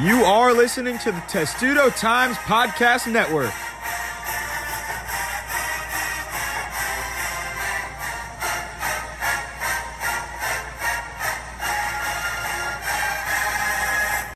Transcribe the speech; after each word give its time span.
You 0.00 0.22
are 0.22 0.52
listening 0.52 0.96
to 0.98 1.10
the 1.10 1.20
Testudo 1.26 1.90
Times 1.90 2.36
Podcast 2.36 3.10
Network. 3.12 3.50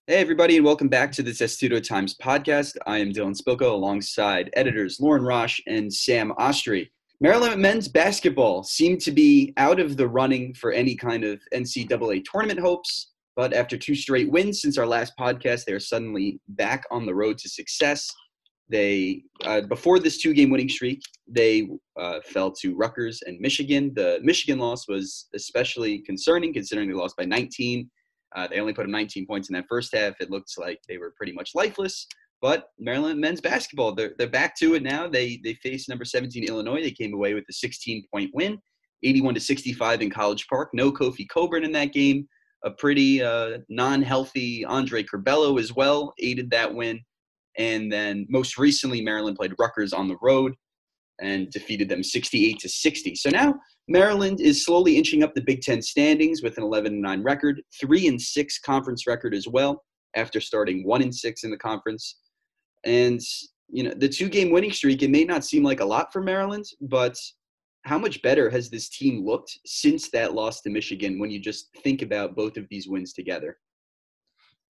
Hey, 0.08 0.16
everybody, 0.16 0.56
and 0.56 0.64
welcome 0.64 0.88
back 0.88 1.12
to 1.12 1.22
the 1.22 1.32
Testudo 1.32 1.78
Times 1.78 2.16
podcast. 2.16 2.76
I 2.88 2.98
am 2.98 3.12
Dylan 3.12 3.40
Spilko 3.40 3.70
alongside 3.70 4.50
editors 4.54 4.98
Lauren 4.98 5.22
Rosh 5.22 5.60
and 5.68 5.94
Sam 5.94 6.32
Ostry. 6.40 6.90
Maryland 7.20 7.62
men's 7.62 7.86
basketball 7.86 8.64
seemed 8.64 9.00
to 9.02 9.12
be 9.12 9.54
out 9.56 9.78
of 9.78 9.96
the 9.96 10.08
running 10.08 10.54
for 10.54 10.72
any 10.72 10.96
kind 10.96 11.22
of 11.22 11.38
NCAA 11.54 12.24
tournament 12.24 12.58
hopes, 12.58 13.11
but 13.36 13.52
after 13.54 13.76
two 13.76 13.94
straight 13.94 14.30
wins 14.30 14.60
since 14.60 14.78
our 14.78 14.86
last 14.86 15.12
podcast, 15.18 15.64
they 15.64 15.72
are 15.72 15.80
suddenly 15.80 16.40
back 16.48 16.84
on 16.90 17.06
the 17.06 17.14
road 17.14 17.38
to 17.38 17.48
success. 17.48 18.10
They 18.68 19.22
uh, 19.44 19.62
before 19.62 19.98
this 19.98 20.20
two-game 20.20 20.50
winning 20.50 20.68
streak, 20.68 21.00
they 21.26 21.68
uh, 21.98 22.20
fell 22.24 22.50
to 22.60 22.74
Rutgers 22.74 23.20
and 23.26 23.38
Michigan. 23.40 23.92
The 23.94 24.20
Michigan 24.22 24.58
loss 24.58 24.88
was 24.88 25.28
especially 25.34 25.98
concerning, 26.00 26.52
considering 26.54 26.88
they 26.88 26.94
lost 26.94 27.16
by 27.16 27.24
19 27.24 27.90
uh, 28.34 28.48
they 28.48 28.60
only 28.60 28.72
put 28.72 28.84
up 28.84 28.90
19 28.90 29.26
points 29.26 29.48
in 29.48 29.54
that 29.54 29.66
first 29.68 29.94
half. 29.94 30.14
It 30.20 30.30
looks 30.30 30.56
like 30.56 30.80
they 30.88 30.98
were 30.98 31.12
pretty 31.16 31.32
much 31.32 31.50
lifeless. 31.54 32.06
But 32.40 32.64
Maryland 32.78 33.20
men's 33.20 33.40
basketball, 33.40 33.94
they're, 33.94 34.14
they're 34.18 34.28
back 34.28 34.56
to 34.58 34.74
it 34.74 34.82
now. 34.82 35.06
They 35.06 35.40
they 35.44 35.54
faced 35.54 35.88
number 35.88 36.04
17 36.04 36.44
Illinois. 36.44 36.82
They 36.82 36.90
came 36.90 37.14
away 37.14 37.34
with 37.34 37.44
a 37.48 37.52
16 37.52 38.04
point 38.12 38.30
win, 38.34 38.58
81 39.04 39.34
to 39.34 39.40
65 39.40 40.02
in 40.02 40.10
College 40.10 40.46
Park. 40.48 40.70
No 40.72 40.90
Kofi 40.90 41.28
Cockburn 41.28 41.64
in 41.64 41.72
that 41.72 41.92
game. 41.92 42.26
A 42.64 42.70
pretty 42.70 43.22
uh, 43.22 43.58
non-healthy 43.68 44.64
Andre 44.64 45.02
Curbelo 45.02 45.58
as 45.58 45.74
well 45.74 46.14
aided 46.18 46.50
that 46.50 46.72
win. 46.72 47.00
And 47.58 47.92
then 47.92 48.26
most 48.30 48.56
recently, 48.56 49.02
Maryland 49.02 49.36
played 49.36 49.54
Rutgers 49.58 49.92
on 49.92 50.08
the 50.08 50.16
road 50.22 50.54
and 51.20 51.50
defeated 51.50 51.88
them 51.88 52.02
68 52.02 52.58
to 52.60 52.68
60. 52.68 53.14
So 53.16 53.30
now 53.30 53.54
Maryland 53.88 54.40
is 54.40 54.64
slowly 54.64 54.96
inching 54.96 55.22
up 55.22 55.34
the 55.34 55.42
Big 55.42 55.60
Ten 55.60 55.82
standings 55.82 56.42
with 56.42 56.56
an 56.56 56.64
11 56.64 57.00
9 57.00 57.22
record, 57.22 57.62
three 57.80 58.06
and 58.06 58.20
six 58.20 58.58
conference 58.58 59.06
record 59.06 59.34
as 59.34 59.46
well, 59.48 59.82
after 60.16 60.40
starting 60.40 60.86
one 60.86 61.02
and 61.02 61.14
six 61.14 61.44
in 61.44 61.50
the 61.50 61.56
conference. 61.56 62.18
And 62.84 63.20
you 63.68 63.82
know 63.82 63.94
the 63.96 64.08
two 64.08 64.28
game 64.28 64.50
winning 64.50 64.72
streak. 64.72 65.02
It 65.02 65.10
may 65.10 65.24
not 65.24 65.44
seem 65.44 65.62
like 65.62 65.80
a 65.80 65.84
lot 65.84 66.12
for 66.12 66.22
Maryland, 66.22 66.66
but 66.80 67.16
how 67.84 67.98
much 67.98 68.22
better 68.22 68.48
has 68.50 68.70
this 68.70 68.88
team 68.88 69.24
looked 69.24 69.58
since 69.66 70.10
that 70.10 70.34
loss 70.34 70.60
to 70.62 70.70
Michigan? 70.70 71.18
When 71.18 71.30
you 71.30 71.40
just 71.40 71.70
think 71.82 72.02
about 72.02 72.36
both 72.36 72.56
of 72.56 72.66
these 72.70 72.88
wins 72.88 73.12
together 73.12 73.58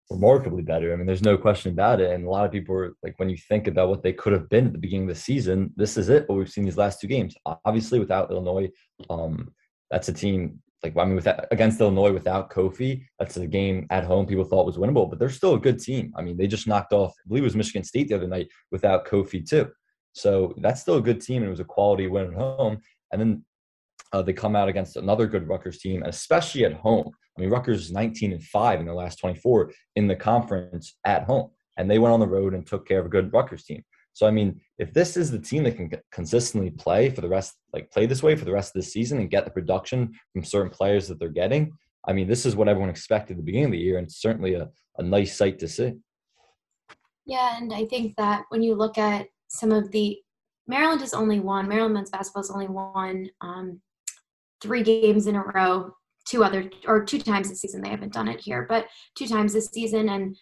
remarkably 0.10 0.64
better. 0.64 0.92
I 0.92 0.96
mean, 0.96 1.06
there's 1.06 1.22
no 1.22 1.38
question 1.38 1.72
about 1.72 2.02
it. 2.02 2.12
And 2.12 2.26
a 2.26 2.30
lot 2.30 2.46
of 2.46 2.52
people 2.52 2.76
are 2.76 2.96
like, 3.04 3.20
when 3.20 3.30
you 3.30 3.38
think 3.38 3.68
about 3.68 3.90
what 3.90 4.02
they 4.02 4.14
could 4.14 4.34
have 4.34 4.50
been 4.50 4.68
at 4.68 4.74
the 4.74 4.80
beginning 4.80 5.08
of 5.08 5.16
the 5.16 5.22
season, 5.22 5.72
this 5.76 5.98
is 5.98 6.10
it. 6.10 6.28
What 6.28 6.38
we've 6.38 6.50
seen 6.50 6.66
these 6.66 6.78
last 6.78 7.00
two 7.00 7.08
games. 7.08 7.36
Obviously, 7.64 8.00
without 8.00 8.32
Illinois, 8.32 8.70
um, 9.10 9.54
that's 9.92 10.10
a 10.10 10.14
team 10.14 10.62
like 10.84 10.96
I 10.98 11.04
mean, 11.04 11.16
with 11.16 11.28
against 11.52 11.82
Illinois 11.82 12.14
without 12.14 12.50
Kofi, 12.50 13.04
that's 13.20 13.36
a 13.38 13.46
game 13.46 13.86
at 13.90 14.06
home 14.06 14.26
people 14.26 14.46
thought 14.46 14.66
was 14.66 14.78
winnable, 14.78 15.10
but 15.10 15.20
they're 15.20 15.30
still 15.30 15.56
a 15.56 15.60
good 15.60 15.80
team. 15.80 16.14
I 16.16 16.22
mean, 16.22 16.38
they 16.38 16.48
just 16.48 16.68
knocked 16.68 16.94
off, 16.94 17.12
I 17.12 17.28
believe 17.28 17.44
it 17.44 17.48
was 17.48 17.56
Michigan 17.56 17.84
State 17.84 18.08
the 18.08 18.16
other 18.16 18.28
night 18.28 18.48
without 18.72 19.06
Kofi 19.06 19.48
too. 19.48 19.70
So 20.14 20.54
that's 20.62 20.82
still 20.82 20.96
a 20.96 21.02
good 21.02 21.22
team, 21.22 21.42
and 21.42 21.48
it 21.48 21.52
was 21.52 21.60
a 21.60 21.66
quality 21.66 22.08
win 22.08 22.28
at 22.28 22.34
home. 22.34 22.80
And 23.12 23.22
then 23.22 23.46
uh, 24.12 24.22
they 24.22 24.34
come 24.34 24.56
out 24.56 24.70
against 24.70 24.96
another 24.96 25.28
good 25.28 25.48
Rutgers 25.48 25.80
team, 25.80 26.04
especially 26.06 26.66
at 26.66 26.74
home. 26.74 27.12
I 27.38 27.42
mean, 27.42 27.50
Rutgers 27.50 27.86
is 27.86 27.92
19 27.92 28.34
and 28.34 28.44
5 28.44 28.80
in 28.80 28.86
the 28.86 28.94
last 28.94 29.18
24 29.20 29.72
in 29.96 30.08
the 30.08 30.16
conference 30.16 30.98
at 31.06 31.24
home. 31.24 31.52
And 31.78 31.90
they 31.90 32.00
went 32.00 32.14
on 32.14 32.20
the 32.20 32.28
road 32.28 32.54
and 32.54 32.66
took 32.66 32.88
care 32.88 33.00
of 33.00 33.06
a 33.06 33.10
good 33.10 33.32
Rutgers 33.32 33.64
team. 33.64 33.84
So, 34.14 34.28
I 34.28 34.32
mean, 34.32 34.60
if 34.78 34.94
this 34.94 35.16
is 35.16 35.32
the 35.32 35.40
team 35.40 35.64
that 35.64 35.78
can 35.78 35.90
consistently 36.12 36.72
play 36.72 37.10
for 37.10 37.22
the 37.22 37.30
rest, 37.30 37.56
like 37.72 37.90
play 37.92 38.06
this 38.06 38.22
way 38.22 38.36
for 38.36 38.44
the 38.44 38.52
rest 38.52 38.76
of 38.76 38.82
the 38.82 38.88
season 38.88 39.20
and 39.20 39.30
get 39.30 39.46
the 39.46 39.52
production 39.52 40.14
from 40.34 40.44
certain 40.44 40.70
players 40.70 41.08
that 41.08 41.20
they're 41.20 41.30
getting, 41.30 41.72
I 42.06 42.14
mean, 42.14 42.28
this 42.28 42.46
is 42.46 42.56
what 42.56 42.68
everyone 42.68 42.90
expected 42.90 43.34
at 43.34 43.38
the 43.38 43.44
beginning 43.44 43.68
of 43.68 43.72
the 43.72 43.78
year. 43.78 43.98
And 43.98 44.12
certainly 44.12 44.56
a, 44.56 44.70
a 44.98 45.04
nice 45.04 45.38
sight 45.38 45.60
to 45.60 45.68
see. 45.68 45.94
Yeah. 47.26 47.58
And 47.58 47.72
I 47.74 47.86
think 47.86 48.16
that 48.18 48.46
when 48.50 48.64
you 48.64 48.76
look 48.76 48.98
at 48.98 49.28
some 49.48 49.72
of 49.72 49.92
the, 49.92 50.20
Maryland 50.70 51.02
has 51.02 51.14
only 51.14 51.40
won, 51.40 51.68
Maryland 51.68 51.96
men's 51.96 52.12
basketball 52.12 52.44
has 52.44 52.52
only 52.52 52.68
won 52.68 53.28
um, 53.42 53.82
three 54.62 54.84
games 54.84 55.28
in 55.28 55.36
a 55.36 55.44
row 55.44 55.92
two 56.30 56.44
other 56.44 56.70
or 56.86 57.04
two 57.04 57.20
times 57.20 57.50
this 57.50 57.62
season 57.62 57.82
they 57.82 57.90
haven't 57.90 58.14
done 58.14 58.28
it 58.28 58.40
here 58.40 58.66
but 58.70 58.86
two 59.16 59.28
times 59.28 59.52
this 59.52 59.68
season 59.68 60.10
and 60.10 60.38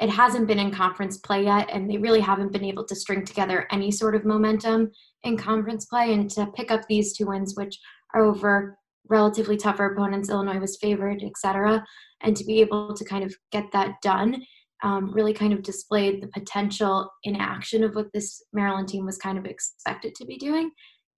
it 0.00 0.10
hasn't 0.10 0.46
been 0.46 0.58
in 0.58 0.70
conference 0.70 1.18
play 1.18 1.44
yet 1.44 1.68
and 1.72 1.88
they 1.88 1.96
really 1.96 2.20
haven't 2.20 2.52
been 2.52 2.64
able 2.64 2.84
to 2.84 2.94
string 2.94 3.24
together 3.24 3.66
any 3.70 3.90
sort 3.90 4.14
of 4.14 4.24
momentum 4.24 4.90
in 5.24 5.36
conference 5.36 5.86
play 5.86 6.12
and 6.12 6.30
to 6.30 6.46
pick 6.54 6.70
up 6.70 6.86
these 6.88 7.16
two 7.16 7.26
wins 7.26 7.54
which 7.56 7.78
are 8.14 8.24
over 8.24 8.76
relatively 9.08 9.56
tougher 9.56 9.86
opponents 9.86 10.28
illinois 10.28 10.58
was 10.58 10.76
favored 10.76 11.22
etc 11.22 11.82
and 12.22 12.36
to 12.36 12.44
be 12.44 12.60
able 12.60 12.92
to 12.92 13.04
kind 13.04 13.24
of 13.24 13.34
get 13.50 13.64
that 13.72 13.94
done 14.02 14.42
um, 14.82 15.12
really 15.12 15.34
kind 15.34 15.52
of 15.52 15.62
displayed 15.62 16.22
the 16.22 16.28
potential 16.28 17.10
in 17.24 17.36
action 17.36 17.84
of 17.84 17.94
what 17.94 18.12
this 18.12 18.42
maryland 18.52 18.88
team 18.88 19.04
was 19.04 19.18
kind 19.18 19.38
of 19.38 19.46
expected 19.46 20.14
to 20.14 20.24
be 20.24 20.36
doing 20.36 20.70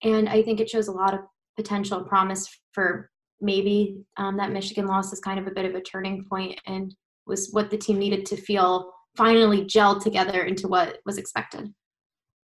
and 0.03 0.29
i 0.29 0.43
think 0.43 0.61
it 0.61 0.69
shows 0.69 0.89
a 0.89 0.93
lot 0.93 1.15
of 1.15 1.21
potential 1.57 2.03
promise 2.03 2.49
for 2.73 3.11
maybe 3.43 3.97
um, 4.17 4.37
that 4.37 4.53
Michigan 4.53 4.87
loss 4.87 5.13
is 5.13 5.21
kind 5.21 5.39
of 5.39 5.47
a 5.47 5.51
bit 5.51 5.67
of 5.67 5.75
a 5.75 5.81
turning 5.81 6.25
point 6.25 6.59
and 6.67 6.95
was 7.27 7.51
what 7.51 7.71
the 7.71 7.77
team 7.77 7.99
needed 7.99 8.25
to 8.27 8.37
feel 8.37 8.93
finally 9.17 9.65
gelled 9.65 10.03
together 10.03 10.45
into 10.45 10.69
what 10.69 10.99
was 11.05 11.19
expected. 11.19 11.69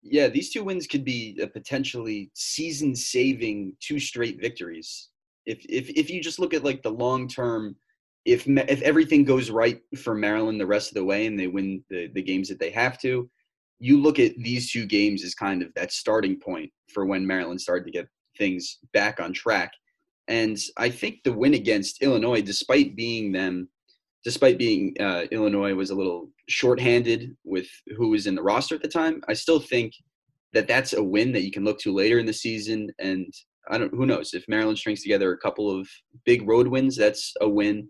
Yeah, 0.02 0.28
these 0.28 0.50
two 0.50 0.64
wins 0.64 0.86
could 0.86 1.04
be 1.04 1.38
a 1.42 1.46
potentially 1.46 2.30
season-saving 2.34 3.76
two 3.80 4.00
straight 4.00 4.40
victories. 4.40 5.10
If 5.44 5.64
if 5.68 5.88
if 5.90 6.10
you 6.10 6.22
just 6.22 6.38
look 6.38 6.54
at 6.54 6.64
like 6.64 6.82
the 6.82 6.90
long 6.90 7.28
term, 7.28 7.76
if 8.28 8.46
if 8.46 8.82
everything 8.82 9.24
goes 9.24 9.50
right 9.50 9.80
for 9.96 10.14
Maryland 10.14 10.60
the 10.60 10.66
rest 10.66 10.90
of 10.90 10.94
the 10.94 11.04
way 11.04 11.26
and 11.26 11.38
they 11.38 11.46
win 11.46 11.82
the 11.88 12.08
the 12.14 12.22
games 12.22 12.48
that 12.48 12.60
they 12.60 12.70
have 12.70 12.98
to, 13.00 13.28
you 13.78 14.00
look 14.00 14.18
at 14.18 14.36
these 14.36 14.70
two 14.70 14.84
games 14.86 15.24
as 15.24 15.34
kind 15.34 15.62
of 15.62 15.72
that 15.74 15.92
starting 15.92 16.38
point 16.38 16.70
for 16.92 17.06
when 17.06 17.26
Maryland 17.26 17.60
started 17.60 17.84
to 17.86 17.90
get 17.90 18.08
things 18.36 18.78
back 18.92 19.18
on 19.18 19.32
track. 19.32 19.72
And 20.28 20.58
I 20.76 20.90
think 20.90 21.22
the 21.24 21.32
win 21.32 21.54
against 21.54 22.02
Illinois, 22.02 22.42
despite 22.42 22.96
being 22.96 23.32
them, 23.32 23.68
despite 24.24 24.58
being 24.58 24.94
uh, 25.00 25.24
Illinois 25.32 25.74
was 25.74 25.90
a 25.90 25.94
little 25.94 26.30
shorthanded 26.48 27.34
with 27.44 27.68
who 27.96 28.10
was 28.10 28.26
in 28.26 28.34
the 28.34 28.42
roster 28.42 28.74
at 28.74 28.82
the 28.82 28.88
time, 28.88 29.22
I 29.26 29.32
still 29.32 29.60
think 29.60 29.94
that 30.52 30.68
that's 30.68 30.92
a 30.92 31.02
win 31.02 31.32
that 31.32 31.44
you 31.44 31.50
can 31.50 31.64
look 31.64 31.78
to 31.80 31.94
later 31.94 32.18
in 32.18 32.26
the 32.26 32.32
season. 32.32 32.90
And 32.98 33.32
I 33.70 33.78
don't, 33.78 33.94
who 33.94 34.04
knows 34.04 34.34
if 34.34 34.44
Maryland 34.48 34.78
strings 34.78 35.02
together 35.02 35.32
a 35.32 35.38
couple 35.38 35.70
of 35.70 35.88
big 36.26 36.46
road 36.46 36.68
wins, 36.68 36.96
that's 36.96 37.32
a 37.40 37.48
win 37.48 37.88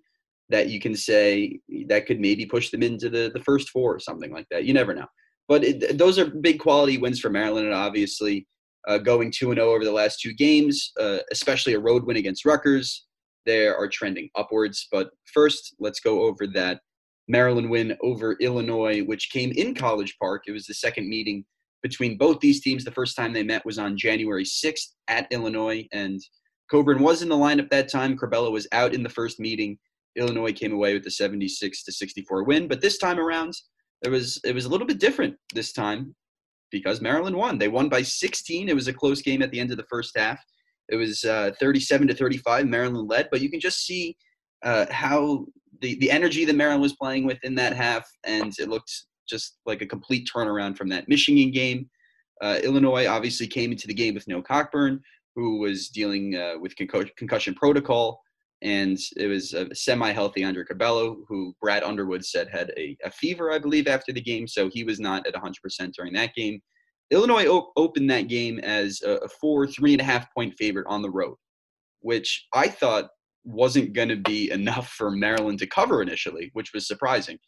that 0.50 0.68
you 0.68 0.80
can 0.80 0.96
say 0.96 1.60
that 1.88 2.06
could 2.06 2.20
maybe 2.20 2.46
push 2.46 2.70
them 2.70 2.82
into 2.82 3.10
the, 3.10 3.30
the 3.34 3.42
first 3.42 3.70
four 3.70 3.94
or 3.94 4.00
something 4.00 4.32
like 4.32 4.46
that. 4.50 4.64
You 4.64 4.74
never 4.74 4.94
know. 4.94 5.06
But 5.46 5.64
it, 5.64 5.98
those 5.98 6.18
are 6.18 6.26
big 6.26 6.58
quality 6.58 6.98
wins 6.98 7.20
for 7.20 7.30
Maryland, 7.30 7.66
and 7.66 7.74
obviously 7.74 8.46
uh, 8.86 8.98
going 8.98 9.30
2 9.30 9.54
0 9.54 9.70
over 9.70 9.84
the 9.84 9.92
last 9.92 10.20
two 10.20 10.32
games, 10.34 10.92
uh, 11.00 11.18
especially 11.30 11.74
a 11.74 11.80
road 11.80 12.04
win 12.04 12.16
against 12.16 12.44
Rutgers. 12.44 13.06
They 13.46 13.66
are 13.66 13.88
trending 13.88 14.28
upwards. 14.36 14.88
But 14.92 15.10
first, 15.32 15.74
let's 15.78 16.00
go 16.00 16.22
over 16.22 16.46
that 16.48 16.80
Maryland 17.28 17.70
win 17.70 17.96
over 18.02 18.36
Illinois, 18.40 19.02
which 19.02 19.30
came 19.30 19.52
in 19.52 19.74
College 19.74 20.16
Park. 20.20 20.44
It 20.46 20.52
was 20.52 20.66
the 20.66 20.74
second 20.74 21.08
meeting 21.08 21.44
between 21.82 22.18
both 22.18 22.40
these 22.40 22.60
teams. 22.60 22.84
The 22.84 22.90
first 22.90 23.16
time 23.16 23.32
they 23.32 23.42
met 23.42 23.64
was 23.64 23.78
on 23.78 23.96
January 23.96 24.44
6th 24.44 24.94
at 25.08 25.28
Illinois, 25.30 25.86
and 25.92 26.20
Cockburn 26.70 27.02
was 27.02 27.22
in 27.22 27.28
the 27.28 27.36
lineup 27.36 27.70
that 27.70 27.90
time. 27.90 28.16
Curbelo 28.16 28.50
was 28.50 28.66
out 28.72 28.94
in 28.94 29.02
the 29.02 29.08
first 29.08 29.38
meeting. 29.38 29.78
Illinois 30.18 30.52
came 30.52 30.72
away 30.72 30.94
with 30.94 31.04
the 31.04 31.10
76 31.10 31.84
to 31.84 31.92
64 31.92 32.44
win, 32.44 32.68
but 32.68 32.80
this 32.80 32.98
time 32.98 33.18
around, 33.18 33.54
it 34.04 34.08
was 34.08 34.40
it 34.44 34.54
was 34.54 34.64
a 34.64 34.68
little 34.68 34.86
bit 34.86 35.00
different 35.00 35.36
this 35.54 35.72
time 35.72 36.14
because 36.70 37.00
Maryland 37.00 37.36
won. 37.36 37.58
They 37.58 37.68
won 37.68 37.88
by 37.88 38.02
16. 38.02 38.68
It 38.68 38.74
was 38.74 38.88
a 38.88 38.92
close 38.92 39.22
game 39.22 39.42
at 39.42 39.50
the 39.50 39.60
end 39.60 39.70
of 39.70 39.76
the 39.76 39.86
first 39.88 40.16
half. 40.16 40.38
It 40.90 40.96
was 40.96 41.24
uh, 41.24 41.52
37 41.58 42.08
to 42.08 42.14
35. 42.14 42.66
Maryland 42.66 43.08
led, 43.08 43.28
but 43.30 43.40
you 43.40 43.50
can 43.50 43.60
just 43.60 43.84
see 43.84 44.16
uh, 44.64 44.86
how 44.90 45.46
the 45.80 45.96
the 45.98 46.10
energy 46.10 46.44
that 46.44 46.56
Maryland 46.56 46.82
was 46.82 46.96
playing 46.96 47.24
with 47.24 47.38
in 47.42 47.54
that 47.56 47.74
half, 47.74 48.08
and 48.24 48.52
it 48.58 48.68
looked 48.68 48.92
just 49.28 49.58
like 49.66 49.82
a 49.82 49.86
complete 49.86 50.28
turnaround 50.34 50.76
from 50.76 50.88
that 50.88 51.08
Michigan 51.08 51.50
game. 51.50 51.88
Uh, 52.40 52.58
Illinois 52.62 53.06
obviously 53.06 53.46
came 53.46 53.72
into 53.72 53.86
the 53.86 53.94
game 53.94 54.14
with 54.14 54.28
no 54.28 54.40
Cockburn, 54.40 55.00
who 55.34 55.58
was 55.58 55.88
dealing 55.88 56.36
uh, 56.36 56.54
with 56.58 56.74
concussion 56.76 57.54
protocol 57.54 58.20
and 58.62 58.98
it 59.16 59.28
was 59.28 59.54
a 59.54 59.72
semi-healthy 59.74 60.42
Andre 60.42 60.64
Curbelo, 60.64 61.18
who 61.28 61.54
Brad 61.60 61.84
Underwood 61.84 62.24
said 62.24 62.48
had 62.48 62.72
a, 62.76 62.96
a, 63.04 63.10
fever, 63.10 63.52
I 63.52 63.58
believe, 63.58 63.86
after 63.86 64.12
the 64.12 64.20
game, 64.20 64.48
so 64.48 64.68
he 64.68 64.82
was 64.82 64.98
not 64.98 65.26
at 65.26 65.34
100% 65.34 65.92
during 65.92 66.12
that 66.14 66.34
game. 66.34 66.60
Illinois 67.10 67.46
op- 67.46 67.72
opened 67.76 68.10
that 68.10 68.28
game 68.28 68.58
as 68.58 69.00
a, 69.02 69.12
a 69.12 69.28
four, 69.40 69.66
three 69.66 69.92
and 69.92 70.00
a 70.00 70.04
half 70.04 70.32
point 70.34 70.54
favorite 70.58 70.86
on 70.88 71.02
the 71.02 71.10
road, 71.10 71.36
which 72.00 72.48
I 72.52 72.68
thought 72.68 73.10
wasn't 73.44 73.92
going 73.92 74.08
to 74.08 74.16
be 74.16 74.50
enough 74.50 74.88
for 74.88 75.10
Maryland 75.12 75.60
to 75.60 75.66
cover 75.66 76.02
initially, 76.02 76.50
which 76.52 76.72
was 76.74 76.86
surprising. 76.86 77.38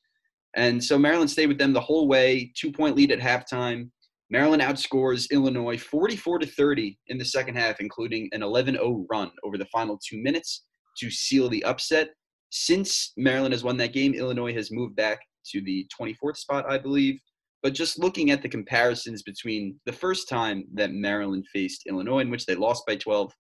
And 0.55 0.83
so 0.83 0.97
Maryland 0.97 1.31
stayed 1.31 1.47
with 1.47 1.59
them 1.59 1.73
the 1.73 1.81
whole 1.81 2.07
way, 2.09 2.53
two 2.57 2.71
point 2.71 2.97
lead 2.97 3.11
at 3.11 3.19
halftime. 3.19 3.91
Maryland 4.31 4.63
outscores 4.63 5.29
Illinois 5.33 5.77
44 5.77 6.39
to 6.39 6.47
30 6.47 6.97
in 7.09 7.19
the 7.19 7.25
second 7.25 7.57
half, 7.57 7.81
including 7.81 8.29
an 8.33 8.45
11 8.45 8.75
0 8.75 9.07
run 9.11 9.33
over 9.43 9.59
the 9.59 9.67
final 9.67 9.99
two 9.99 10.23
minutes 10.23 10.63
to 11.01 11.11
seal 11.11 11.49
the 11.49 11.65
upset. 11.65 12.11
Since 12.51 13.13
Maryland 13.17 13.53
has 13.53 13.65
won 13.65 13.77
that 13.79 13.93
game, 13.93 14.15
Illinois 14.15 14.55
has 14.55 14.71
moved 14.71 14.97
back 14.97 15.21
to 15.53 15.61
the 15.61 15.87
24th 15.99 16.37
spot, 16.37 16.65
I 16.69 16.79
believe. 16.79 17.21
But 17.63 17.75
just 17.75 17.99
looking 17.99 18.31
at 18.31 18.43
the 18.43 18.49
comparisons 18.49 19.23
between 19.23 19.79
the 19.85 19.93
first 19.93 20.29
time 20.29 20.65
that 20.75 20.93
Maryland 20.93 21.47
faced 21.53 21.83
Illinois, 21.87 22.21
in 22.21 22.31
which 22.31 22.47
they 22.47 22.55
lost 22.55 22.87
by 22.87 22.97
12, 22.97 23.33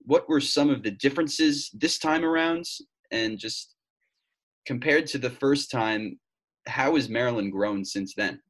what 0.00 0.28
were 0.28 0.40
some 0.40 0.68
of 0.68 0.82
the 0.82 0.90
differences 0.90 1.70
this 1.72 1.98
time 1.98 2.24
around? 2.24 2.64
And 3.10 3.38
just 3.38 3.74
compared 4.66 5.06
to 5.08 5.18
the 5.18 5.30
first 5.30 5.70
time, 5.70 6.18
how 6.66 6.94
has 6.94 7.08
Maryland 7.08 7.52
grown 7.52 7.84
since 7.84 8.14
then? 8.14 8.40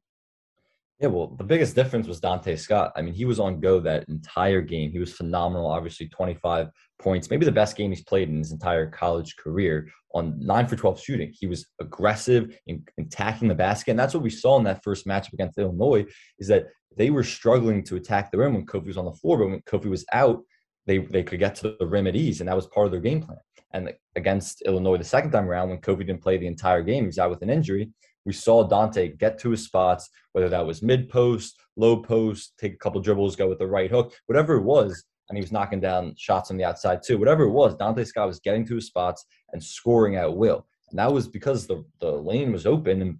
Yeah, 0.99 1.07
well, 1.07 1.27
the 1.27 1.43
biggest 1.43 1.75
difference 1.75 2.07
was 2.07 2.21
Donta 2.21 2.57
Scott. 2.57 2.93
I 2.95 3.01
mean, 3.01 3.13
he 3.13 3.25
was 3.25 3.39
on 3.39 3.59
go 3.59 3.81
that 3.81 4.07
entire 4.07 4.61
game. 4.61 4.91
He 4.91 4.99
was 4.99 5.13
phenomenal. 5.13 5.67
Obviously, 5.67 6.07
25 6.07 6.67
points, 6.99 7.29
maybe 7.29 7.45
the 7.45 7.51
best 7.51 7.75
game 7.75 7.91
he's 7.91 8.03
played 8.03 8.29
in 8.29 8.37
his 8.37 8.51
entire 8.51 8.89
college 8.89 9.35
career 9.37 9.89
on 10.13 10.37
nine 10.39 10.67
for 10.67 10.75
12 10.75 11.01
shooting. 11.01 11.33
He 11.37 11.47
was 11.47 11.67
aggressive 11.79 12.57
in, 12.67 12.83
in 12.97 13.05
attacking 13.05 13.47
the 13.47 13.55
basket. 13.55 13.91
And 13.91 13.99
that's 13.99 14.13
what 14.13 14.23
we 14.23 14.29
saw 14.29 14.57
in 14.57 14.63
that 14.63 14.83
first 14.83 15.05
matchup 15.05 15.33
against 15.33 15.57
Illinois 15.57 16.05
is 16.39 16.47
that 16.47 16.67
they 16.95 17.09
were 17.09 17.23
struggling 17.23 17.83
to 17.83 17.97
attack 17.97 18.31
the 18.31 18.37
rim 18.37 18.53
when 18.53 18.65
Kofi 18.65 18.87
was 18.87 18.97
on 18.97 19.05
the 19.05 19.11
floor. 19.11 19.37
But 19.37 19.47
when 19.49 19.61
Kofi 19.61 19.89
was 19.89 20.05
out, 20.13 20.41
they, 20.85 20.99
they 20.99 21.23
could 21.23 21.39
get 21.39 21.55
to 21.55 21.75
the 21.79 21.85
rim 21.85 22.07
at 22.07 22.15
ease. 22.15 22.39
And 22.39 22.47
that 22.47 22.55
was 22.55 22.67
part 22.67 22.85
of 22.85 22.91
their 22.91 23.01
game 23.01 23.21
plan. 23.21 23.39
And 23.73 23.93
against 24.15 24.61
Illinois 24.61 24.97
the 24.97 25.03
second 25.03 25.31
time 25.31 25.49
around, 25.49 25.69
when 25.69 25.79
Kofi 25.79 25.99
didn't 25.99 26.21
play 26.21 26.37
the 26.37 26.47
entire 26.47 26.81
game, 26.81 27.03
he 27.03 27.07
was 27.07 27.19
out 27.19 27.29
with 27.29 27.41
an 27.41 27.49
injury 27.49 27.91
we 28.25 28.33
saw 28.33 28.67
Donta 28.67 29.17
get 29.17 29.39
to 29.39 29.51
his 29.51 29.63
spots, 29.63 30.09
whether 30.33 30.49
that 30.49 30.65
was 30.65 30.81
mid 30.81 31.09
post, 31.09 31.55
low 31.77 32.01
post, 32.01 32.53
take 32.57 32.73
a 32.73 32.77
couple 32.77 32.99
dribbles, 33.01 33.35
go 33.35 33.47
with 33.47 33.59
the 33.59 33.67
right 33.67 33.89
hook, 33.89 34.13
whatever 34.25 34.55
it 34.55 34.63
was. 34.63 35.03
And 35.29 35.37
he 35.37 35.41
was 35.41 35.51
knocking 35.51 35.79
down 35.79 36.13
shots 36.17 36.51
on 36.51 36.57
the 36.57 36.63
outside 36.63 37.01
too. 37.03 37.17
Whatever 37.17 37.43
it 37.43 37.51
was, 37.51 37.75
Donta 37.75 38.05
Scott 38.05 38.27
was 38.27 38.39
getting 38.39 38.65
to 38.67 38.75
his 38.75 38.87
spots 38.87 39.25
and 39.53 39.63
scoring 39.63 40.15
at 40.15 40.35
will. 40.35 40.65
And 40.89 40.99
that 40.99 41.11
was 41.11 41.27
because 41.27 41.65
the, 41.65 41.83
the 41.99 42.11
lane 42.11 42.51
was 42.51 42.65
open 42.65 43.01
and 43.01 43.17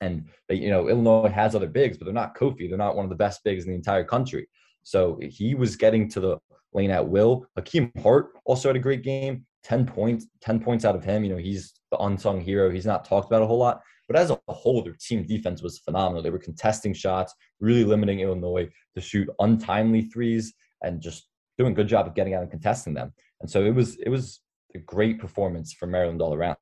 and 0.00 0.26
they, 0.48 0.56
you 0.56 0.70
know 0.70 0.88
Illinois 0.88 1.28
has 1.28 1.54
other 1.54 1.68
bigs, 1.68 1.96
but 1.96 2.04
they're 2.04 2.14
not 2.14 2.36
Kofi. 2.36 2.68
They're 2.68 2.76
not 2.76 2.96
one 2.96 3.04
of 3.04 3.10
the 3.10 3.16
best 3.16 3.42
bigs 3.44 3.64
in 3.64 3.70
the 3.70 3.76
entire 3.76 4.04
country. 4.04 4.46
So 4.82 5.18
he 5.22 5.54
was 5.54 5.76
getting 5.76 6.08
to 6.10 6.20
the 6.20 6.38
lane 6.72 6.90
at 6.90 7.08
will. 7.08 7.46
Hakim 7.56 7.90
Hart 8.02 8.32
also 8.44 8.68
had 8.68 8.76
a 8.76 8.80
great 8.80 9.02
game. 9.02 9.46
10 9.62 9.86
points, 9.86 10.26
10 10.42 10.60
points 10.60 10.84
out 10.84 10.94
of 10.94 11.04
him. 11.04 11.24
You 11.24 11.30
know, 11.30 11.38
he's 11.38 11.72
the 11.90 11.96
unsung 11.98 12.40
hero. 12.40 12.70
He's 12.70 12.84
not 12.84 13.04
talked 13.04 13.28
about 13.28 13.40
a 13.40 13.46
whole 13.46 13.58
lot, 13.58 13.80
but 14.08 14.16
as 14.16 14.30
a 14.30 14.38
whole, 14.48 14.82
their 14.82 14.96
team 15.00 15.24
defense 15.24 15.62
was 15.62 15.78
phenomenal. 15.78 16.22
They 16.22 16.30
were 16.30 16.38
contesting 16.38 16.92
shots, 16.92 17.34
really 17.60 17.84
limiting 17.84 18.20
Illinois 18.20 18.68
to 18.94 19.00
shoot 19.00 19.28
untimely 19.38 20.02
threes, 20.02 20.52
and 20.84 21.00
just 21.00 21.28
doing 21.58 21.72
a 21.72 21.74
good 21.74 21.88
job 21.88 22.06
of 22.06 22.14
getting 22.14 22.34
out 22.34 22.42
and 22.42 22.50
contesting 22.50 22.94
them. 22.94 23.12
And 23.40 23.50
so 23.50 23.64
it 23.64 23.74
was 23.74 23.96
it 23.96 24.08
was 24.08 24.40
a 24.74 24.78
great 24.78 25.18
performance 25.18 25.72
for 25.72 25.86
Maryland 25.86 26.20
all 26.20 26.34
around. 26.34 26.56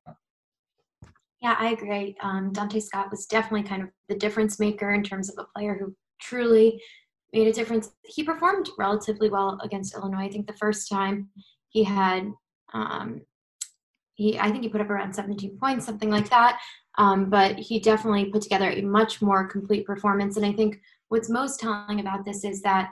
Yeah, 1.41 1.55
I 1.59 1.71
agree. 1.71 2.15
Um, 2.21 2.53
Donta 2.53 2.81
Scott 2.81 3.11
was 3.11 3.25
definitely 3.25 3.67
kind 3.67 3.83
of 3.83 3.89
the 4.07 4.15
difference 4.15 4.59
maker 4.59 4.93
in 4.93 5.03
terms 5.03 5.29
of 5.29 5.37
a 5.37 5.47
player 5.53 5.77
who 5.77 5.93
truly 6.21 6.81
made 7.33 7.47
a 7.47 7.51
difference. 7.51 7.91
He 8.05 8.23
performed 8.23 8.69
relatively 8.77 9.29
well 9.29 9.59
against 9.61 9.93
Illinois. 9.93 10.25
I 10.25 10.29
think 10.29 10.47
the 10.47 10.53
first 10.53 10.89
time 10.89 11.29
he 11.69 11.83
had, 11.83 12.31
um, 12.73 13.21
he 14.13 14.39
I 14.39 14.51
think 14.51 14.63
he 14.63 14.69
put 14.69 14.79
up 14.79 14.89
around 14.89 15.13
17 15.13 15.57
points, 15.57 15.85
something 15.85 16.09
like 16.09 16.29
that. 16.29 16.61
Um, 16.97 17.29
but 17.29 17.57
he 17.57 17.79
definitely 17.79 18.25
put 18.25 18.43
together 18.43 18.69
a 18.69 18.81
much 18.81 19.21
more 19.21 19.47
complete 19.47 19.85
performance. 19.85 20.37
And 20.37 20.45
I 20.45 20.53
think 20.53 20.79
what's 21.09 21.29
most 21.29 21.59
telling 21.59 21.99
about 21.99 22.23
this 22.23 22.45
is 22.45 22.61
that 22.61 22.91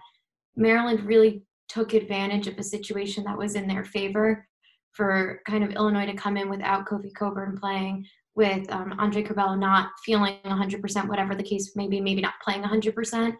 Maryland 0.55 1.05
really 1.05 1.43
took 1.69 1.93
advantage 1.93 2.47
of 2.47 2.57
a 2.57 2.63
situation 2.63 3.23
that 3.23 3.37
was 3.37 3.55
in 3.55 3.67
their 3.67 3.85
favor 3.85 4.45
for 4.91 5.39
kind 5.47 5.63
of 5.63 5.71
Illinois 5.71 6.05
to 6.05 6.13
come 6.13 6.35
in 6.37 6.49
without 6.49 6.85
Kofi 6.85 7.13
Cockburn 7.13 7.57
playing, 7.57 8.05
with 8.35 8.69
um, 8.71 8.93
Andre 8.99 9.23
Curbelo 9.23 9.57
not 9.57 9.89
feeling 10.05 10.37
100%, 10.45 11.07
whatever 11.07 11.35
the 11.35 11.43
case 11.43 11.71
may 11.75 11.87
be, 11.87 12.01
maybe 12.01 12.21
not 12.21 12.33
playing 12.43 12.63
100%. 12.63 13.33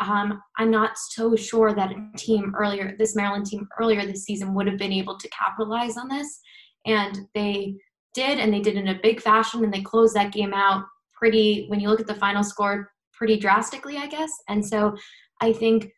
Um, 0.00 0.40
I'm 0.56 0.70
not 0.70 0.92
so 0.96 1.34
sure 1.34 1.74
that 1.74 1.92
a 1.92 2.16
team 2.16 2.54
earlier, 2.56 2.94
this 2.98 3.16
Maryland 3.16 3.46
team 3.46 3.68
earlier 3.80 4.04
this 4.06 4.24
season, 4.24 4.54
would 4.54 4.66
have 4.66 4.78
been 4.78 4.92
able 4.92 5.18
to 5.18 5.28
capitalize 5.28 5.96
on 5.96 6.08
this. 6.08 6.40
And 6.86 7.20
they 7.34 7.76
did, 8.14 8.38
and 8.38 8.52
they 8.52 8.60
did 8.60 8.76
in 8.76 8.88
a 8.88 9.00
big 9.02 9.20
fashion, 9.20 9.64
and 9.64 9.72
they 9.72 9.82
closed 9.82 10.14
that 10.14 10.32
game 10.32 10.54
out 10.54 10.84
pretty, 11.14 11.66
when 11.68 11.80
you 11.80 11.88
look 11.88 12.00
at 12.00 12.06
the 12.06 12.14
final 12.14 12.44
score, 12.44 12.90
pretty 13.12 13.36
drastically, 13.36 13.96
I 13.96 14.06
guess. 14.06 14.30
And 14.48 14.64
so 14.64 14.96
I 15.40 15.52
think 15.52 15.90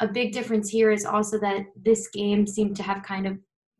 a 0.00 0.08
big 0.08 0.32
difference 0.32 0.68
here 0.68 0.90
is 0.90 1.04
also 1.04 1.38
that 1.40 1.66
this 1.80 2.08
game 2.08 2.46
seemed 2.46 2.76
to 2.76 2.82
have 2.82 3.02
kind 3.02 3.26
of 3.26 3.38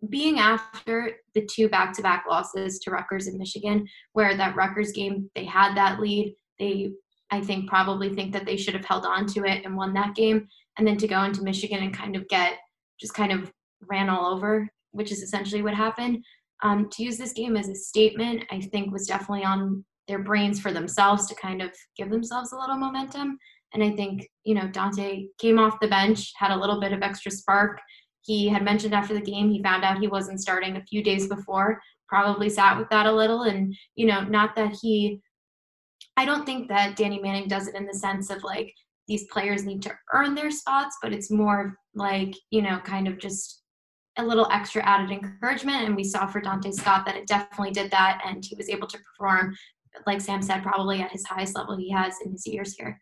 being 0.09 0.39
after 0.39 1.13
the 1.35 1.47
two 1.47 1.69
back-to-back 1.69 2.25
losses 2.29 2.79
to 2.81 2.91
Rutgers 2.91 3.27
and 3.27 3.39
Michigan, 3.39 3.87
where 4.13 4.37
that 4.37 4.57
Rutgers 4.57 4.93
game 4.93 5.31
they 5.35 5.45
had 5.45 5.75
that 5.77 6.01
lead, 6.01 6.35
they 6.59 6.91
I 7.31 7.41
think 7.41 7.69
probably 7.69 8.15
think 8.15 8.33
that 8.33 8.47
they 8.47 8.57
should 8.57 8.75
have 8.75 8.85
held 8.85 9.05
on 9.05 9.27
to 9.27 9.45
it 9.45 9.65
and 9.65 9.77
won 9.77 9.93
that 9.95 10.15
game, 10.15 10.47
and 10.79 10.87
then 10.87 10.97
to 10.99 11.09
go 11.09 11.23
into 11.23 11.43
Michigan 11.43 11.83
and 11.83 11.93
kind 11.93 12.15
of 12.15 12.29
get 12.29 12.55
just 13.01 13.15
kind 13.15 13.33
of 13.33 13.53
ran 13.89 14.09
all 14.09 14.33
over, 14.33 14.69
which 14.93 15.13
is 15.13 15.23
essentially 15.23 15.63
what 15.63 15.75
happened 15.75 16.25
um, 16.63 16.89
to 16.91 17.03
use 17.03 17.19
this 17.19 17.33
game 17.33 17.57
as 17.57 17.69
a 17.69 17.75
statement, 17.75 18.45
I 18.51 18.61
think 18.61 18.93
was 18.93 19.07
definitely 19.07 19.45
on 19.45 19.85
their 20.09 20.21
brains 20.21 20.61
for 20.61 20.73
themselves 20.73 21.27
to 21.27 21.35
kind 21.35 21.61
of 21.61 21.71
give 21.97 22.11
themselves 22.11 22.53
a 22.53 22.59
little 22.59 22.77
momentum. 22.77 23.39
And 23.77 23.85
I 23.85 23.91
think, 23.91 24.27
you 24.45 24.55
know, 24.55 24.69
Donta 24.69 25.29
came 25.37 25.59
off 25.59 25.81
the 25.81 25.89
bench, 25.89 26.33
had 26.35 26.51
a 26.51 26.57
little 26.57 26.81
bit 26.81 26.95
of 26.95 27.03
extra 27.03 27.31
spark. 27.31 27.79
He 28.23 28.49
had 28.49 28.65
mentioned 28.65 28.95
after 28.95 29.13
the 29.13 29.21
game 29.21 29.51
he 29.51 29.63
found 29.63 29.85
out 29.85 29.99
he 29.99 30.09
wasn't 30.09 30.41
starting 30.41 30.77
a 30.77 30.85
few 30.87 31.03
days 31.03 31.29
before, 31.29 31.79
probably 32.09 32.49
sat 32.49 32.79
with 32.79 32.89
that 32.89 33.05
a 33.05 33.13
little. 33.13 33.43
And, 33.43 33.77
you 33.95 34.07
know, 34.07 34.23
not 34.23 34.57
that 34.57 34.75
he, 34.81 35.21
I 36.17 36.25
don't 36.25 36.47
think 36.47 36.69
that 36.69 36.97
Danny 36.97 37.21
Manning 37.21 37.49
does 37.49 37.69
it 37.69 37.75
in 37.75 37.85
the 37.85 37.93
sense 37.93 38.31
of 38.31 38.43
like 38.45 38.73
these 39.09 39.27
players 39.31 39.67
need 39.67 39.83
to 39.83 39.95
earn 40.11 40.35
their 40.35 40.51
spots, 40.51 40.97
but 41.03 41.13
it's 41.13 41.31
more 41.31 41.77
like, 41.95 42.35
you 42.49 42.63
know, 42.63 42.79
kind 42.79 43.07
of 43.07 43.19
just 43.19 43.63
a 44.17 44.25
little 44.25 44.49
extra 44.51 44.83
added 44.87 45.11
encouragement. 45.11 45.85
And 45.85 45.95
we 45.95 46.03
saw 46.03 46.27
for 46.27 46.41
Donta 46.41 46.73
Scott 46.73 47.05
that 47.05 47.17
it 47.17 47.27
definitely 47.27 47.73
did 47.73 47.91
that. 47.91 48.23
And 48.25 48.43
he 48.43 48.57
was 48.57 48.71
able 48.71 48.87
to 48.87 48.99
perform, 48.99 49.55
like 50.07 50.23
Sam 50.23 50.41
said, 50.41 50.63
probably 50.63 51.03
at 51.03 51.13
his 51.13 51.27
highest 51.27 51.55
level 51.55 51.77
he 51.77 51.91
has 51.91 52.15
in 52.25 52.33
his 52.33 52.47
years 52.47 52.75
here. 52.75 52.99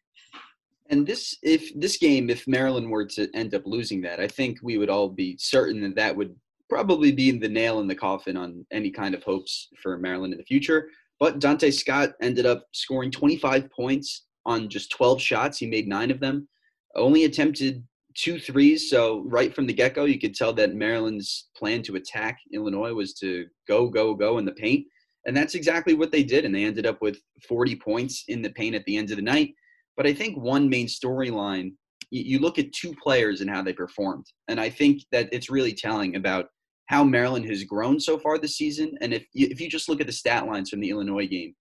And 0.90 1.06
this, 1.06 1.36
if 1.42 1.72
this 1.78 1.96
game, 1.96 2.28
if 2.28 2.46
Maryland 2.46 2.90
were 2.90 3.06
to 3.06 3.28
end 3.34 3.54
up 3.54 3.62
losing 3.64 4.02
that, 4.02 4.20
I 4.20 4.28
think 4.28 4.58
we 4.62 4.76
would 4.76 4.90
all 4.90 5.08
be 5.08 5.36
certain 5.38 5.80
that 5.82 5.96
that 5.96 6.14
would 6.14 6.34
probably 6.68 7.12
be 7.12 7.30
the 7.30 7.48
nail 7.48 7.80
in 7.80 7.86
the 7.86 7.94
coffin 7.94 8.36
on 8.36 8.66
any 8.72 8.90
kind 8.90 9.14
of 9.14 9.22
hopes 9.22 9.68
for 9.82 9.98
Maryland 9.98 10.34
in 10.34 10.38
the 10.38 10.44
future. 10.44 10.88
But 11.20 11.38
Donta 11.38 11.72
Scott 11.72 12.12
ended 12.20 12.46
up 12.46 12.66
scoring 12.72 13.10
25 13.10 13.70
points 13.70 14.24
on 14.44 14.68
just 14.68 14.90
12 14.90 15.20
shots. 15.20 15.58
He 15.58 15.66
made 15.66 15.88
nine 15.88 16.10
of 16.10 16.20
them. 16.20 16.48
Only 16.96 17.24
attempted 17.24 17.82
two 18.14 18.38
threes. 18.38 18.90
So 18.90 19.24
right 19.26 19.54
from 19.54 19.66
the 19.66 19.72
get 19.72 19.94
go, 19.94 20.04
you 20.04 20.18
could 20.18 20.34
tell 20.34 20.52
that 20.54 20.74
Maryland's 20.74 21.48
plan 21.56 21.82
to 21.82 21.96
attack 21.96 22.38
Illinois 22.52 22.92
was 22.92 23.14
to 23.14 23.46
go, 23.68 23.88
go, 23.88 24.14
go 24.14 24.38
in 24.38 24.44
the 24.44 24.52
paint. 24.52 24.86
And 25.26 25.36
that's 25.36 25.54
exactly 25.54 25.94
what 25.94 26.12
they 26.12 26.22
did. 26.22 26.44
And 26.44 26.54
they 26.54 26.64
ended 26.64 26.86
up 26.86 27.00
with 27.00 27.18
40 27.48 27.76
points 27.76 28.24
in 28.28 28.42
the 28.42 28.50
paint 28.50 28.74
at 28.74 28.84
the 28.84 28.96
end 28.96 29.10
of 29.10 29.16
the 29.16 29.22
night. 29.22 29.54
But 29.96 30.06
I 30.06 30.12
think 30.12 30.36
one 30.36 30.68
main 30.68 30.86
storyline, 30.86 31.72
you 32.10 32.38
look 32.38 32.58
at 32.58 32.72
two 32.72 32.94
players 33.02 33.40
and 33.40 33.50
how 33.50 33.62
they 33.62 33.72
performed. 33.72 34.26
And 34.48 34.60
I 34.60 34.70
think 34.70 35.02
that 35.12 35.28
it's 35.32 35.50
really 35.50 35.72
telling 35.72 36.16
about 36.16 36.46
how 36.86 37.02
Maryland 37.02 37.46
has 37.46 37.64
grown 37.64 37.98
so 37.98 38.18
far 38.18 38.38
this 38.38 38.56
season. 38.56 38.96
And 39.00 39.14
if 39.14 39.24
you, 39.32 39.48
if 39.50 39.60
you 39.60 39.68
just 39.68 39.88
look 39.88 40.00
at 40.00 40.06
the 40.06 40.12
stat 40.12 40.46
lines 40.46 40.70
from 40.70 40.80
the 40.80 40.90
Illinois 40.90 41.26
game 41.26 41.54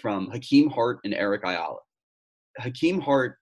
from 0.00 0.30
Hakim 0.30 0.70
Hart 0.70 1.00
and 1.04 1.14
Eric 1.14 1.42
Ayala, 1.44 1.78
Hakim 2.58 3.00
Hart 3.00 3.36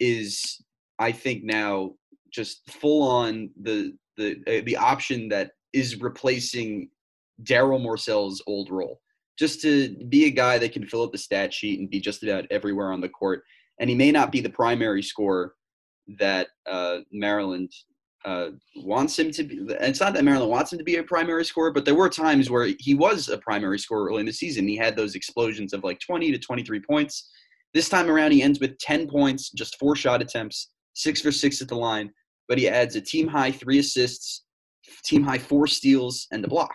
is 0.00 0.62
I 0.98 1.12
think 1.12 1.44
now 1.44 1.92
just 2.32 2.70
full 2.70 3.02
on 3.08 3.50
the 3.62 3.92
the 4.16 4.36
uh, 4.46 4.62
the 4.64 4.76
option 4.76 5.28
that 5.28 5.52
is 5.72 6.00
replacing 6.00 6.88
Darryl 7.42 7.80
Morsell's 7.80 8.42
old 8.46 8.70
role. 8.70 9.00
Just 9.38 9.60
to 9.62 9.94
be 10.08 10.24
a 10.24 10.30
guy 10.30 10.56
that 10.58 10.72
can 10.72 10.86
fill 10.86 11.02
up 11.02 11.12
the 11.12 11.18
stat 11.18 11.52
sheet 11.52 11.78
and 11.78 11.90
be 11.90 12.00
just 12.00 12.22
about 12.22 12.46
everywhere 12.50 12.92
on 12.92 13.02
the 13.02 13.08
court. 13.08 13.42
And 13.78 13.90
he 13.90 13.96
may 13.96 14.10
not 14.10 14.32
be 14.32 14.40
the 14.40 14.50
primary 14.50 15.02
scorer 15.02 15.54
that 16.18 16.48
uh, 16.66 16.98
Maryland 17.12 17.70
uh, 18.24 18.50
wants 18.76 19.18
him 19.18 19.30
to 19.30 19.44
be. 19.44 19.60
It's 19.68 20.00
not 20.00 20.14
that 20.14 20.24
Maryland 20.24 20.50
wants 20.50 20.72
him 20.72 20.78
to 20.78 20.84
be 20.84 20.96
a 20.96 21.02
primary 21.02 21.44
scorer, 21.44 21.72
but 21.72 21.84
there 21.84 21.94
were 21.94 22.08
times 22.08 22.50
where 22.50 22.68
he 22.80 22.94
was 22.94 23.28
a 23.28 23.38
primary 23.38 23.78
scorer 23.78 24.08
early 24.08 24.20
in 24.20 24.26
the 24.26 24.32
season. 24.32 24.66
He 24.66 24.76
had 24.76 24.96
those 24.96 25.14
explosions 25.14 25.72
of 25.72 25.84
like 25.84 26.00
20 26.00 26.32
to 26.32 26.38
23 26.38 26.80
points. 26.80 27.30
This 27.72 27.88
time 27.88 28.10
around, 28.10 28.32
he 28.32 28.42
ends 28.42 28.58
with 28.58 28.78
10 28.78 29.08
points, 29.08 29.50
just 29.50 29.78
four 29.78 29.94
shot 29.94 30.22
attempts, 30.22 30.70
six 30.94 31.20
for 31.20 31.30
six 31.30 31.62
at 31.62 31.68
the 31.68 31.76
line, 31.76 32.10
but 32.48 32.58
he 32.58 32.68
adds 32.68 32.96
a 32.96 33.00
team 33.00 33.28
high 33.28 33.52
three 33.52 33.78
assists, 33.78 34.44
team 35.04 35.22
high 35.22 35.38
four 35.38 35.66
steals, 35.66 36.26
and 36.32 36.44
a 36.44 36.48
block. 36.48 36.74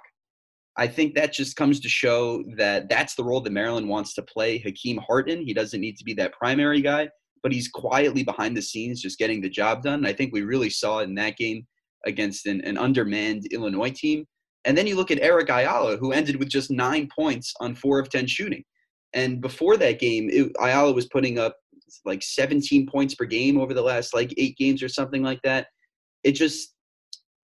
I 0.77 0.87
think 0.87 1.15
that 1.15 1.33
just 1.33 1.55
comes 1.55 1.79
to 1.81 1.89
show 1.89 2.43
that 2.55 2.87
that's 2.89 3.15
the 3.15 3.23
role 3.23 3.41
that 3.41 3.51
Maryland 3.51 3.89
wants 3.89 4.13
to 4.15 4.21
play 4.21 4.57
Hakim 4.57 4.97
Hart 4.97 5.29
in. 5.29 5.45
He 5.45 5.53
doesn't 5.53 5.81
need 5.81 5.97
to 5.97 6.03
be 6.05 6.13
that 6.15 6.33
primary 6.33 6.81
guy, 6.81 7.09
but 7.43 7.51
he's 7.51 7.67
quietly 7.67 8.23
behind 8.23 8.55
the 8.55 8.61
scenes 8.61 9.01
just 9.01 9.19
getting 9.19 9.41
the 9.41 9.49
job 9.49 9.83
done. 9.83 10.05
I 10.05 10.13
think 10.13 10.31
we 10.31 10.43
really 10.43 10.69
saw 10.69 10.99
it 10.99 11.03
in 11.03 11.15
that 11.15 11.37
game 11.37 11.67
against 12.05 12.45
an, 12.45 12.61
an 12.61 12.77
undermanned 12.77 13.47
Illinois 13.51 13.91
team. 13.91 14.25
And 14.63 14.77
then 14.77 14.87
you 14.87 14.95
look 14.95 15.11
at 15.11 15.19
Eric 15.19 15.49
Ayala, 15.49 15.97
who 15.97 16.13
ended 16.13 16.37
with 16.37 16.49
just 16.49 16.71
nine 16.71 17.09
points 17.13 17.53
on 17.59 17.75
four 17.75 17.99
of 17.99 18.09
10 18.09 18.27
shooting. 18.27 18.63
And 19.13 19.41
before 19.41 19.75
that 19.77 19.99
game, 19.99 20.29
it, 20.31 20.51
Ayala 20.59 20.93
was 20.93 21.07
putting 21.07 21.37
up 21.37 21.57
like 22.05 22.23
17 22.23 22.87
points 22.87 23.15
per 23.15 23.25
game 23.25 23.59
over 23.59 23.73
the 23.73 23.81
last 23.81 24.13
like 24.13 24.33
eight 24.37 24.57
games 24.57 24.81
or 24.81 24.87
something 24.87 25.21
like 25.23 25.41
that. 25.43 25.67
It 26.23 26.33
just 26.33 26.73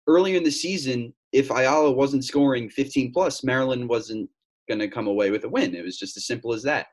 earlier 0.08 0.38
in 0.38 0.44
the 0.44 0.52
season, 0.52 1.14
if 1.32 1.52
Ayala 1.52 1.92
wasn't 1.92 2.26
scoring 2.26 2.70
15 2.70 3.12
plus, 3.14 3.44
Maryland 3.44 3.88
wasn't 3.90 4.30
going 4.68 4.80
to 4.80 4.88
come 4.88 5.08
away 5.08 5.32
with 5.32 5.44
a 5.44 5.50
win. 5.50 5.76
It 5.76 5.84
was 5.84 5.98
just 5.98 6.18
as 6.18 6.26
simple 6.26 6.54
as 6.54 6.64
that. 6.64 6.88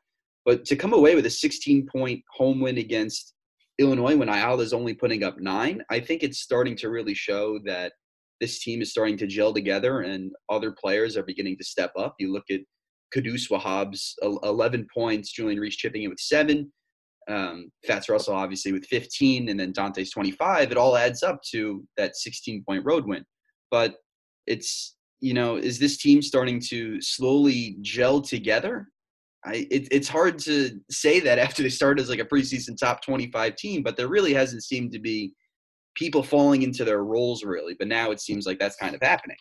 But 0.44 0.64
to 0.66 0.76
come 0.76 0.92
away 0.92 1.14
with 1.14 1.26
a 1.26 1.30
16 1.30 1.86
point 1.86 2.22
home 2.30 2.60
win 2.60 2.78
against 2.78 3.34
Illinois 3.78 4.16
when 4.16 4.28
Ayala 4.28 4.62
is 4.62 4.72
only 4.72 4.94
putting 4.94 5.24
up 5.24 5.38
nine, 5.38 5.82
I 5.90 6.00
think 6.00 6.22
it's 6.22 6.40
starting 6.40 6.76
to 6.76 6.90
really 6.90 7.14
show 7.14 7.58
that 7.64 7.92
this 8.40 8.60
team 8.60 8.82
is 8.82 8.90
starting 8.90 9.16
to 9.18 9.26
gel 9.26 9.54
together 9.54 10.00
and 10.00 10.32
other 10.48 10.72
players 10.72 11.16
are 11.16 11.22
beginning 11.22 11.56
to 11.58 11.64
step 11.64 11.92
up. 11.96 12.14
You 12.18 12.32
look 12.32 12.44
at 12.50 12.60
Qudus 13.14 13.50
Wahab's 13.50 14.14
11 14.22 14.86
points, 14.92 15.32
Julian 15.32 15.60
Reese 15.60 15.76
chipping 15.76 16.02
in 16.02 16.10
with 16.10 16.18
seven, 16.18 16.70
um, 17.28 17.70
Fatts 17.86 18.08
Russell 18.08 18.34
obviously 18.34 18.72
with 18.72 18.84
15, 18.86 19.48
and 19.48 19.58
then 19.58 19.72
Donta's 19.72 20.10
25. 20.10 20.72
It 20.72 20.76
all 20.76 20.96
adds 20.96 21.22
up 21.22 21.40
to 21.52 21.84
that 21.96 22.16
16 22.16 22.64
point 22.66 22.84
road 22.84 23.06
win. 23.06 23.24
But 23.70 23.94
it's, 24.46 24.96
you 25.20 25.34
know, 25.34 25.56
is 25.56 25.78
this 25.78 25.96
team 25.96 26.22
starting 26.22 26.60
to 26.68 27.00
slowly 27.00 27.76
gel 27.80 28.20
together? 28.20 28.88
I, 29.44 29.66
it, 29.70 29.88
it's 29.90 30.08
hard 30.08 30.38
to 30.40 30.80
say 30.90 31.20
that 31.20 31.38
after 31.46 31.62
they 31.62 31.68
started 31.68 32.02
as 32.02 32.08
like 32.08 32.20
a 32.20 32.24
preseason 32.24 32.76
top 32.78 33.02
25 33.02 33.56
team, 33.56 33.82
but 33.82 33.96
there 33.96 34.08
really 34.08 34.34
hasn't 34.34 34.64
seemed 34.64 34.92
to 34.92 34.98
be 34.98 35.32
people 35.94 36.22
falling 36.22 36.62
into 36.62 36.84
their 36.84 37.04
roles 37.04 37.44
really. 37.44 37.74
But 37.78 37.88
now 37.88 38.10
it 38.10 38.20
seems 38.20 38.46
like 38.46 38.58
that's 38.58 38.76
kind 38.76 38.94
of 38.94 39.02
happening. 39.02 39.36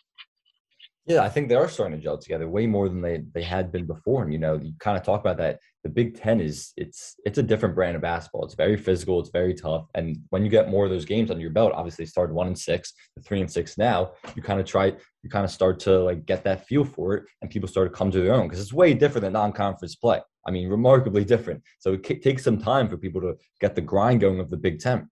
Yeah, 1.06 1.22
I 1.22 1.28
think 1.28 1.48
they 1.48 1.54
are 1.54 1.68
starting 1.68 1.98
to 1.98 2.02
gel 2.02 2.16
together 2.16 2.48
way 2.48 2.66
more 2.66 2.88
than 2.88 3.02
they 3.02 3.22
they 3.34 3.42
had 3.42 3.70
been 3.70 3.86
before. 3.86 4.22
And 4.22 4.32
you 4.32 4.38
know, 4.38 4.58
you 4.62 4.72
kind 4.80 4.96
of 4.96 5.02
talk 5.02 5.20
about 5.20 5.36
that. 5.38 5.58
The 5.84 5.90
Big 5.90 6.16
Ten 6.16 6.40
is 6.40 6.72
it's 6.78 7.16
it's 7.26 7.36
a 7.36 7.42
different 7.42 7.74
brand 7.74 7.94
of 7.94 8.00
basketball. 8.02 8.44
It's 8.44 8.54
very 8.54 8.76
physical. 8.76 9.20
It's 9.20 9.28
very 9.28 9.52
tough. 9.52 9.86
And 9.94 10.16
when 10.30 10.42
you 10.42 10.50
get 10.50 10.70
more 10.70 10.86
of 10.86 10.90
those 10.90 11.04
games 11.04 11.30
under 11.30 11.42
your 11.42 11.50
belt, 11.50 11.72
obviously 11.74 12.06
started 12.06 12.32
one 12.32 12.46
and 12.46 12.58
six, 12.58 12.94
three 13.22 13.42
and 13.42 13.50
six 13.50 13.76
now. 13.76 14.12
You 14.34 14.42
kind 14.42 14.58
of 14.58 14.66
try, 14.66 14.86
you 15.22 15.30
kind 15.30 15.44
of 15.44 15.50
start 15.50 15.78
to 15.80 15.98
like 15.98 16.24
get 16.24 16.42
that 16.44 16.66
feel 16.66 16.86
for 16.86 17.14
it, 17.14 17.24
and 17.42 17.50
people 17.50 17.68
start 17.68 17.92
to 17.92 17.96
come 17.96 18.10
to 18.10 18.20
their 18.20 18.32
own 18.32 18.48
because 18.48 18.60
it's 18.60 18.72
way 18.72 18.94
different 18.94 19.24
than 19.24 19.34
non-conference 19.34 19.96
play. 19.96 20.20
I 20.46 20.50
mean, 20.50 20.68
remarkably 20.68 21.24
different. 21.24 21.62
So 21.78 21.92
it 21.92 22.22
takes 22.22 22.44
some 22.44 22.58
time 22.58 22.88
for 22.88 22.96
people 22.96 23.20
to 23.20 23.36
get 23.60 23.74
the 23.74 23.80
grind 23.82 24.20
going 24.20 24.40
of 24.40 24.50
the 24.50 24.56
Big 24.56 24.80
Ten. 24.80 25.10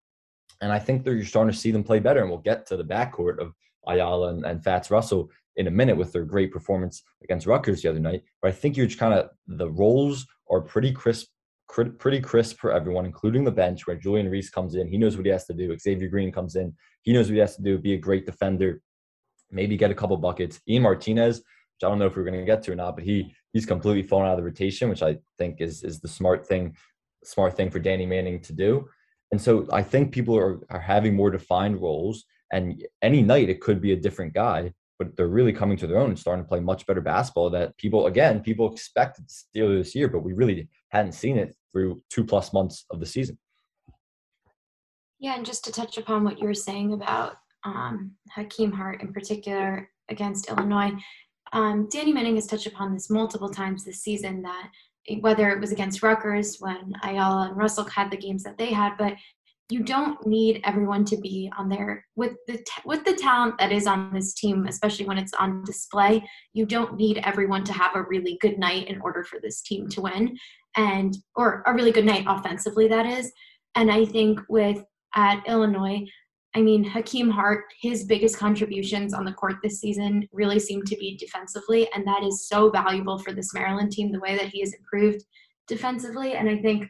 And 0.62 0.72
I 0.72 0.78
think 0.78 1.04
that 1.04 1.14
you're 1.14 1.24
starting 1.24 1.52
to 1.52 1.58
see 1.58 1.70
them 1.70 1.84
play 1.84 1.98
better. 1.98 2.20
And 2.20 2.30
we'll 2.30 2.38
get 2.38 2.66
to 2.68 2.76
the 2.76 2.84
backcourt 2.84 3.38
of 3.38 3.52
Ayala 3.86 4.28
and, 4.28 4.44
and 4.46 4.64
Fatts 4.64 4.90
Russell 4.90 5.30
in 5.56 5.66
a 5.66 5.70
minute 5.70 5.96
with 5.96 6.12
their 6.12 6.24
great 6.24 6.52
performance 6.52 7.02
against 7.22 7.46
Rutgers 7.46 7.82
the 7.82 7.90
other 7.90 7.98
night. 7.98 8.22
But 8.40 8.48
I 8.48 8.52
think 8.52 8.76
you're 8.76 8.86
just 8.86 8.98
kind 8.98 9.14
of 9.14 9.30
the 9.46 9.70
roles 9.70 10.26
are 10.52 10.60
pretty 10.60 10.92
crisp, 10.92 11.28
pretty 11.98 12.20
crisp 12.20 12.58
for 12.58 12.72
everyone, 12.72 13.06
including 13.06 13.44
the 13.44 13.50
bench, 13.50 13.86
where 13.86 13.96
Julian 13.96 14.28
Reese 14.28 14.50
comes 14.50 14.74
in. 14.74 14.86
He 14.86 14.98
knows 14.98 15.16
what 15.16 15.26
he 15.26 15.32
has 15.32 15.46
to 15.46 15.54
do. 15.54 15.76
Xavier 15.78 16.08
Green 16.08 16.30
comes 16.30 16.54
in. 16.54 16.74
He 17.02 17.12
knows 17.12 17.26
what 17.26 17.34
he 17.34 17.40
has 17.40 17.56
to 17.56 17.62
do. 17.62 17.78
Be 17.78 17.94
a 17.94 17.98
great 17.98 18.26
defender. 18.26 18.80
Maybe 19.50 19.76
get 19.76 19.90
a 19.90 19.94
couple 19.94 20.16
buckets. 20.18 20.60
Ian 20.68 20.82
Martinez, 20.82 21.38
which 21.38 21.84
I 21.84 21.88
don't 21.88 21.98
know 21.98 22.06
if 22.06 22.16
we're 22.16 22.24
going 22.24 22.38
to 22.38 22.44
get 22.44 22.62
to 22.64 22.72
or 22.72 22.76
not, 22.76 22.94
but 22.94 23.04
he 23.04 23.34
he's 23.52 23.66
completely 23.66 24.02
fallen 24.02 24.26
out 24.26 24.32
of 24.32 24.38
the 24.38 24.44
rotation, 24.44 24.88
which 24.88 25.02
I 25.02 25.18
think 25.38 25.60
is 25.60 25.82
is 25.82 26.00
the 26.00 26.08
smart 26.08 26.46
thing, 26.46 26.76
smart 27.24 27.56
thing 27.56 27.70
for 27.70 27.78
Danny 27.78 28.06
Manning 28.06 28.40
to 28.42 28.52
do. 28.52 28.88
And 29.32 29.40
so 29.40 29.66
I 29.72 29.82
think 29.82 30.12
people 30.12 30.36
are, 30.36 30.60
are 30.68 30.80
having 30.80 31.16
more 31.16 31.30
defined 31.30 31.80
roles. 31.80 32.24
And 32.52 32.84
any 33.00 33.22
night 33.22 33.48
it 33.48 33.62
could 33.62 33.80
be 33.80 33.92
a 33.92 33.96
different 33.96 34.34
guy, 34.34 34.74
but 35.04 35.16
they're 35.16 35.28
really 35.28 35.52
coming 35.52 35.76
to 35.78 35.86
their 35.86 35.98
own 35.98 36.10
and 36.10 36.18
starting 36.18 36.44
to 36.44 36.48
play 36.48 36.60
much 36.60 36.86
better 36.86 37.00
basketball 37.00 37.50
that 37.50 37.76
people, 37.76 38.06
again, 38.06 38.40
people 38.40 38.72
expected 38.72 39.26
Steelers 39.28 39.78
this 39.78 39.94
year, 39.94 40.08
but 40.08 40.20
we 40.20 40.32
really 40.32 40.68
hadn't 40.90 41.12
seen 41.12 41.36
it 41.36 41.54
through 41.72 42.02
two 42.10 42.24
plus 42.24 42.52
months 42.52 42.84
of 42.90 43.00
the 43.00 43.06
season. 43.06 43.38
Yeah, 45.18 45.36
and 45.36 45.46
just 45.46 45.64
to 45.64 45.72
touch 45.72 45.98
upon 45.98 46.24
what 46.24 46.38
you 46.38 46.46
were 46.46 46.54
saying 46.54 46.92
about 46.92 47.36
um, 47.64 48.12
Hakim 48.30 48.72
Hart 48.72 49.02
in 49.02 49.12
particular 49.12 49.88
against 50.08 50.48
Illinois, 50.48 50.92
um, 51.52 51.88
Danny 51.90 52.12
Manning 52.12 52.36
has 52.36 52.46
touched 52.46 52.66
upon 52.66 52.92
this 52.92 53.10
multiple 53.10 53.48
times 53.48 53.84
this 53.84 54.02
season 54.02 54.42
that 54.42 54.70
whether 55.20 55.50
it 55.50 55.60
was 55.60 55.72
against 55.72 56.02
Rutgers 56.02 56.58
when 56.60 56.94
Ayala 57.02 57.48
and 57.48 57.56
Russell 57.56 57.84
had 57.84 58.10
the 58.10 58.16
games 58.16 58.42
that 58.44 58.56
they 58.56 58.72
had, 58.72 58.96
but 58.96 59.14
you 59.72 59.82
don't 59.82 60.26
need 60.26 60.60
everyone 60.64 61.04
to 61.06 61.16
be 61.16 61.50
on 61.58 61.68
there 61.68 62.04
with 62.14 62.34
the 62.46 62.58
t- 62.58 62.82
with 62.84 63.02
the 63.04 63.14
talent 63.14 63.54
that 63.58 63.72
is 63.72 63.86
on 63.86 64.12
this 64.12 64.34
team, 64.34 64.66
especially 64.66 65.06
when 65.06 65.18
it's 65.18 65.32
on 65.34 65.64
display. 65.64 66.22
You 66.52 66.66
don't 66.66 66.96
need 66.96 67.22
everyone 67.24 67.64
to 67.64 67.72
have 67.72 67.96
a 67.96 68.02
really 68.02 68.36
good 68.42 68.58
night 68.58 68.88
in 68.88 69.00
order 69.00 69.24
for 69.24 69.40
this 69.40 69.62
team 69.62 69.88
to 69.88 70.02
win, 70.02 70.36
and 70.76 71.16
or 71.36 71.62
a 71.66 71.72
really 71.72 71.92
good 71.92 72.04
night 72.04 72.26
offensively. 72.28 72.86
That 72.86 73.06
is, 73.06 73.32
and 73.74 73.90
I 73.90 74.04
think 74.04 74.40
with 74.48 74.84
at 75.14 75.42
Illinois, 75.46 76.00
I 76.54 76.60
mean, 76.60 76.84
Hakim 76.84 77.30
Hart, 77.30 77.64
his 77.80 78.04
biggest 78.04 78.36
contributions 78.36 79.14
on 79.14 79.24
the 79.24 79.32
court 79.32 79.56
this 79.62 79.80
season 79.80 80.28
really 80.32 80.58
seem 80.58 80.82
to 80.84 80.96
be 80.96 81.16
defensively, 81.16 81.88
and 81.94 82.06
that 82.06 82.22
is 82.22 82.46
so 82.46 82.70
valuable 82.70 83.18
for 83.18 83.32
this 83.32 83.54
Maryland 83.54 83.92
team, 83.92 84.12
the 84.12 84.20
way 84.20 84.36
that 84.36 84.48
he 84.48 84.60
has 84.60 84.74
improved 84.74 85.24
defensively. 85.66 86.34
And 86.34 86.48
I 86.50 86.58
think 86.58 86.88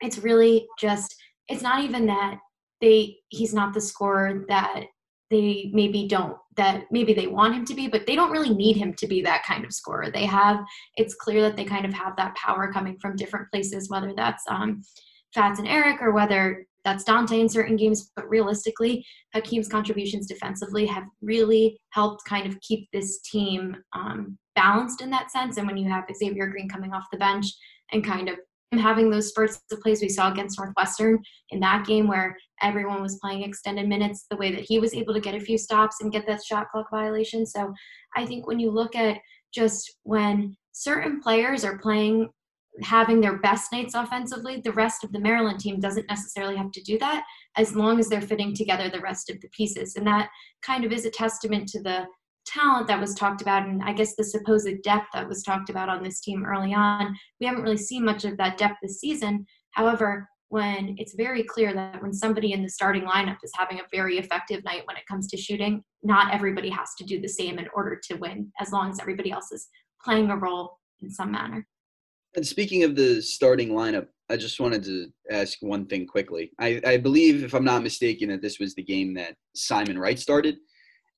it's 0.00 0.18
really 0.18 0.66
just, 0.78 1.16
it's 1.50 1.62
not 1.62 1.82
even 1.82 2.06
that 2.06 2.38
they 2.80 3.16
he's 3.28 3.52
not 3.52 3.74
the 3.74 3.80
scorer 3.80 4.44
that 4.48 4.84
they 5.30 5.70
maybe 5.72 6.08
don't 6.08 6.36
that 6.56 6.84
maybe 6.90 7.12
they 7.12 7.26
want 7.26 7.54
him 7.54 7.64
to 7.64 7.74
be 7.74 7.88
but 7.88 8.06
they 8.06 8.16
don't 8.16 8.32
really 8.32 8.54
need 8.54 8.76
him 8.76 8.94
to 8.94 9.06
be 9.06 9.20
that 9.22 9.44
kind 9.44 9.64
of 9.64 9.72
scorer 9.72 10.10
they 10.10 10.24
have 10.24 10.64
it's 10.96 11.14
clear 11.14 11.42
that 11.42 11.56
they 11.56 11.64
kind 11.64 11.84
of 11.84 11.92
have 11.92 12.16
that 12.16 12.34
power 12.34 12.72
coming 12.72 12.96
from 13.00 13.16
different 13.16 13.48
places 13.50 13.90
whether 13.90 14.12
that's 14.16 14.44
um 14.48 14.82
fatts 15.34 15.58
and 15.58 15.68
eric 15.68 16.00
or 16.00 16.12
whether 16.12 16.64
that's 16.84 17.04
Donta 17.04 17.38
in 17.38 17.48
certain 17.48 17.76
games, 17.76 18.10
but 18.16 18.28
realistically, 18.28 19.04
Hakim's 19.34 19.68
contributions 19.68 20.26
defensively 20.26 20.86
have 20.86 21.04
really 21.20 21.78
helped 21.90 22.24
kind 22.24 22.46
of 22.46 22.60
keep 22.60 22.88
this 22.92 23.20
team 23.20 23.76
um, 23.92 24.38
balanced 24.54 25.02
in 25.02 25.10
that 25.10 25.30
sense. 25.30 25.56
And 25.56 25.66
when 25.66 25.76
you 25.76 25.88
have 25.90 26.04
Xavier 26.12 26.46
Green 26.46 26.68
coming 26.68 26.92
off 26.92 27.04
the 27.12 27.18
bench 27.18 27.46
and 27.92 28.04
kind 28.04 28.28
of 28.28 28.36
having 28.78 29.10
those 29.10 29.28
spurts 29.28 29.60
of 29.72 29.80
plays 29.80 30.00
we 30.00 30.08
saw 30.08 30.30
against 30.30 30.58
Northwestern 30.58 31.18
in 31.50 31.58
that 31.60 31.84
game 31.86 32.06
where 32.06 32.36
everyone 32.62 33.02
was 33.02 33.18
playing 33.20 33.42
extended 33.42 33.88
minutes, 33.88 34.26
the 34.30 34.36
way 34.36 34.52
that 34.52 34.64
he 34.68 34.78
was 34.78 34.94
able 34.94 35.12
to 35.14 35.20
get 35.20 35.34
a 35.34 35.40
few 35.40 35.58
stops 35.58 35.96
and 36.00 36.12
get 36.12 36.26
that 36.26 36.44
shot 36.44 36.70
clock 36.70 36.88
violation. 36.90 37.44
So 37.44 37.72
I 38.16 38.26
think 38.26 38.46
when 38.46 38.60
you 38.60 38.70
look 38.70 38.94
at 38.94 39.18
just 39.52 39.96
when 40.04 40.56
certain 40.72 41.20
players 41.20 41.64
are 41.64 41.78
playing 41.78 42.30
having 42.82 43.20
their 43.20 43.38
best 43.38 43.72
nights 43.72 43.94
offensively, 43.94 44.60
the 44.60 44.72
rest 44.72 45.02
of 45.02 45.12
the 45.12 45.18
Maryland 45.18 45.58
team 45.58 45.80
doesn't 45.80 46.08
necessarily 46.08 46.56
have 46.56 46.70
to 46.70 46.82
do 46.82 46.98
that 46.98 47.24
as 47.56 47.74
long 47.74 47.98
as 47.98 48.08
they're 48.08 48.20
fitting 48.20 48.54
together 48.54 48.88
the 48.88 49.00
rest 49.00 49.28
of 49.28 49.40
the 49.40 49.48
pieces. 49.48 49.96
And 49.96 50.06
that 50.06 50.30
kind 50.62 50.84
of 50.84 50.92
is 50.92 51.04
a 51.04 51.10
testament 51.10 51.68
to 51.70 51.82
the 51.82 52.06
talent 52.46 52.88
that 52.88 53.00
was 53.00 53.14
talked 53.14 53.42
about 53.42 53.66
and 53.66 53.82
I 53.82 53.92
guess 53.92 54.16
the 54.16 54.24
supposed 54.24 54.82
depth 54.82 55.06
that 55.12 55.28
was 55.28 55.42
talked 55.42 55.70
about 55.70 55.88
on 55.88 56.02
this 56.02 56.20
team 56.20 56.44
early 56.44 56.74
on. 56.74 57.14
We 57.40 57.46
haven't 57.46 57.62
really 57.62 57.76
seen 57.76 58.04
much 58.04 58.24
of 58.24 58.36
that 58.38 58.58
depth 58.58 58.76
this 58.82 59.00
season. 59.00 59.46
However, 59.72 60.28
when 60.48 60.96
it's 60.98 61.14
very 61.14 61.44
clear 61.44 61.72
that 61.72 62.02
when 62.02 62.12
somebody 62.12 62.52
in 62.52 62.62
the 62.62 62.68
starting 62.68 63.04
lineup 63.04 63.38
is 63.44 63.52
having 63.54 63.78
a 63.78 63.84
very 63.92 64.18
effective 64.18 64.64
night 64.64 64.82
when 64.84 64.96
it 64.96 65.06
comes 65.08 65.28
to 65.28 65.36
shooting, 65.36 65.82
not 66.02 66.34
everybody 66.34 66.68
has 66.68 66.90
to 66.98 67.04
do 67.04 67.20
the 67.20 67.28
same 67.28 67.58
in 67.58 67.68
order 67.72 68.00
to 68.10 68.16
win, 68.16 68.50
as 68.60 68.72
long 68.72 68.90
as 68.90 68.98
everybody 69.00 69.30
else 69.30 69.52
is 69.52 69.68
playing 70.04 70.28
a 70.30 70.36
role 70.36 70.78
in 71.02 71.10
some 71.10 71.30
manner. 71.30 71.64
And 72.34 72.44
speaking 72.46 72.82
of 72.82 72.96
the 72.96 73.22
starting 73.22 73.70
lineup, 73.70 74.08
I 74.28 74.36
just 74.36 74.60
wanted 74.60 74.82
to 74.84 75.06
ask 75.30 75.58
one 75.60 75.86
thing 75.86 76.06
quickly. 76.06 76.50
I, 76.58 76.80
I 76.84 76.96
believe, 76.96 77.44
if 77.44 77.54
I'm 77.54 77.64
not 77.64 77.84
mistaken, 77.84 78.28
that 78.30 78.42
this 78.42 78.58
was 78.58 78.74
the 78.74 78.82
game 78.82 79.14
that 79.14 79.34
Simon 79.54 79.98
Wright 79.98 80.18
started. 80.18 80.56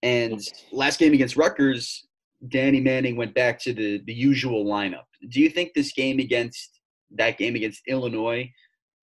And 0.02 0.40
last 0.72 0.98
game 0.98 1.12
against 1.12 1.36
Rutgers, 1.36 2.06
Danny 2.48 2.80
Manning 2.80 3.16
went 3.16 3.34
back 3.34 3.60
to 3.60 3.72
the, 3.72 4.02
the 4.06 4.12
usual 4.12 4.64
lineup. 4.64 5.04
Do 5.28 5.40
you 5.40 5.48
think 5.48 5.74
this 5.74 5.92
game 5.92 6.18
against 6.18 6.80
that 7.12 7.38
game 7.38 7.54
against 7.54 7.82
Illinois 7.86 8.50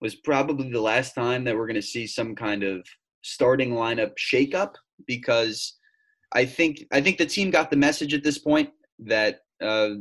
was 0.01 0.15
probably 0.15 0.71
the 0.71 0.81
last 0.81 1.13
time 1.13 1.43
that 1.43 1.55
we're 1.55 1.67
going 1.67 1.75
to 1.75 1.81
see 1.81 2.05
some 2.07 2.35
kind 2.35 2.63
of 2.63 2.85
starting 3.21 3.71
lineup 3.71 4.11
shakeup? 4.17 4.73
Because 5.07 5.77
I 6.33 6.45
think 6.45 6.85
I 6.91 7.01
think 7.01 7.17
the 7.17 7.25
team 7.25 7.49
got 7.49 7.69
the 7.69 7.77
message 7.77 8.13
at 8.13 8.23
this 8.23 8.37
point 8.37 8.69
that 8.99 9.39
uh, 9.61 9.91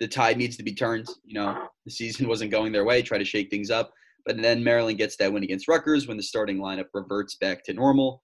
the 0.00 0.08
tide 0.08 0.36
needs 0.36 0.56
to 0.56 0.64
be 0.64 0.74
turned. 0.74 1.06
You 1.24 1.34
know, 1.34 1.68
the 1.84 1.90
season 1.90 2.28
wasn't 2.28 2.50
going 2.50 2.72
their 2.72 2.84
way. 2.84 3.02
Try 3.02 3.18
to 3.18 3.24
shake 3.24 3.50
things 3.50 3.70
up, 3.70 3.92
but 4.26 4.40
then 4.40 4.64
Maryland 4.64 4.98
gets 4.98 5.16
that 5.16 5.32
win 5.32 5.44
against 5.44 5.68
Rutgers 5.68 6.08
when 6.08 6.16
the 6.16 6.22
starting 6.22 6.58
lineup 6.58 6.86
reverts 6.92 7.36
back 7.36 7.64
to 7.64 7.72
normal. 7.72 8.22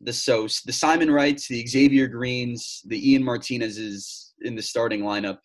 The 0.00 0.12
so 0.12 0.48
the 0.66 0.72
Simon 0.72 1.10
Wrights, 1.10 1.48
the 1.48 1.66
Xavier 1.66 2.08
Greens, 2.08 2.82
the 2.86 3.12
Ian 3.12 3.22
Martinez's 3.22 4.34
in 4.42 4.54
the 4.54 4.62
starting 4.62 5.02
lineup. 5.02 5.38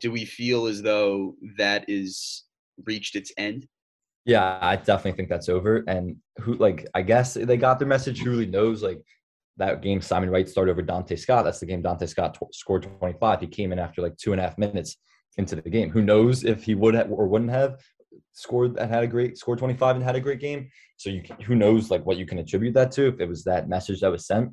Do 0.00 0.10
we 0.10 0.24
feel 0.24 0.66
as 0.66 0.82
though 0.82 1.34
that 1.58 1.84
is 1.88 2.44
reached 2.86 3.16
its 3.16 3.32
end? 3.36 3.66
Yeah, 4.24 4.58
I 4.60 4.76
definitely 4.76 5.12
think 5.12 5.28
that's 5.28 5.48
over. 5.48 5.84
And 5.86 6.16
who 6.38 6.54
like 6.54 6.86
I 6.94 7.02
guess 7.02 7.34
they 7.34 7.56
got 7.56 7.78
their 7.78 7.88
message. 7.88 8.20
Who 8.22 8.30
really 8.30 8.46
knows? 8.46 8.82
Like 8.82 9.00
that 9.56 9.82
game, 9.82 10.00
Simon 10.00 10.30
Wright 10.30 10.48
started 10.48 10.72
over 10.72 10.82
Donta 10.82 11.18
Scott. 11.18 11.44
That's 11.44 11.60
the 11.60 11.66
game 11.66 11.82
Donta 11.82 12.08
Scott 12.08 12.34
t- 12.34 12.46
scored 12.52 12.82
25. 12.82 13.40
He 13.40 13.46
came 13.46 13.72
in 13.72 13.78
after 13.78 14.02
like 14.02 14.16
two 14.16 14.32
and 14.32 14.40
a 14.40 14.44
half 14.44 14.58
minutes 14.58 14.96
into 15.36 15.56
the 15.56 15.70
game. 15.70 15.90
Who 15.90 16.02
knows 16.02 16.44
if 16.44 16.64
he 16.64 16.74
would 16.74 16.94
have 16.94 17.10
or 17.10 17.26
wouldn't 17.26 17.50
have 17.50 17.80
scored 18.32 18.76
and 18.78 18.90
had 18.90 19.04
a 19.04 19.06
great 19.06 19.38
scored 19.38 19.58
25 19.58 19.96
and 19.96 20.04
had 20.04 20.16
a 20.16 20.20
great 20.20 20.40
game. 20.40 20.68
So 20.96 21.10
you 21.10 21.22
who 21.44 21.54
knows 21.54 21.90
like 21.90 22.04
what 22.06 22.16
you 22.16 22.26
can 22.26 22.38
attribute 22.38 22.74
that 22.74 22.92
to 22.92 23.08
if 23.08 23.20
it 23.20 23.28
was 23.28 23.44
that 23.44 23.68
message 23.68 24.00
that 24.00 24.10
was 24.10 24.26
sent. 24.26 24.50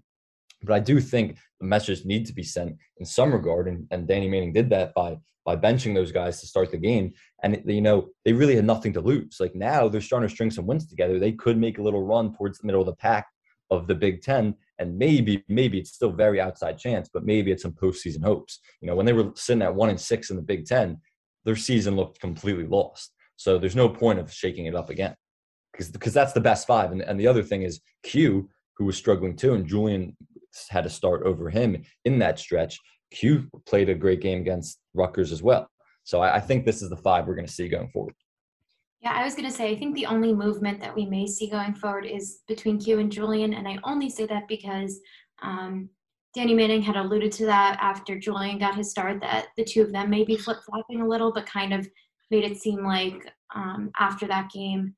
But 0.63 0.73
I 0.73 0.79
do 0.79 0.99
think 0.99 1.37
the 1.59 1.65
message 1.65 2.05
need 2.05 2.25
to 2.27 2.33
be 2.33 2.43
sent 2.43 2.75
in 2.97 3.05
some 3.05 3.33
regard, 3.33 3.67
and, 3.67 3.87
and 3.91 4.07
Danny 4.07 4.29
Manning 4.29 4.53
did 4.53 4.69
that 4.69 4.93
by 4.93 5.17
by 5.43 5.55
benching 5.55 5.95
those 5.95 6.11
guys 6.11 6.39
to 6.39 6.47
start 6.47 6.71
the 6.71 6.77
game. 6.77 7.13
And 7.43 7.61
you 7.65 7.81
know 7.81 8.09
they 8.25 8.33
really 8.33 8.55
had 8.55 8.65
nothing 8.65 8.93
to 8.93 9.01
lose. 9.01 9.37
Like 9.39 9.55
now 9.55 9.87
they're 9.87 10.01
starting 10.01 10.29
to 10.29 10.33
string 10.33 10.51
some 10.51 10.67
wins 10.67 10.87
together. 10.87 11.19
They 11.19 11.31
could 11.31 11.57
make 11.57 11.77
a 11.77 11.83
little 11.83 12.03
run 12.03 12.35
towards 12.35 12.59
the 12.59 12.67
middle 12.67 12.81
of 12.81 12.87
the 12.87 12.95
pack 12.95 13.27
of 13.71 13.87
the 13.87 13.95
Big 13.95 14.21
Ten, 14.21 14.55
and 14.79 14.97
maybe 14.97 15.43
maybe 15.47 15.79
it's 15.79 15.93
still 15.93 16.11
very 16.11 16.39
outside 16.39 16.77
chance, 16.77 17.09
but 17.11 17.25
maybe 17.25 17.51
it's 17.51 17.63
some 17.63 17.71
postseason 17.71 18.23
hopes. 18.23 18.59
You 18.81 18.87
know 18.87 18.95
when 18.95 19.05
they 19.05 19.13
were 19.13 19.31
sitting 19.35 19.63
at 19.63 19.73
one 19.73 19.89
and 19.89 19.99
six 19.99 20.29
in 20.29 20.35
the 20.35 20.41
Big 20.41 20.65
Ten, 20.65 20.99
their 21.45 21.55
season 21.55 21.95
looked 21.95 22.19
completely 22.19 22.67
lost. 22.67 23.13
So 23.41 23.57
there's 23.57 23.75
no 23.75 23.89
point 23.89 24.19
of 24.19 24.31
shaking 24.31 24.67
it 24.67 24.75
up 24.75 24.91
again 24.91 25.15
because 25.71 25.89
because 25.89 26.13
that's 26.13 26.33
the 26.33 26.39
best 26.39 26.67
five. 26.67 26.91
And, 26.91 27.01
and 27.01 27.19
the 27.19 27.25
other 27.25 27.41
thing 27.41 27.63
is 27.63 27.81
Q, 28.03 28.47
who 28.77 28.85
was 28.85 28.95
struggling 28.95 29.35
too, 29.35 29.53
and 29.55 29.65
Julian 29.65 30.15
had 30.69 30.83
to 30.83 30.91
start 30.91 31.23
over 31.23 31.49
him 31.49 31.81
in 32.05 32.19
that 32.19 32.37
stretch. 32.37 32.77
Q 33.09 33.47
played 33.65 33.89
a 33.89 33.95
great 33.95 34.21
game 34.21 34.41
against 34.41 34.79
Rutgers 34.93 35.31
as 35.31 35.41
well. 35.41 35.67
So 36.03 36.21
I, 36.21 36.35
I 36.35 36.39
think 36.39 36.65
this 36.65 36.83
is 36.83 36.91
the 36.91 36.97
five 36.97 37.25
we're 37.25 37.33
going 37.33 37.47
to 37.47 37.51
see 37.51 37.67
going 37.67 37.89
forward. 37.89 38.13
Yeah, 39.01 39.13
I 39.13 39.23
was 39.23 39.33
going 39.33 39.49
to 39.49 39.55
say, 39.55 39.71
I 39.71 39.75
think 39.75 39.95
the 39.95 40.05
only 40.05 40.31
movement 40.33 40.79
that 40.81 40.95
we 40.95 41.07
may 41.07 41.25
see 41.25 41.49
going 41.49 41.73
forward 41.73 42.05
is 42.05 42.41
between 42.47 42.79
Q 42.79 42.99
and 42.99 43.11
Julian. 43.11 43.55
And 43.55 43.67
I 43.67 43.79
only 43.83 44.11
say 44.11 44.27
that 44.27 44.47
because 44.47 44.99
um, 45.41 45.89
Danny 46.35 46.53
Manning 46.53 46.83
had 46.83 46.95
alluded 46.95 47.31
to 47.33 47.47
that 47.47 47.79
after 47.81 48.19
Julian 48.19 48.59
got 48.59 48.75
his 48.75 48.91
start, 48.91 49.19
that 49.21 49.47
the 49.57 49.63
two 49.63 49.81
of 49.81 49.91
them 49.91 50.11
may 50.11 50.23
be 50.23 50.37
flip 50.37 50.59
flopping 50.63 51.01
a 51.01 51.07
little, 51.07 51.33
but 51.33 51.47
kind 51.47 51.73
of 51.73 51.87
made 52.31 52.43
it 52.43 52.57
seem 52.57 52.83
like 52.83 53.31
um, 53.53 53.91
after 53.99 54.25
that 54.27 54.49
game 54.51 54.95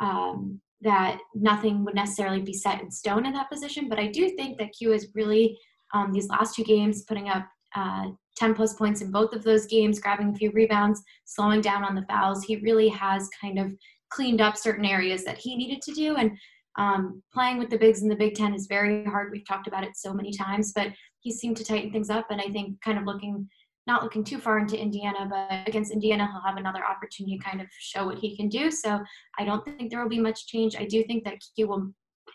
um, 0.00 0.60
that 0.82 1.18
nothing 1.34 1.84
would 1.84 1.94
necessarily 1.94 2.42
be 2.42 2.52
set 2.52 2.82
in 2.82 2.90
stone 2.90 3.24
in 3.24 3.32
that 3.32 3.50
position. 3.50 3.88
But 3.88 3.98
I 3.98 4.08
do 4.08 4.28
think 4.30 4.58
that 4.58 4.72
Q 4.76 4.92
is 4.92 5.08
really 5.14 5.56
um, 5.94 6.12
these 6.12 6.28
last 6.28 6.54
two 6.54 6.64
games 6.64 7.04
putting 7.04 7.28
up 7.28 7.46
uh, 7.74 8.06
10 8.36 8.54
plus 8.54 8.74
points 8.74 9.00
in 9.00 9.10
both 9.10 9.32
of 9.32 9.42
those 9.42 9.66
games, 9.66 9.98
grabbing 9.98 10.30
a 10.30 10.34
few 10.34 10.50
rebounds, 10.50 11.02
slowing 11.24 11.60
down 11.60 11.84
on 11.84 11.94
the 11.94 12.04
fouls. 12.08 12.44
He 12.44 12.56
really 12.56 12.88
has 12.88 13.28
kind 13.40 13.58
of 13.58 13.72
cleaned 14.10 14.40
up 14.40 14.56
certain 14.56 14.84
areas 14.84 15.24
that 15.24 15.38
he 15.38 15.56
needed 15.56 15.82
to 15.82 15.92
do. 15.92 16.16
And 16.16 16.32
um, 16.78 17.22
playing 17.32 17.58
with 17.58 17.70
the 17.70 17.78
bigs 17.78 18.02
in 18.02 18.08
the 18.08 18.16
Big 18.16 18.34
Ten 18.34 18.54
is 18.54 18.66
very 18.66 19.04
hard. 19.04 19.32
We've 19.32 19.46
talked 19.46 19.66
about 19.66 19.84
it 19.84 19.96
so 19.96 20.12
many 20.12 20.32
times, 20.32 20.72
but 20.74 20.88
he 21.20 21.32
seemed 21.32 21.56
to 21.56 21.64
tighten 21.64 21.90
things 21.90 22.10
up. 22.10 22.26
And 22.30 22.40
I 22.40 22.48
think 22.48 22.80
kind 22.82 22.98
of 22.98 23.04
looking, 23.04 23.48
not 23.86 24.02
looking 24.02 24.24
too 24.24 24.38
far 24.38 24.58
into 24.58 24.80
Indiana, 24.80 25.28
but 25.30 25.68
against 25.68 25.92
Indiana, 25.92 26.28
he'll 26.30 26.40
have 26.40 26.56
another 26.56 26.84
opportunity 26.84 27.38
to 27.38 27.44
kind 27.44 27.60
of 27.60 27.68
show 27.78 28.06
what 28.06 28.18
he 28.18 28.36
can 28.36 28.48
do. 28.48 28.70
So 28.70 29.00
I 29.38 29.44
don't 29.44 29.64
think 29.64 29.90
there 29.90 30.02
will 30.02 30.08
be 30.08 30.18
much 30.18 30.46
change. 30.46 30.76
I 30.76 30.84
do 30.84 31.04
think 31.04 31.24
that 31.24 31.38
Q 31.54 31.68
will 31.68 31.92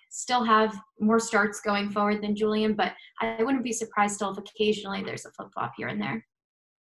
still 0.10 0.44
have 0.44 0.78
more 1.00 1.20
starts 1.20 1.62
going 1.62 1.90
forward 1.90 2.22
than 2.22 2.36
Julian, 2.36 2.74
but 2.74 2.94
I 3.22 3.44
wouldn't 3.44 3.64
be 3.64 3.74
surprised 3.74 4.16
still 4.16 4.32
if 4.32 4.38
occasionally 4.38 5.04
there's 5.04 5.26
a 5.26 5.32
flip 5.32 5.50
flop 5.54 5.74
here 5.78 5.88
and 5.88 6.02
there. 6.02 6.26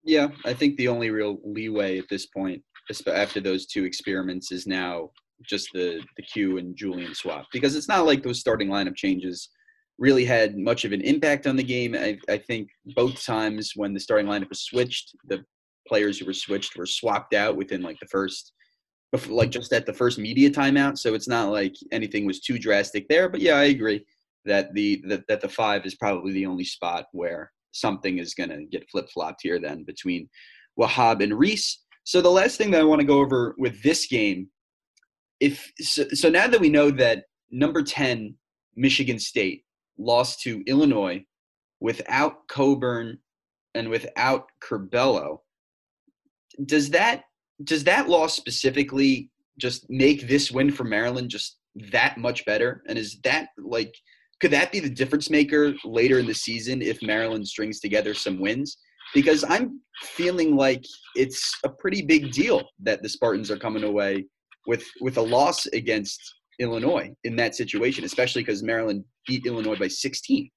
Yeah, 0.03 0.29
I 0.45 0.53
think 0.53 0.77
the 0.77 0.87
only 0.87 1.11
real 1.11 1.39
leeway 1.43 1.99
at 1.99 2.09
this 2.09 2.25
point, 2.25 2.61
after 3.07 3.39
those 3.39 3.67
two 3.67 3.83
experiments, 3.83 4.51
is 4.51 4.65
now 4.65 5.11
just 5.47 5.69
the 5.73 6.01
the 6.17 6.23
Q 6.23 6.57
and 6.57 6.75
Julian 6.75 7.15
swap 7.15 7.47
because 7.51 7.75
it's 7.75 7.87
not 7.87 8.05
like 8.05 8.23
those 8.23 8.39
starting 8.39 8.67
lineup 8.67 8.95
changes 8.95 9.49
really 10.01 10.25
had 10.25 10.57
much 10.57 10.83
of 10.83 10.93
an 10.93 11.01
impact 11.01 11.45
on 11.45 11.55
the 11.55 11.63
game. 11.63 11.93
I, 11.93 12.17
I 12.27 12.37
think 12.39 12.69
both 12.95 13.23
times 13.23 13.73
when 13.75 13.93
the 13.93 13.99
starting 13.99 14.25
lineup 14.25 14.49
was 14.49 14.61
switched, 14.61 15.15
the 15.27 15.45
players 15.87 16.17
who 16.17 16.25
were 16.25 16.33
switched 16.33 16.75
were 16.75 16.87
swapped 16.87 17.35
out 17.35 17.55
within 17.55 17.83
like 17.83 17.99
the 17.99 18.07
first 18.07 18.53
like 19.27 19.51
just 19.51 19.73
at 19.73 19.85
the 19.85 19.93
first 19.93 20.17
media 20.17 20.49
timeout. 20.49 20.97
So 20.97 21.13
it's 21.13 21.27
not 21.27 21.49
like 21.49 21.75
anything 21.91 22.25
was 22.25 22.39
too 22.39 22.57
drastic 22.57 23.07
there. 23.09 23.29
But 23.29 23.41
yeah, 23.41 23.57
I 23.57 23.65
agree 23.65 24.03
that 24.45 24.73
the 24.73 25.03
that, 25.07 25.27
that 25.27 25.41
the 25.41 25.49
five 25.49 25.85
is 25.85 25.95
probably 25.95 26.31
the 26.31 26.47
only 26.47 26.63
spot 26.63 27.05
where 27.11 27.51
something 27.71 28.17
is 28.17 28.33
going 28.33 28.49
to 28.49 28.65
get 28.65 28.89
flip 28.89 29.07
flopped 29.13 29.41
here 29.43 29.59
then 29.59 29.83
between 29.83 30.27
Wahab 30.79 31.21
and 31.21 31.37
Reese. 31.37 31.83
So 32.05 32.21
the 32.21 32.29
last 32.39 32.57
thing 32.57 32.71
that 32.71 32.81
I 32.81 32.85
want 32.85 33.01
to 33.01 33.07
go 33.07 33.19
over 33.19 33.53
with 33.59 33.83
this 33.83 34.07
game, 34.07 34.47
if 35.39 35.71
so, 35.79 36.05
so 36.13 36.27
now 36.29 36.47
that 36.47 36.59
we 36.59 36.69
know 36.69 36.89
that 36.89 37.25
number 37.51 37.83
ten 37.83 38.35
Michigan 38.75 39.19
State 39.19 39.63
lost 40.01 40.41
to 40.41 40.63
Illinois 40.67 41.23
without 41.79 42.47
Cockburn 42.47 43.17
and 43.73 43.89
without 43.89 44.45
Curbelo, 44.63 45.39
does 46.65 46.89
that 46.91 47.23
does 47.63 47.83
that 47.83 48.09
loss 48.09 48.35
specifically 48.35 49.29
just 49.59 49.89
make 49.89 50.27
this 50.27 50.51
win 50.51 50.71
for 50.71 50.83
Maryland 50.83 51.29
just 51.29 51.57
that 51.91 52.17
much 52.17 52.45
better? 52.45 52.83
And 52.87 52.97
is 52.97 53.19
that 53.23 53.49
like 53.57 53.93
could 54.39 54.51
that 54.51 54.71
be 54.71 54.79
the 54.79 54.89
difference 54.89 55.29
maker 55.29 55.73
later 55.85 56.17
in 56.17 56.25
the 56.25 56.33
season 56.33 56.81
if 56.81 57.01
Maryland 57.03 57.47
strings 57.47 57.79
together 57.79 58.13
some 58.13 58.39
wins? 58.39 58.77
Because 59.13 59.43
I'm 59.47 59.79
feeling 60.01 60.55
like 60.55 60.83
it's 61.15 61.53
a 61.63 61.69
pretty 61.69 62.01
big 62.01 62.31
deal 62.31 62.63
that 62.79 63.03
the 63.03 63.09
Spartans 63.09 63.51
are 63.51 63.57
coming 63.57 63.83
away 63.83 64.25
with 64.67 64.83
with 64.99 65.17
a 65.17 65.21
loss 65.21 65.67
against 65.67 66.19
Illinois 66.59 67.11
in 67.23 67.35
that 67.35 67.55
situation, 67.55 68.03
especially 68.03 68.41
because 68.41 68.63
Maryland 68.63 69.03
beat 69.27 69.45
Illinois 69.45 69.77
by 69.77 69.87
16. 69.87 70.49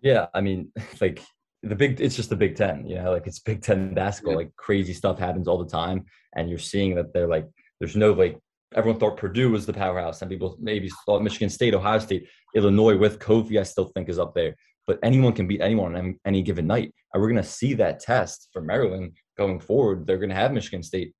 Yeah, 0.00 0.26
I 0.34 0.40
mean, 0.40 0.72
like 1.00 1.20
the 1.62 1.74
big 1.74 2.00
it's 2.00 2.14
just 2.14 2.30
the 2.30 2.36
big 2.36 2.54
10 2.54 2.86
you 2.86 2.94
know 2.94 3.10
like 3.10 3.26
it's 3.26 3.40
big 3.40 3.60
10 3.62 3.94
basketball 3.94 4.34
yeah. 4.34 4.38
like 4.38 4.56
crazy 4.56 4.92
stuff 4.92 5.18
happens 5.18 5.48
all 5.48 5.58
the 5.58 5.70
time 5.70 6.04
and 6.36 6.48
you're 6.48 6.58
seeing 6.58 6.94
that 6.94 7.12
they're 7.12 7.28
like 7.28 7.46
there's 7.80 7.96
no 7.96 8.12
like 8.12 8.38
everyone 8.76 9.00
thought 9.00 9.16
purdue 9.16 9.50
was 9.50 9.66
the 9.66 9.72
powerhouse 9.72 10.22
and 10.22 10.30
people 10.30 10.56
maybe 10.60 10.88
thought 11.04 11.22
michigan 11.22 11.50
state 11.50 11.74
ohio 11.74 11.98
state 11.98 12.28
illinois 12.54 12.96
with 12.96 13.18
kofi 13.18 13.58
i 13.58 13.62
still 13.62 13.86
think 13.86 14.08
is 14.08 14.18
up 14.18 14.34
there 14.34 14.54
but 14.86 14.98
anyone 15.02 15.32
can 15.32 15.48
beat 15.48 15.60
anyone 15.60 15.96
on 15.96 16.16
any 16.24 16.42
given 16.42 16.66
night 16.66 16.94
and 17.12 17.20
we're 17.20 17.28
going 17.28 17.42
to 17.42 17.48
see 17.48 17.74
that 17.74 17.98
test 17.98 18.48
for 18.52 18.62
maryland 18.62 19.12
going 19.36 19.58
forward 19.58 20.06
they're 20.06 20.18
going 20.18 20.28
to 20.28 20.34
have 20.34 20.52
michigan 20.52 20.82
state 20.82 21.12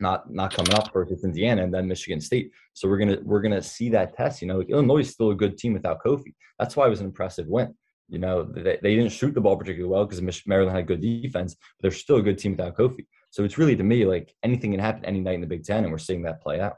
not 0.00 0.32
not 0.32 0.52
coming 0.54 0.74
up 0.74 0.92
versus 0.92 1.24
indiana 1.24 1.62
and 1.62 1.72
then 1.72 1.86
michigan 1.86 2.20
state 2.20 2.50
so 2.72 2.88
we're 2.88 2.98
to 3.16 3.22
we're 3.24 3.40
to 3.42 3.62
see 3.62 3.88
that 3.88 4.16
test 4.16 4.42
you 4.42 4.48
know 4.48 4.62
illinois 4.62 5.00
is 5.00 5.10
still 5.10 5.30
a 5.30 5.34
good 5.34 5.56
team 5.56 5.72
without 5.72 6.02
kofi 6.04 6.34
that's 6.58 6.76
why 6.76 6.86
it 6.86 6.90
was 6.90 7.00
an 7.00 7.06
impressive 7.06 7.46
win 7.46 7.74
you 8.08 8.18
know, 8.18 8.44
they, 8.44 8.78
they 8.82 8.94
didn't 8.94 9.12
shoot 9.12 9.34
the 9.34 9.40
ball 9.40 9.56
particularly 9.56 9.90
well 9.90 10.04
because 10.04 10.46
Maryland 10.46 10.76
had 10.76 10.86
good 10.86 11.00
defense, 11.00 11.54
but 11.54 11.82
they're 11.82 11.90
still 11.90 12.16
a 12.16 12.22
good 12.22 12.38
team 12.38 12.52
without 12.52 12.76
Kofi. 12.76 13.06
So 13.30 13.44
it's 13.44 13.58
really 13.58 13.76
to 13.76 13.82
me 13.82 14.04
like 14.04 14.34
anything 14.42 14.72
can 14.72 14.80
happen 14.80 15.04
any 15.04 15.20
night 15.20 15.34
in 15.34 15.40
the 15.40 15.46
Big 15.46 15.64
Ten, 15.64 15.84
and 15.84 15.92
we're 15.92 15.98
seeing 15.98 16.22
that 16.22 16.42
play 16.42 16.60
out. 16.60 16.76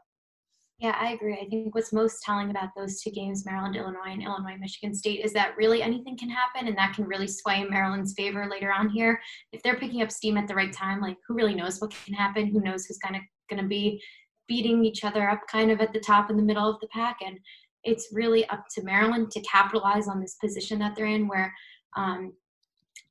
Yeah, 0.78 0.94
I 1.00 1.12
agree. 1.12 1.38
I 1.40 1.48
think 1.48 1.74
what's 1.74 1.92
most 1.92 2.22
telling 2.22 2.50
about 2.50 2.68
those 2.76 3.00
two 3.00 3.10
games, 3.10 3.46
Maryland, 3.46 3.76
Illinois, 3.76 4.10
and 4.10 4.22
Illinois, 4.22 4.58
Michigan 4.60 4.94
State, 4.94 5.24
is 5.24 5.32
that 5.32 5.56
really 5.56 5.80
anything 5.80 6.18
can 6.18 6.28
happen, 6.28 6.68
and 6.68 6.76
that 6.76 6.94
can 6.94 7.06
really 7.06 7.26
sway 7.26 7.64
Maryland's 7.64 8.12
favor 8.12 8.46
later 8.50 8.70
on 8.70 8.90
here. 8.90 9.18
If 9.52 9.62
they're 9.62 9.78
picking 9.78 10.02
up 10.02 10.12
steam 10.12 10.36
at 10.36 10.46
the 10.46 10.54
right 10.54 10.72
time, 10.72 11.00
like 11.00 11.16
who 11.26 11.34
really 11.34 11.54
knows 11.54 11.80
what 11.80 11.94
can 12.04 12.12
happen? 12.12 12.46
Who 12.48 12.60
knows 12.60 12.84
who's 12.84 12.98
kind 12.98 13.16
of 13.16 13.22
going 13.48 13.62
to 13.62 13.68
be 13.68 14.02
beating 14.48 14.84
each 14.84 15.02
other 15.02 15.30
up 15.30 15.40
kind 15.50 15.70
of 15.70 15.80
at 15.80 15.94
the 15.94 16.00
top 16.00 16.28
and 16.28 16.38
the 16.38 16.42
middle 16.42 16.68
of 16.68 16.78
the 16.80 16.88
pack? 16.88 17.16
And 17.24 17.38
it's 17.84 18.08
really 18.12 18.46
up 18.50 18.66
to 18.74 18.82
Maryland 18.82 19.30
to 19.30 19.40
capitalize 19.40 20.08
on 20.08 20.20
this 20.20 20.36
position 20.42 20.78
that 20.80 20.94
they're 20.94 21.06
in 21.06 21.26
where 21.26 21.54
um, 21.96 22.34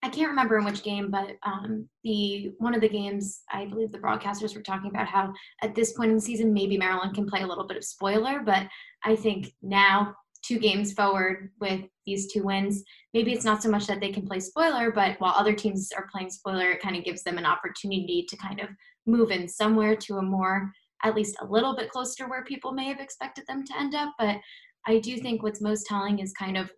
I 0.06 0.10
can't 0.10 0.30
remember 0.30 0.60
in 0.60 0.66
which 0.66 0.84
game, 0.84 1.10
but 1.10 1.32
um, 1.42 1.90
the 2.04 2.52
one 2.60 2.76
of 2.76 2.82
the 2.82 2.88
games, 2.88 3.42
I 3.52 3.66
believe 3.66 3.92
the 3.92 3.98
broadcasters 3.98 4.56
were 4.56 4.62
talking 4.62 4.92
about 4.92 5.08
how 5.08 5.34
at 5.64 5.74
this 5.74 5.94
point 5.94 6.12
in 6.12 6.16
the 6.16 6.22
season, 6.22 6.54
maybe 6.54 6.78
Maryland 6.78 7.16
can 7.16 7.26
play 7.26 7.42
a 7.42 7.48
little 7.48 7.66
bit 7.66 7.76
of 7.76 7.84
spoiler, 7.84 8.42
but 8.46 8.68
I 9.04 9.16
think 9.16 9.52
now, 9.64 10.14
two 10.44 10.60
games 10.60 10.94
forward 10.94 11.50
with 11.60 11.82
these 12.06 12.32
two 12.32 12.44
wins, 12.44 12.84
maybe 13.16 13.34
it's 13.34 13.46
not 13.46 13.64
so 13.64 13.70
much 13.70 13.88
that 13.88 14.00
they 14.00 14.12
can 14.12 14.28
play 14.28 14.40
spoiler, 14.40 14.92
but 14.92 15.20
while 15.20 15.34
other 15.36 15.54
teams 15.54 15.92
are 15.98 16.08
playing 16.12 16.30
spoiler, 16.30 16.70
it 16.70 16.82
kind 16.82 16.96
of 16.96 17.04
gives 17.04 17.24
them 17.24 17.40
an 17.40 17.46
opportunity 17.48 18.28
to 18.30 18.38
kind 18.38 18.60
of 18.60 18.70
move 19.08 19.32
in 19.32 19.48
somewhere 19.48 19.96
to 19.96 20.18
a 20.18 20.22
more, 20.22 20.72
at 21.04 21.16
least 21.16 21.36
a 21.42 21.46
little 21.48 21.76
bit 21.76 21.90
closer 21.90 22.30
where 22.30 22.44
people 22.44 22.74
may 22.74 22.86
have 22.86 23.00
expected 23.00 23.44
them 23.48 23.64
to 23.66 23.80
end 23.80 23.96
up. 23.96 24.14
But 24.20 24.38
I 24.86 25.00
do 25.00 25.18
think 25.18 25.42
what's 25.42 25.62
most 25.62 25.88
telling 25.88 26.20
is 26.20 26.32
kind 26.34 26.58
of, 26.58 26.70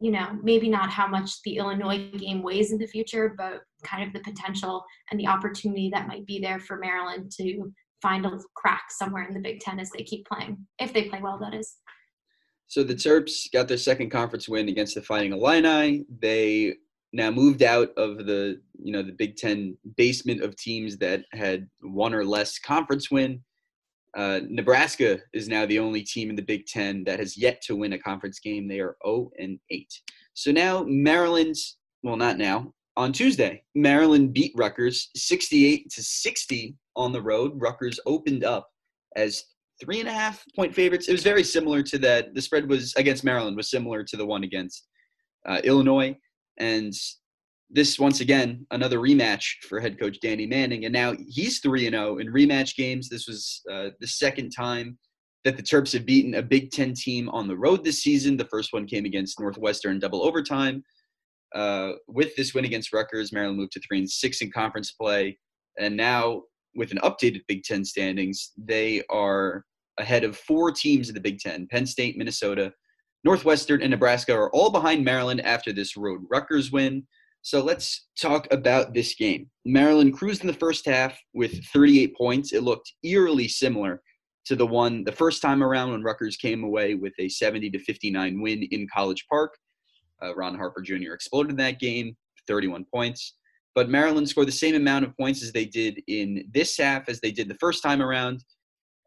you 0.00 0.10
know, 0.10 0.38
maybe 0.42 0.68
not 0.68 0.90
how 0.90 1.06
much 1.06 1.42
the 1.44 1.58
Illinois 1.58 2.10
game 2.12 2.42
weighs 2.42 2.72
in 2.72 2.78
the 2.78 2.86
future, 2.86 3.34
but 3.36 3.60
kind 3.84 4.02
of 4.02 4.12
the 4.12 4.20
potential 4.20 4.82
and 5.10 5.20
the 5.20 5.26
opportunity 5.26 5.90
that 5.92 6.08
might 6.08 6.26
be 6.26 6.40
there 6.40 6.58
for 6.58 6.78
Maryland 6.78 7.30
to 7.32 7.70
find 8.00 8.24
a 8.24 8.38
crack 8.56 8.84
somewhere 8.90 9.24
in 9.24 9.34
the 9.34 9.40
Big 9.40 9.60
Ten 9.60 9.78
as 9.78 9.90
they 9.90 10.02
keep 10.02 10.26
playing, 10.26 10.66
if 10.78 10.92
they 10.94 11.04
play 11.04 11.20
well, 11.22 11.38
that 11.38 11.54
is. 11.54 11.76
So 12.66 12.82
the 12.82 12.94
Terps 12.94 13.52
got 13.52 13.68
their 13.68 13.76
second 13.76 14.10
conference 14.10 14.48
win 14.48 14.68
against 14.68 14.94
the 14.94 15.02
Fighting 15.02 15.32
Illini. 15.32 16.06
They 16.20 16.76
now 17.12 17.30
moved 17.30 17.62
out 17.62 17.90
of 17.96 18.26
the 18.26 18.60
you 18.82 18.92
know 18.92 19.02
the 19.02 19.12
Big 19.12 19.36
Ten 19.36 19.76
basement 19.96 20.42
of 20.42 20.56
teams 20.56 20.96
that 20.98 21.24
had 21.32 21.68
one 21.80 22.14
or 22.14 22.24
less 22.24 22.58
conference 22.58 23.10
win. 23.10 23.42
Uh, 24.16 24.40
Nebraska 24.48 25.20
is 25.32 25.48
now 25.48 25.66
the 25.66 25.78
only 25.78 26.02
team 26.02 26.30
in 26.30 26.36
the 26.36 26.42
Big 26.42 26.66
Ten 26.66 27.04
that 27.04 27.18
has 27.18 27.36
yet 27.36 27.62
to 27.62 27.76
win 27.76 27.92
a 27.92 27.98
conference 27.98 28.40
game. 28.40 28.66
They 28.66 28.80
are 28.80 28.96
0 29.06 29.30
and 29.38 29.58
8. 29.70 29.86
So 30.34 30.50
now 30.50 30.84
Maryland, 30.86 31.54
well, 32.02 32.16
not 32.16 32.38
now, 32.38 32.72
on 32.96 33.12
Tuesday, 33.12 33.62
Maryland 33.74 34.32
beat 34.32 34.52
Rutgers 34.56 35.10
68 35.14 35.90
to 35.90 36.02
60 36.02 36.76
on 36.96 37.12
the 37.12 37.22
road. 37.22 37.52
Rutgers 37.54 38.00
opened 38.04 38.44
up 38.44 38.68
as 39.16 39.44
three 39.80 40.00
and 40.00 40.08
a 40.08 40.12
half 40.12 40.44
point 40.56 40.74
favorites. 40.74 41.08
It 41.08 41.12
was 41.12 41.22
very 41.22 41.44
similar 41.44 41.82
to 41.84 41.98
that. 41.98 42.34
The 42.34 42.42
spread 42.42 42.68
was 42.68 42.94
against 42.96 43.24
Maryland 43.24 43.56
was 43.56 43.70
similar 43.70 44.02
to 44.04 44.16
the 44.16 44.26
one 44.26 44.44
against 44.44 44.88
uh, 45.46 45.60
Illinois. 45.64 46.16
And 46.58 46.92
this 47.70 47.98
once 47.98 48.20
again 48.20 48.66
another 48.72 48.98
rematch 48.98 49.44
for 49.68 49.80
head 49.80 49.98
coach 49.98 50.18
Danny 50.20 50.46
Manning, 50.46 50.84
and 50.84 50.92
now 50.92 51.14
he's 51.28 51.60
three 51.60 51.86
and 51.86 51.94
zero 51.94 52.14
oh 52.14 52.18
in 52.18 52.28
rematch 52.28 52.76
games. 52.76 53.08
This 53.08 53.28
was 53.28 53.62
uh, 53.70 53.90
the 54.00 54.06
second 54.06 54.50
time 54.50 54.98
that 55.44 55.56
the 55.56 55.62
Terps 55.62 55.92
have 55.92 56.04
beaten 56.04 56.34
a 56.34 56.42
Big 56.42 56.70
Ten 56.70 56.92
team 56.94 57.28
on 57.30 57.48
the 57.48 57.56
road 57.56 57.84
this 57.84 58.02
season. 58.02 58.36
The 58.36 58.44
first 58.46 58.72
one 58.72 58.86
came 58.86 59.04
against 59.04 59.40
Northwestern 59.40 59.98
double 59.98 60.22
overtime. 60.22 60.82
Uh, 61.54 61.92
with 62.06 62.34
this 62.36 62.54
win 62.54 62.64
against 62.64 62.92
Rutgers, 62.92 63.32
Maryland 63.32 63.58
moved 63.58 63.72
to 63.72 63.80
three 63.80 63.98
and 63.98 64.10
six 64.10 64.42
in 64.42 64.50
conference 64.50 64.92
play, 64.92 65.38
and 65.78 65.96
now 65.96 66.42
with 66.74 66.90
an 66.92 66.98
updated 66.98 67.42
Big 67.48 67.62
Ten 67.62 67.84
standings, 67.84 68.52
they 68.58 69.02
are 69.10 69.64
ahead 69.98 70.24
of 70.24 70.36
four 70.36 70.72
teams 70.72 71.08
in 71.08 71.14
the 71.14 71.20
Big 71.20 71.38
Ten: 71.38 71.68
Penn 71.70 71.86
State, 71.86 72.18
Minnesota, 72.18 72.72
Northwestern, 73.22 73.80
and 73.80 73.90
Nebraska 73.90 74.34
are 74.34 74.50
all 74.50 74.70
behind 74.70 75.04
Maryland 75.04 75.40
after 75.42 75.72
this 75.72 75.96
road 75.96 76.20
Rutgers 76.28 76.72
win. 76.72 77.06
So 77.42 77.62
let's 77.62 78.06
talk 78.20 78.46
about 78.50 78.92
this 78.92 79.14
game. 79.14 79.48
Maryland 79.64 80.14
cruised 80.16 80.42
in 80.42 80.46
the 80.46 80.52
first 80.52 80.84
half 80.86 81.18
with 81.32 81.64
38 81.66 82.14
points. 82.16 82.52
It 82.52 82.62
looked 82.62 82.92
eerily 83.02 83.48
similar 83.48 84.02
to 84.46 84.56
the 84.56 84.66
one 84.66 85.04
the 85.04 85.12
first 85.12 85.40
time 85.40 85.62
around 85.62 85.90
when 85.90 86.02
Rutgers 86.02 86.36
came 86.36 86.64
away 86.64 86.94
with 86.94 87.14
a 87.18 87.28
70 87.28 87.70
to 87.70 87.78
59 87.78 88.42
win 88.42 88.62
in 88.70 88.86
College 88.92 89.26
Park. 89.30 89.56
Uh, 90.22 90.34
Ron 90.34 90.54
Harper 90.54 90.82
Jr. 90.82 91.12
exploded 91.14 91.52
in 91.52 91.56
that 91.56 91.80
game, 91.80 92.14
31 92.46 92.84
points. 92.92 93.36
But 93.74 93.88
Maryland 93.88 94.28
scored 94.28 94.48
the 94.48 94.52
same 94.52 94.74
amount 94.74 95.06
of 95.06 95.16
points 95.16 95.42
as 95.42 95.52
they 95.52 95.64
did 95.64 96.00
in 96.08 96.44
this 96.52 96.76
half 96.76 97.08
as 97.08 97.20
they 97.20 97.30
did 97.30 97.48
the 97.48 97.56
first 97.60 97.82
time 97.82 98.02
around. 98.02 98.44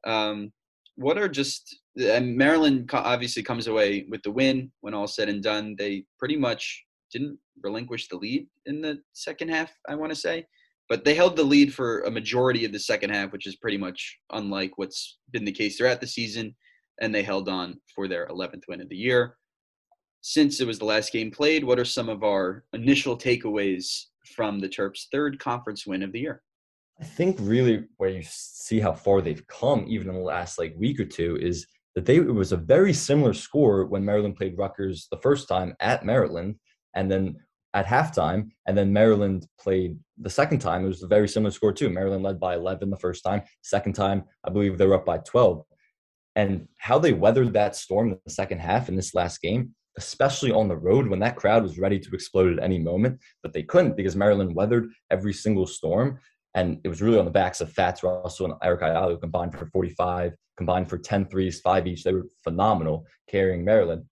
Um, 0.07 0.51
what 0.95 1.17
are 1.17 1.27
just 1.27 1.77
and 1.95 2.35
Maryland 2.35 2.89
obviously 2.93 3.43
comes 3.43 3.67
away 3.67 4.05
with 4.09 4.23
the 4.23 4.31
win 4.31 4.71
when 4.81 4.93
all 4.93 5.07
said 5.07 5.29
and 5.29 5.43
done. 5.43 5.75
They 5.77 6.05
pretty 6.17 6.37
much 6.37 6.83
didn't 7.13 7.37
relinquish 7.61 8.07
the 8.09 8.17
lead 8.17 8.47
in 8.65 8.81
the 8.81 8.99
second 9.13 9.49
half, 9.49 9.71
I 9.87 9.95
want 9.95 10.11
to 10.11 10.15
say. 10.15 10.47
But 10.89 11.05
they 11.05 11.15
held 11.15 11.37
the 11.37 11.43
lead 11.43 11.73
for 11.73 12.01
a 12.01 12.11
majority 12.11 12.65
of 12.65 12.73
the 12.73 12.79
second 12.79 13.11
half, 13.11 13.31
which 13.31 13.47
is 13.47 13.55
pretty 13.55 13.77
much 13.77 14.17
unlike 14.31 14.77
what's 14.77 15.19
been 15.31 15.45
the 15.45 15.51
case 15.51 15.77
throughout 15.77 16.01
the 16.01 16.07
season. 16.07 16.55
And 17.01 17.15
they 17.15 17.23
held 17.23 17.47
on 17.47 17.79
for 17.95 18.07
their 18.07 18.27
11th 18.27 18.63
win 18.67 18.81
of 18.81 18.89
the 18.89 18.97
year. 18.97 19.37
Since 20.21 20.59
it 20.59 20.67
was 20.67 20.79
the 20.79 20.85
last 20.85 21.11
game 21.11 21.31
played, 21.31 21.63
what 21.63 21.79
are 21.79 21.85
some 21.85 22.09
of 22.09 22.23
our 22.23 22.65
initial 22.73 23.17
takeaways 23.17 24.05
from 24.35 24.59
the 24.59 24.69
Terps' 24.69 25.05
third 25.11 25.39
conference 25.39 25.85
win 25.85 26.03
of 26.03 26.11
the 26.11 26.19
year? 26.19 26.43
I 26.99 27.05
think 27.05 27.37
really 27.39 27.85
where 27.97 28.09
you 28.09 28.21
see 28.23 28.79
how 28.79 28.93
far 28.93 29.21
they've 29.21 29.45
come, 29.47 29.85
even 29.87 30.09
in 30.09 30.15
the 30.15 30.21
last 30.21 30.59
like 30.59 30.75
week 30.77 30.99
or 30.99 31.05
two, 31.05 31.37
is 31.41 31.65
that 31.95 32.05
they 32.05 32.17
it 32.17 32.33
was 32.33 32.51
a 32.51 32.57
very 32.57 32.93
similar 32.93 33.33
score 33.33 33.85
when 33.85 34.05
Maryland 34.05 34.35
played 34.35 34.57
Rutgers 34.57 35.07
the 35.11 35.17
first 35.17 35.47
time 35.47 35.75
at 35.79 36.05
Maryland, 36.05 36.55
and 36.95 37.11
then 37.11 37.35
at 37.73 37.85
halftime, 37.85 38.49
and 38.67 38.77
then 38.77 38.93
Maryland 38.93 39.47
played 39.59 39.97
the 40.17 40.29
second 40.29 40.59
time. 40.59 40.85
It 40.85 40.89
was 40.89 41.03
a 41.03 41.07
very 41.07 41.27
similar 41.27 41.51
score 41.51 41.73
too. 41.73 41.89
Maryland 41.89 42.23
led 42.23 42.39
by 42.39 42.55
11 42.55 42.89
the 42.89 42.97
first 42.97 43.23
time. 43.23 43.41
Second 43.63 43.93
time, 43.93 44.23
I 44.43 44.51
believe 44.51 44.77
they 44.77 44.85
were 44.85 44.95
up 44.95 45.05
by 45.05 45.17
12. 45.19 45.63
And 46.35 46.67
how 46.77 46.99
they 46.99 47.13
weathered 47.13 47.53
that 47.53 47.75
storm 47.75 48.11
in 48.11 48.19
the 48.25 48.31
second 48.31 48.59
half 48.59 48.89
in 48.89 48.95
this 48.95 49.13
last 49.15 49.41
game, 49.41 49.73
especially 49.97 50.51
on 50.51 50.67
the 50.67 50.77
road 50.77 51.07
when 51.07 51.19
that 51.19 51.35
crowd 51.35 51.63
was 51.63 51.79
ready 51.79 51.99
to 51.99 52.09
explode 52.13 52.57
at 52.57 52.63
any 52.63 52.79
moment, 52.79 53.19
but 53.41 53.53
they 53.53 53.63
couldn't 53.63 53.97
because 53.97 54.15
Maryland 54.15 54.55
weathered 54.55 54.89
every 55.11 55.33
single 55.33 55.67
storm. 55.67 56.19
And 56.55 56.79
it 56.83 56.89
was 56.89 57.01
really 57.01 57.17
on 57.17 57.25
the 57.25 57.31
backs 57.31 57.61
of 57.61 57.71
Fatts 57.71 58.03
Russell 58.03 58.45
and 58.45 58.55
Eric 58.63 58.83
Ayala, 58.83 59.17
combined 59.17 59.57
for 59.57 59.65
45, 59.67 60.33
combined 60.57 60.87
for 60.87 60.99
10 60.99 61.25
threes, 61.25 61.59
five 61.61 61.87
each. 61.87 62.03
They 62.03 62.13
were 62.13 62.27
phenomenal 62.43 63.05
carrying 63.27 63.65
Maryland 63.65 64.05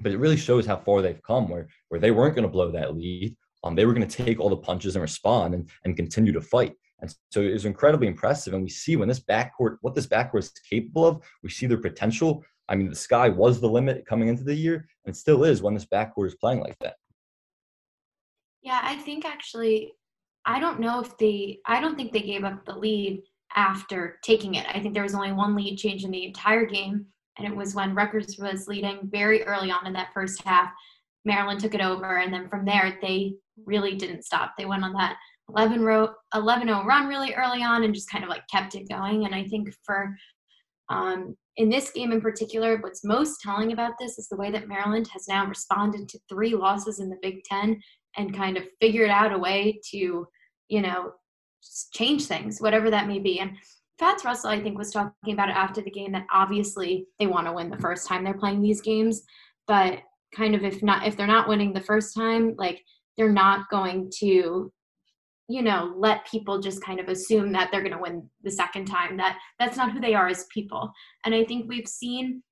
but 0.00 0.12
it 0.12 0.18
really 0.18 0.36
shows 0.36 0.66
how 0.66 0.76
far 0.76 1.02
they've 1.02 1.22
come 1.22 1.48
where 1.48 1.68
where 1.88 2.00
they 2.00 2.10
weren't 2.10 2.34
going 2.34 2.46
to 2.46 2.52
blow 2.52 2.70
that 2.70 2.96
lead. 2.96 3.36
Um, 3.62 3.74
they 3.74 3.86
were 3.86 3.94
going 3.94 4.06
to 4.06 4.24
take 4.24 4.40
all 4.40 4.50
the 4.50 4.56
punches 4.56 4.94
and 4.94 5.02
respond 5.02 5.54
and, 5.54 5.70
and 5.84 5.96
continue 5.96 6.32
to 6.32 6.40
fight. 6.40 6.74
And 7.00 7.14
so 7.30 7.40
it 7.40 7.52
was 7.52 7.64
incredibly 7.64 8.06
impressive. 8.06 8.52
And 8.52 8.62
we 8.62 8.68
see 8.68 8.96
when 8.96 9.08
this 9.08 9.20
backcourt 9.20 9.78
what 9.80 9.94
this 9.94 10.06
backcourt 10.06 10.40
is 10.40 10.52
capable 10.68 11.06
of 11.06 11.22
we 11.42 11.50
see 11.50 11.66
their 11.66 11.78
potential. 11.78 12.44
I 12.68 12.76
mean 12.76 12.88
the 12.88 12.96
sky 12.96 13.28
was 13.28 13.60
the 13.60 13.68
limit 13.68 14.06
coming 14.06 14.28
into 14.28 14.44
the 14.44 14.54
year 14.54 14.86
and 15.06 15.16
still 15.16 15.44
is 15.44 15.62
when 15.62 15.74
this 15.74 15.86
backcourt 15.86 16.28
is 16.28 16.34
playing 16.36 16.60
like 16.60 16.78
that. 16.80 16.96
Yeah 18.62 18.80
i 18.82 18.96
think 18.96 19.26
actually 19.26 19.92
i 20.46 20.58
don't 20.58 20.80
know 20.80 21.00
if 21.00 21.18
they 21.18 21.58
i 21.66 21.80
don't 21.80 21.96
think 21.96 22.12
they 22.12 22.22
gave 22.22 22.44
up 22.44 22.64
the 22.64 22.74
lead 22.74 23.22
after 23.54 24.18
taking 24.22 24.54
it. 24.54 24.66
I 24.68 24.80
think 24.80 24.94
there 24.94 25.02
was 25.02 25.14
only 25.14 25.32
one 25.32 25.54
lead 25.54 25.76
change 25.76 26.04
in 26.04 26.10
the 26.10 26.24
entire 26.24 26.66
game 26.66 27.06
and 27.38 27.46
it 27.46 27.54
was 27.54 27.74
when 27.74 27.94
Rutgers 27.94 28.36
was 28.38 28.68
leading 28.68 29.00
very 29.10 29.42
early 29.44 29.70
on 29.70 29.86
in 29.86 29.92
that 29.94 30.12
first 30.14 30.42
half. 30.44 30.70
Maryland 31.24 31.60
took 31.60 31.74
it 31.74 31.80
over, 31.80 32.18
and 32.18 32.32
then 32.32 32.48
from 32.48 32.64
there 32.64 32.98
they 33.02 33.34
really 33.64 33.94
didn't 33.94 34.24
stop. 34.24 34.52
They 34.56 34.66
went 34.66 34.84
on 34.84 34.92
that 34.94 35.16
11 35.50 35.82
row 35.82 36.08
11-0 36.34 36.84
run 36.84 37.06
really 37.06 37.34
early 37.34 37.62
on 37.62 37.84
and 37.84 37.94
just 37.94 38.10
kind 38.10 38.24
of 38.24 38.30
like 38.30 38.46
kept 38.50 38.74
it 38.74 38.88
going. 38.88 39.24
And 39.26 39.34
I 39.34 39.44
think 39.44 39.74
for 39.84 40.16
um, 40.88 41.36
in 41.56 41.68
this 41.68 41.90
game 41.90 42.12
in 42.12 42.20
particular, 42.20 42.78
what's 42.78 43.04
most 43.04 43.40
telling 43.40 43.72
about 43.72 43.92
this 43.98 44.18
is 44.18 44.28
the 44.28 44.36
way 44.36 44.50
that 44.50 44.68
Maryland 44.68 45.08
has 45.12 45.28
now 45.28 45.46
responded 45.46 46.08
to 46.08 46.18
three 46.28 46.54
losses 46.54 47.00
in 47.00 47.08
the 47.08 47.18
Big 47.22 47.44
Ten 47.44 47.80
and 48.16 48.36
kind 48.36 48.56
of 48.56 48.64
figured 48.80 49.10
out 49.10 49.32
a 49.32 49.38
way 49.38 49.80
to, 49.90 50.26
you 50.68 50.82
know, 50.82 51.12
change 51.92 52.26
things, 52.26 52.60
whatever 52.60 52.90
that 52.90 53.08
may 53.08 53.18
be. 53.18 53.40
And 53.40 53.56
Fatts 53.98 54.24
Russell, 54.24 54.50
I 54.50 54.60
think, 54.60 54.76
was 54.76 54.90
talking 54.90 55.34
about 55.34 55.48
it 55.48 55.56
after 55.56 55.80
the 55.80 55.90
game 55.90 56.12
that 56.12 56.26
obviously 56.32 57.06
they 57.18 57.26
want 57.26 57.46
to 57.46 57.52
win 57.52 57.70
the 57.70 57.78
first 57.78 58.08
time 58.08 58.24
they're 58.24 58.34
playing 58.34 58.60
these 58.60 58.80
games, 58.80 59.22
but 59.66 60.00
kind 60.34 60.54
of 60.54 60.64
if 60.64 60.82
not 60.82 61.06
if 61.06 61.16
they're 61.16 61.26
not 61.26 61.48
winning 61.48 61.72
the 61.72 61.80
first 61.80 62.14
time, 62.14 62.54
like 62.58 62.82
they're 63.16 63.32
not 63.32 63.68
going 63.70 64.10
to, 64.18 64.72
you 65.48 65.62
know, 65.62 65.94
let 65.96 66.26
people 66.26 66.60
just 66.60 66.82
kind 66.82 66.98
of 66.98 67.08
assume 67.08 67.52
that 67.52 67.70
they're 67.70 67.82
going 67.82 67.92
to 67.92 68.02
win 68.02 68.28
the 68.42 68.50
second 68.50 68.86
time. 68.86 69.16
That 69.16 69.38
that's 69.60 69.76
not 69.76 69.92
who 69.92 70.00
they 70.00 70.14
are 70.14 70.26
as 70.28 70.46
people. 70.52 70.90
And 71.24 71.34
I 71.34 71.44
think 71.44 71.68
we've 71.68 71.86
seen 71.86 72.42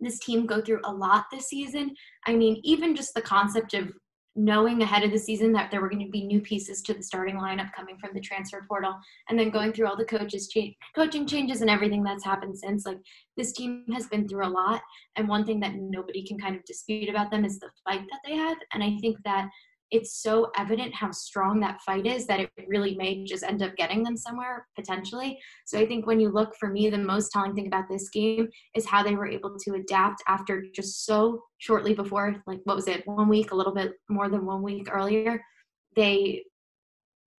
this 0.00 0.18
team 0.18 0.46
go 0.46 0.60
through 0.60 0.80
a 0.84 0.92
lot 0.92 1.26
this 1.30 1.46
season. 1.46 1.94
I 2.26 2.34
mean, 2.34 2.60
even 2.64 2.96
just 2.96 3.14
the 3.14 3.22
concept 3.22 3.74
of 3.74 3.92
knowing 4.34 4.80
ahead 4.82 5.02
of 5.02 5.10
the 5.10 5.18
season 5.18 5.52
that 5.52 5.70
there 5.70 5.80
were 5.80 5.90
going 5.90 6.04
to 6.04 6.10
be 6.10 6.24
new 6.24 6.40
pieces 6.40 6.80
to 6.80 6.94
the 6.94 7.02
starting 7.02 7.36
lineup 7.36 7.70
coming 7.74 7.96
from 7.98 8.10
the 8.14 8.20
transfer 8.20 8.64
portal 8.66 8.94
and 9.28 9.38
then 9.38 9.50
going 9.50 9.72
through 9.72 9.86
all 9.86 9.96
the 9.96 10.04
coaches 10.04 10.48
cha- 10.48 10.74
coaching 10.94 11.26
changes 11.26 11.60
and 11.60 11.68
everything 11.68 12.02
that's 12.02 12.24
happened 12.24 12.56
since 12.56 12.86
like 12.86 12.98
this 13.36 13.52
team 13.52 13.84
has 13.92 14.06
been 14.06 14.26
through 14.26 14.46
a 14.46 14.48
lot 14.48 14.80
and 15.16 15.28
one 15.28 15.44
thing 15.44 15.60
that 15.60 15.74
nobody 15.74 16.26
can 16.26 16.38
kind 16.38 16.56
of 16.56 16.64
dispute 16.64 17.10
about 17.10 17.30
them 17.30 17.44
is 17.44 17.58
the 17.58 17.68
fight 17.84 18.02
that 18.10 18.20
they 18.26 18.34
have 18.34 18.56
and 18.72 18.82
i 18.82 18.96
think 19.00 19.18
that 19.24 19.48
it's 19.92 20.22
so 20.22 20.50
evident 20.56 20.94
how 20.94 21.10
strong 21.10 21.60
that 21.60 21.80
fight 21.82 22.06
is 22.06 22.26
that 22.26 22.40
it 22.40 22.50
really 22.66 22.94
may 22.96 23.24
just 23.24 23.44
end 23.44 23.62
up 23.62 23.76
getting 23.76 24.02
them 24.02 24.16
somewhere 24.16 24.66
potentially. 24.74 25.38
So 25.66 25.78
I 25.78 25.86
think 25.86 26.06
when 26.06 26.18
you 26.18 26.30
look 26.30 26.54
for 26.58 26.70
me, 26.70 26.88
the 26.88 26.96
most 26.96 27.30
telling 27.30 27.54
thing 27.54 27.66
about 27.66 27.90
this 27.90 28.08
game 28.08 28.48
is 28.74 28.86
how 28.86 29.02
they 29.02 29.14
were 29.14 29.28
able 29.28 29.54
to 29.58 29.74
adapt 29.74 30.22
after 30.26 30.64
just 30.74 31.04
so 31.04 31.42
shortly 31.58 31.92
before, 31.92 32.42
like 32.46 32.60
what 32.64 32.76
was 32.76 32.88
it, 32.88 33.06
one 33.06 33.28
week, 33.28 33.52
a 33.52 33.54
little 33.54 33.74
bit 33.74 33.92
more 34.08 34.30
than 34.30 34.46
one 34.46 34.62
week 34.62 34.88
earlier. 34.90 35.42
They 35.94 36.42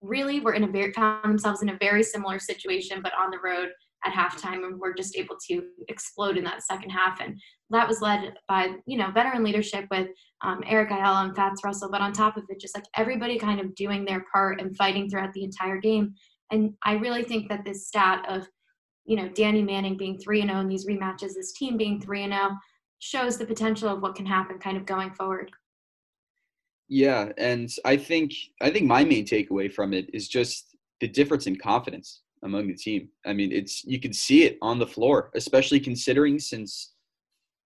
really 0.00 0.38
were 0.38 0.54
in 0.54 0.62
a 0.64 0.68
very 0.68 0.92
found 0.92 1.24
themselves 1.24 1.60
in 1.60 1.70
a 1.70 1.78
very 1.78 2.04
similar 2.04 2.38
situation, 2.38 3.02
but 3.02 3.12
on 3.18 3.32
the 3.32 3.38
road 3.42 3.70
at 4.04 4.12
halftime 4.12 4.64
and 4.64 4.74
we 4.74 4.80
were 4.80 4.94
just 4.94 5.16
able 5.16 5.36
to 5.48 5.62
explode 5.88 6.36
in 6.36 6.44
that 6.44 6.62
second 6.62 6.90
half. 6.90 7.20
And 7.20 7.38
that 7.70 7.88
was 7.88 8.00
led 8.00 8.34
by, 8.48 8.74
you 8.86 8.98
know, 8.98 9.10
veteran 9.10 9.42
leadership 9.42 9.86
with 9.90 10.08
um, 10.42 10.62
Eric 10.66 10.90
Ayala 10.90 11.26
and 11.26 11.36
Fatts 11.36 11.64
Russell. 11.64 11.90
But 11.90 12.00
on 12.00 12.12
top 12.12 12.36
of 12.36 12.44
it, 12.48 12.60
just 12.60 12.76
like 12.76 12.84
everybody 12.96 13.38
kind 13.38 13.60
of 13.60 13.74
doing 13.74 14.04
their 14.04 14.24
part 14.32 14.60
and 14.60 14.76
fighting 14.76 15.08
throughout 15.08 15.32
the 15.32 15.44
entire 15.44 15.78
game. 15.78 16.14
And 16.50 16.74
I 16.84 16.94
really 16.94 17.22
think 17.22 17.48
that 17.48 17.64
this 17.64 17.88
stat 17.88 18.24
of, 18.28 18.46
you 19.06 19.16
know, 19.16 19.28
Danny 19.28 19.62
Manning 19.62 19.96
being 19.96 20.18
3 20.18 20.42
0 20.42 20.60
in 20.60 20.68
these 20.68 20.86
rematches, 20.86 21.34
this 21.34 21.52
team 21.52 21.76
being 21.76 22.00
3 22.00 22.26
0, 22.26 22.50
shows 22.98 23.38
the 23.38 23.46
potential 23.46 23.88
of 23.88 24.02
what 24.02 24.14
can 24.14 24.26
happen 24.26 24.58
kind 24.58 24.76
of 24.76 24.86
going 24.86 25.12
forward. 25.14 25.50
Yeah, 26.88 27.32
and 27.38 27.70
I 27.84 27.96
think 27.96 28.32
I 28.60 28.70
think 28.70 28.86
my 28.86 29.04
main 29.04 29.24
takeaway 29.24 29.72
from 29.72 29.94
it 29.94 30.10
is 30.12 30.28
just 30.28 30.76
the 31.00 31.08
difference 31.08 31.46
in 31.46 31.56
confidence 31.56 32.20
among 32.44 32.68
the 32.68 32.74
team. 32.74 33.08
I 33.26 33.32
mean, 33.32 33.50
it's 33.50 33.84
you 33.84 33.98
can 33.98 34.12
see 34.12 34.44
it 34.44 34.58
on 34.62 34.78
the 34.78 34.86
floor, 34.86 35.30
especially 35.34 35.80
considering 35.80 36.38
since 36.38 36.92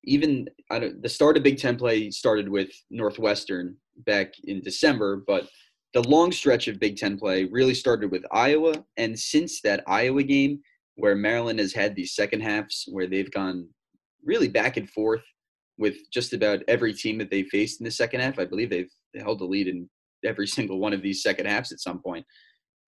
even 0.05 0.49
the 0.71 1.09
start 1.09 1.37
of 1.37 1.43
Big 1.43 1.59
Ten 1.59 1.77
play 1.77 2.11
started 2.11 2.49
with 2.49 2.71
Northwestern 2.91 3.77
back 4.07 4.33
in 4.45 4.61
December, 4.61 5.23
but 5.27 5.49
the 5.95 6.09
long 6.09 6.33
stretch 6.33 6.69
of 6.69 6.81
Big 6.81 6.97
Ten 6.97 7.19
play 7.19 7.45
really 7.45 7.75
started 7.75 8.11
with 8.11 8.25
Iowa. 8.31 8.85
And 8.97 9.19
since 9.19 9.61
that 9.63 9.83
Iowa 9.87 10.23
game, 10.23 10.61
where 10.97 11.15
Maryland 11.15 11.59
has 11.59 11.73
had 11.73 11.95
these 11.95 12.15
second 12.15 12.41
halves 12.41 12.85
where 12.91 13.07
they've 13.07 13.31
gone 13.31 13.69
really 14.25 14.49
back 14.49 14.77
and 14.77 14.89
forth 14.91 15.23
with 15.79 15.97
just 16.13 16.33
about 16.33 16.63
every 16.69 16.93
team 16.93 17.19
that 17.19 17.31
they 17.31 17.45
faced 17.45 17.81
in 17.81 17.85
the 17.85 17.91
second 17.91 18.21
half, 18.21 18.39
I 18.39 18.45
believe 18.45 18.71
they've 18.71 18.91
held 19.17 19.39
the 19.39 19.45
lead 19.45 19.69
in 19.69 19.89
every 20.25 20.47
single 20.57 20.79
one 20.79 20.93
of 20.93 21.03
these 21.03 21.23
second 21.23 21.47
halves 21.47 21.73
at 21.73 21.81
some 21.81 22.01
point. 22.01 22.25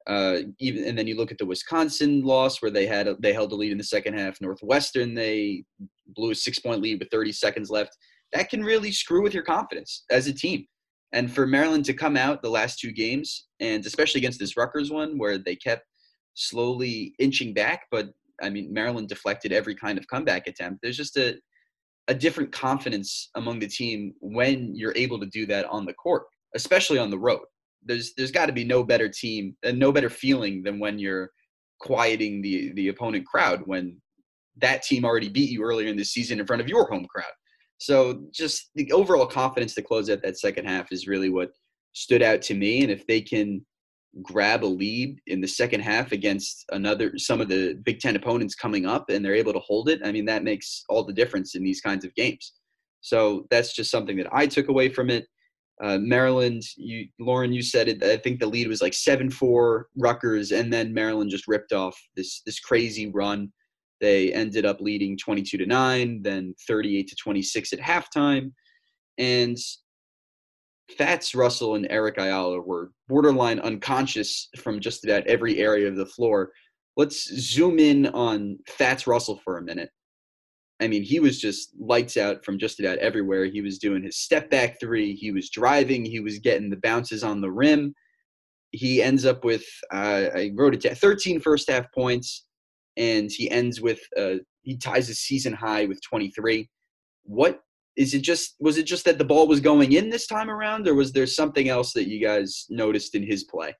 Uh, 0.06 0.38
even 0.58 0.84
and 0.84 0.98
then 0.98 1.06
you 1.06 1.16
look 1.16 1.30
at 1.30 1.38
the 1.38 1.46
Wisconsin 1.46 2.22
loss 2.22 2.62
where 2.62 2.70
they 2.70 2.86
had 2.86 3.06
a, 3.06 3.16
they 3.20 3.32
held 3.32 3.50
the 3.50 3.56
lead 3.56 3.72
in 3.72 3.78
the 3.78 3.84
second 3.84 4.14
half. 4.14 4.40
Northwestern 4.40 5.14
they 5.14 5.64
blew 6.06 6.30
a 6.30 6.34
six 6.34 6.58
point 6.58 6.80
lead 6.80 6.98
with 6.98 7.10
30 7.10 7.32
seconds 7.32 7.70
left. 7.70 7.96
That 8.32 8.48
can 8.48 8.64
really 8.64 8.92
screw 8.92 9.22
with 9.22 9.34
your 9.34 9.42
confidence 9.42 10.04
as 10.10 10.26
a 10.26 10.32
team. 10.32 10.66
And 11.12 11.30
for 11.30 11.46
Maryland 11.46 11.84
to 11.86 11.94
come 11.94 12.16
out 12.16 12.40
the 12.40 12.48
last 12.48 12.78
two 12.78 12.92
games, 12.92 13.48
and 13.58 13.84
especially 13.84 14.20
against 14.20 14.38
this 14.38 14.56
Rutgers 14.56 14.90
one 14.90 15.18
where 15.18 15.38
they 15.38 15.56
kept 15.56 15.84
slowly 16.34 17.14
inching 17.18 17.52
back, 17.52 17.86
but 17.90 18.08
I 18.42 18.48
mean 18.48 18.72
Maryland 18.72 19.08
deflected 19.08 19.52
every 19.52 19.74
kind 19.74 19.98
of 19.98 20.06
comeback 20.08 20.46
attempt. 20.46 20.80
There's 20.82 20.96
just 20.96 21.16
a 21.16 21.38
a 22.08 22.14
different 22.14 22.50
confidence 22.50 23.30
among 23.36 23.58
the 23.58 23.68
team 23.68 24.14
when 24.20 24.74
you're 24.74 24.96
able 24.96 25.20
to 25.20 25.26
do 25.26 25.46
that 25.46 25.66
on 25.66 25.84
the 25.84 25.94
court, 25.94 26.24
especially 26.56 26.98
on 26.98 27.10
the 27.10 27.18
road 27.18 27.42
there's 27.84 28.12
there's 28.14 28.30
got 28.30 28.46
to 28.46 28.52
be 28.52 28.64
no 28.64 28.82
better 28.82 29.08
team 29.08 29.56
and 29.62 29.78
no 29.78 29.92
better 29.92 30.10
feeling 30.10 30.62
than 30.62 30.78
when 30.78 30.98
you're 30.98 31.30
quieting 31.80 32.42
the 32.42 32.72
the 32.74 32.88
opponent 32.88 33.26
crowd 33.26 33.62
when 33.64 34.00
that 34.60 34.82
team 34.82 35.04
already 35.04 35.28
beat 35.28 35.50
you 35.50 35.62
earlier 35.62 35.88
in 35.88 35.96
the 35.96 36.04
season 36.04 36.40
in 36.40 36.46
front 36.46 36.62
of 36.62 36.68
your 36.68 36.88
home 36.90 37.06
crowd. 37.06 37.32
So 37.78 38.22
just 38.32 38.70
the 38.74 38.90
overall 38.92 39.26
confidence 39.26 39.74
to 39.74 39.82
close 39.82 40.10
out 40.10 40.22
that 40.22 40.38
second 40.38 40.66
half 40.66 40.92
is 40.92 41.06
really 41.06 41.30
what 41.30 41.50
stood 41.94 42.22
out 42.22 42.42
to 42.42 42.54
me. 42.54 42.82
And 42.82 42.90
if 42.90 43.06
they 43.06 43.22
can 43.22 43.64
grab 44.22 44.64
a 44.64 44.66
lead 44.66 45.18
in 45.28 45.40
the 45.40 45.48
second 45.48 45.80
half 45.80 46.12
against 46.12 46.64
another 46.72 47.16
some 47.16 47.40
of 47.40 47.48
the 47.48 47.74
Big 47.84 48.00
Ten 48.00 48.16
opponents 48.16 48.54
coming 48.54 48.84
up 48.84 49.08
and 49.08 49.24
they're 49.24 49.34
able 49.34 49.52
to 49.52 49.60
hold 49.60 49.88
it, 49.88 50.00
I 50.04 50.12
mean 50.12 50.26
that 50.26 50.44
makes 50.44 50.84
all 50.88 51.04
the 51.04 51.12
difference 51.12 51.54
in 51.54 51.62
these 51.62 51.80
kinds 51.80 52.04
of 52.04 52.14
games. 52.14 52.52
So 53.00 53.46
that's 53.50 53.74
just 53.74 53.90
something 53.90 54.16
that 54.18 54.28
I 54.32 54.46
took 54.46 54.68
away 54.68 54.90
from 54.90 55.08
it. 55.08 55.26
Uh, 55.82 55.98
Maryland, 55.98 56.62
you 56.76 57.08
Lauren, 57.18 57.52
you 57.52 57.62
said 57.62 57.88
it. 57.88 58.02
I 58.02 58.18
think 58.18 58.38
the 58.38 58.46
lead 58.46 58.68
was 58.68 58.82
like 58.82 58.92
seven 58.92 59.30
four 59.30 59.88
Rutgers, 59.96 60.52
and 60.52 60.70
then 60.70 60.92
Maryland 60.92 61.30
just 61.30 61.48
ripped 61.48 61.72
off 61.72 61.98
this 62.16 62.42
this 62.44 62.60
crazy 62.60 63.08
run. 63.08 63.50
They 64.00 64.32
ended 64.32 64.66
up 64.66 64.80
leading 64.80 65.16
twenty 65.16 65.42
two 65.42 65.56
to 65.58 65.66
nine, 65.66 66.20
then 66.22 66.54
thirty 66.66 66.98
eight 66.98 67.08
to 67.08 67.16
twenty 67.16 67.42
six 67.42 67.72
at 67.72 67.78
halftime, 67.78 68.52
and 69.16 69.56
Fatts 70.98 71.34
Russell 71.34 71.76
and 71.76 71.86
Eric 71.88 72.18
Ayala 72.18 72.60
were 72.60 72.90
borderline 73.08 73.60
unconscious 73.60 74.48
from 74.58 74.80
just 74.80 75.04
about 75.04 75.26
every 75.26 75.58
area 75.58 75.88
of 75.88 75.96
the 75.96 76.06
floor. 76.06 76.50
Let's 76.96 77.24
zoom 77.40 77.78
in 77.78 78.06
on 78.08 78.58
Fatts 78.68 79.06
Russell 79.06 79.40
for 79.44 79.58
a 79.58 79.62
minute. 79.62 79.90
I 80.80 80.88
mean, 80.88 81.02
he 81.02 81.20
was 81.20 81.38
just 81.38 81.70
lights 81.78 82.16
out 82.16 82.44
from 82.44 82.58
just 82.58 82.80
about 82.80 82.98
everywhere. 82.98 83.44
He 83.44 83.60
was 83.60 83.78
doing 83.78 84.02
his 84.02 84.16
step 84.16 84.50
back 84.50 84.80
three. 84.80 85.14
He 85.14 85.30
was 85.30 85.50
driving. 85.50 86.04
He 86.04 86.20
was 86.20 86.38
getting 86.38 86.70
the 86.70 86.80
bounces 86.82 87.22
on 87.22 87.40
the 87.40 87.50
rim. 87.50 87.94
He 88.72 89.02
ends 89.02 89.26
up 89.26 89.44
with, 89.44 89.64
uh, 89.92 90.30
I 90.34 90.52
wrote 90.54 90.74
it 90.74 90.82
down, 90.82 90.94
13 90.94 91.40
first 91.40 91.70
half 91.70 91.92
points, 91.92 92.46
and 92.96 93.30
he 93.30 93.50
ends 93.50 93.80
with, 93.80 94.00
uh, 94.16 94.36
he 94.62 94.76
ties 94.76 95.08
his 95.08 95.20
season 95.20 95.52
high 95.52 95.86
with 95.86 96.00
23. 96.02 96.68
What 97.24 97.60
is 97.96 98.14
it 98.14 98.22
just, 98.22 98.54
was 98.60 98.78
it 98.78 98.86
just 98.86 99.04
that 99.04 99.18
the 99.18 99.24
ball 99.24 99.48
was 99.48 99.60
going 99.60 99.92
in 99.92 100.08
this 100.08 100.26
time 100.26 100.48
around, 100.48 100.88
or 100.88 100.94
was 100.94 101.12
there 101.12 101.26
something 101.26 101.68
else 101.68 101.92
that 101.92 102.08
you 102.08 102.24
guys 102.24 102.66
noticed 102.70 103.14
in 103.14 103.22
his 103.22 103.44
play? 103.44 103.74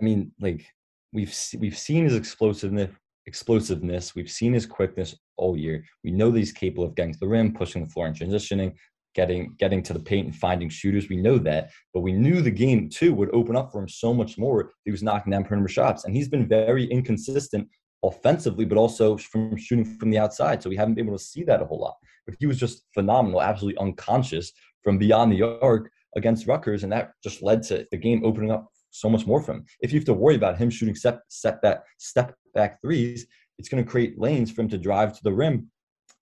I 0.00 0.04
mean, 0.04 0.32
like, 0.40 0.66
we've 1.12 1.34
we've 1.58 1.78
seen 1.78 2.04
his 2.04 2.16
explosiveness 2.16 2.90
explosiveness. 3.26 4.14
We've 4.14 4.30
seen 4.30 4.52
his 4.52 4.66
quickness 4.66 5.14
all 5.36 5.56
year. 5.56 5.84
We 6.04 6.10
know 6.10 6.30
that 6.30 6.38
he's 6.38 6.52
capable 6.52 6.84
of 6.84 6.94
getting 6.94 7.12
to 7.14 7.18
the 7.18 7.28
rim, 7.28 7.52
pushing 7.52 7.84
the 7.84 7.90
floor 7.90 8.06
and 8.06 8.16
transitioning, 8.16 8.74
getting 9.14 9.54
getting 9.58 9.82
to 9.82 9.92
the 9.92 10.00
paint 10.00 10.26
and 10.26 10.36
finding 10.36 10.68
shooters. 10.68 11.08
We 11.08 11.16
know 11.16 11.38
that, 11.38 11.70
but 11.92 12.00
we 12.00 12.12
knew 12.12 12.40
the 12.40 12.50
game 12.50 12.88
too 12.88 13.12
would 13.14 13.34
open 13.34 13.56
up 13.56 13.72
for 13.72 13.80
him 13.80 13.88
so 13.88 14.12
much 14.14 14.38
more. 14.38 14.70
He 14.84 14.90
was 14.90 15.02
knocking 15.02 15.30
down 15.30 15.44
perimeter 15.44 15.72
shots, 15.72 16.04
and 16.04 16.14
he's 16.14 16.28
been 16.28 16.48
very 16.48 16.84
inconsistent 16.86 17.68
offensively, 18.04 18.64
but 18.64 18.78
also 18.78 19.16
from 19.16 19.56
shooting 19.56 19.84
from 19.84 20.10
the 20.10 20.18
outside. 20.18 20.62
So 20.62 20.70
we 20.70 20.76
haven't 20.76 20.94
been 20.94 21.06
able 21.06 21.18
to 21.18 21.24
see 21.24 21.44
that 21.44 21.62
a 21.62 21.64
whole 21.64 21.80
lot. 21.80 21.94
But 22.26 22.36
he 22.38 22.46
was 22.46 22.58
just 22.58 22.82
phenomenal, 22.94 23.42
absolutely 23.42 23.80
unconscious 23.80 24.52
from 24.82 24.98
beyond 24.98 25.32
the 25.32 25.42
arc 25.60 25.90
against 26.16 26.46
Rutgers, 26.46 26.82
and 26.82 26.92
that 26.92 27.12
just 27.22 27.42
led 27.42 27.62
to 27.64 27.86
the 27.90 27.96
game 27.96 28.24
opening 28.24 28.50
up 28.50 28.68
so 28.90 29.08
much 29.08 29.26
more 29.26 29.42
for 29.42 29.52
him. 29.52 29.64
If 29.80 29.92
you 29.92 29.98
have 29.98 30.06
to 30.06 30.14
worry 30.14 30.36
about 30.36 30.58
him 30.58 30.70
shooting 30.70 30.94
step 30.94 31.22
step 31.28 31.62
back 31.62 31.82
step 31.98 32.34
back 32.54 32.80
threes, 32.80 33.26
it's 33.58 33.68
going 33.68 33.84
to 33.84 33.90
create 33.90 34.18
lanes 34.18 34.50
for 34.50 34.62
him 34.62 34.68
to 34.70 34.78
drive 34.78 35.14
to 35.14 35.22
the 35.22 35.32
rim 35.32 35.70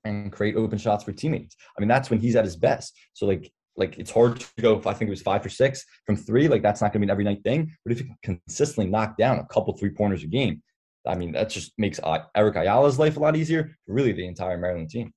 and 0.05 0.33
create 0.33 0.57
open 0.57 0.79
shots 0.79 1.05
for 1.05 1.13
teammates. 1.13 1.57
I 1.77 1.81
mean, 1.81 1.89
that's 1.89 2.11
when 2.11 2.21
he's 2.21 2.37
at 2.37 2.45
his 2.45 2.57
best. 2.57 2.97
So 3.13 3.27
like 3.27 3.51
like 3.77 3.99
it's 3.99 4.11
hard 4.11 4.41
to 4.41 4.47
go 4.61 4.77
I 4.85 4.93
think 4.93 5.09
it 5.09 5.11
was 5.11 5.23
five 5.23 5.43
for 5.43 5.49
six 5.49 5.85
from 6.05 6.17
three, 6.17 6.49
like 6.49 6.63
that's 6.63 6.81
not 6.81 6.93
gonna 6.93 7.01
be 7.01 7.07
an 7.07 7.11
every 7.11 7.25
night 7.25 7.43
thing. 7.43 7.73
But 7.85 7.93
if 7.93 8.01
you 8.01 8.15
consistently 8.23 8.91
knock 8.91 9.17
down 9.17 9.39
a 9.39 9.47
couple 9.47 9.77
three 9.77 9.91
pointers 9.91 10.23
a 10.23 10.27
game, 10.27 10.63
I 11.07 11.15
mean 11.15 11.33
that 11.33 11.51
just 11.51 11.73
makes 11.79 12.01
Eric 12.35 12.57
Ayala's 12.57 12.99
life 12.99 13.17
a 13.17 13.21
lot 13.21 13.37
easier, 13.37 13.77
really 13.87 14.13
the 14.13 14.27
entire 14.27 14.59
Maryland 14.59 14.91
team. 14.91 15.13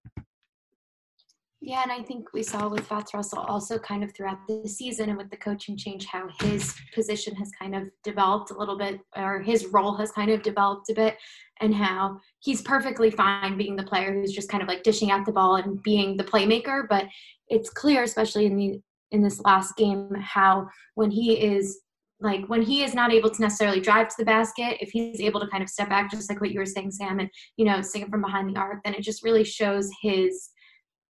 Yeah, 1.65 1.81
and 1.81 1.93
I 1.93 2.03
think 2.03 2.33
we 2.33 2.43
saw 2.43 2.67
with 2.67 2.85
Fatts 2.85 3.13
Russell 3.13 3.39
also 3.39 3.79
kind 3.79 4.03
of 4.03 4.13
throughout 4.13 4.45
the 4.49 4.67
season 4.67 5.07
and 5.07 5.17
with 5.17 5.29
the 5.29 5.37
coaching 5.37 5.77
change 5.77 6.05
how 6.05 6.27
his 6.41 6.75
position 6.93 7.33
has 7.35 7.51
kind 7.57 7.73
of 7.73 7.83
developed 8.03 8.51
a 8.51 8.57
little 8.57 8.77
bit, 8.77 8.99
or 9.15 9.41
his 9.41 9.67
role 9.67 9.95
has 9.95 10.11
kind 10.11 10.29
of 10.29 10.43
developed 10.43 10.89
a 10.89 10.93
bit, 10.93 11.15
and 11.61 11.73
how 11.73 12.19
he's 12.39 12.61
perfectly 12.63 13.09
fine 13.09 13.57
being 13.57 13.77
the 13.77 13.83
player 13.83 14.11
who's 14.13 14.33
just 14.33 14.49
kind 14.49 14.61
of 14.61 14.67
like 14.67 14.83
dishing 14.83 15.09
out 15.09 15.25
the 15.25 15.31
ball 15.31 15.55
and 15.55 15.81
being 15.83 16.17
the 16.17 16.23
playmaker. 16.25 16.85
But 16.89 17.05
it's 17.47 17.69
clear, 17.69 18.03
especially 18.03 18.45
in 18.45 18.57
the 18.57 18.81
in 19.11 19.23
this 19.23 19.39
last 19.39 19.77
game, 19.77 20.13
how 20.15 20.67
when 20.95 21.11
he 21.11 21.39
is 21.39 21.79
like 22.19 22.45
when 22.47 22.61
he 22.61 22.83
is 22.83 22.93
not 22.93 23.13
able 23.13 23.29
to 23.29 23.41
necessarily 23.41 23.79
drive 23.79 24.09
to 24.09 24.15
the 24.17 24.25
basket, 24.25 24.79
if 24.81 24.89
he's 24.89 25.21
able 25.21 25.39
to 25.39 25.47
kind 25.47 25.63
of 25.63 25.69
step 25.69 25.87
back, 25.87 26.11
just 26.11 26.29
like 26.29 26.41
what 26.41 26.51
you 26.51 26.59
were 26.59 26.65
saying, 26.65 26.91
Sam, 26.91 27.21
and 27.21 27.29
you 27.55 27.63
know, 27.63 27.81
sing 27.81 28.01
it 28.01 28.09
from 28.09 28.21
behind 28.21 28.49
the 28.49 28.59
arc, 28.59 28.83
then 28.83 28.95
it 28.95 29.01
just 29.01 29.23
really 29.23 29.45
shows 29.45 29.89
his 30.01 30.49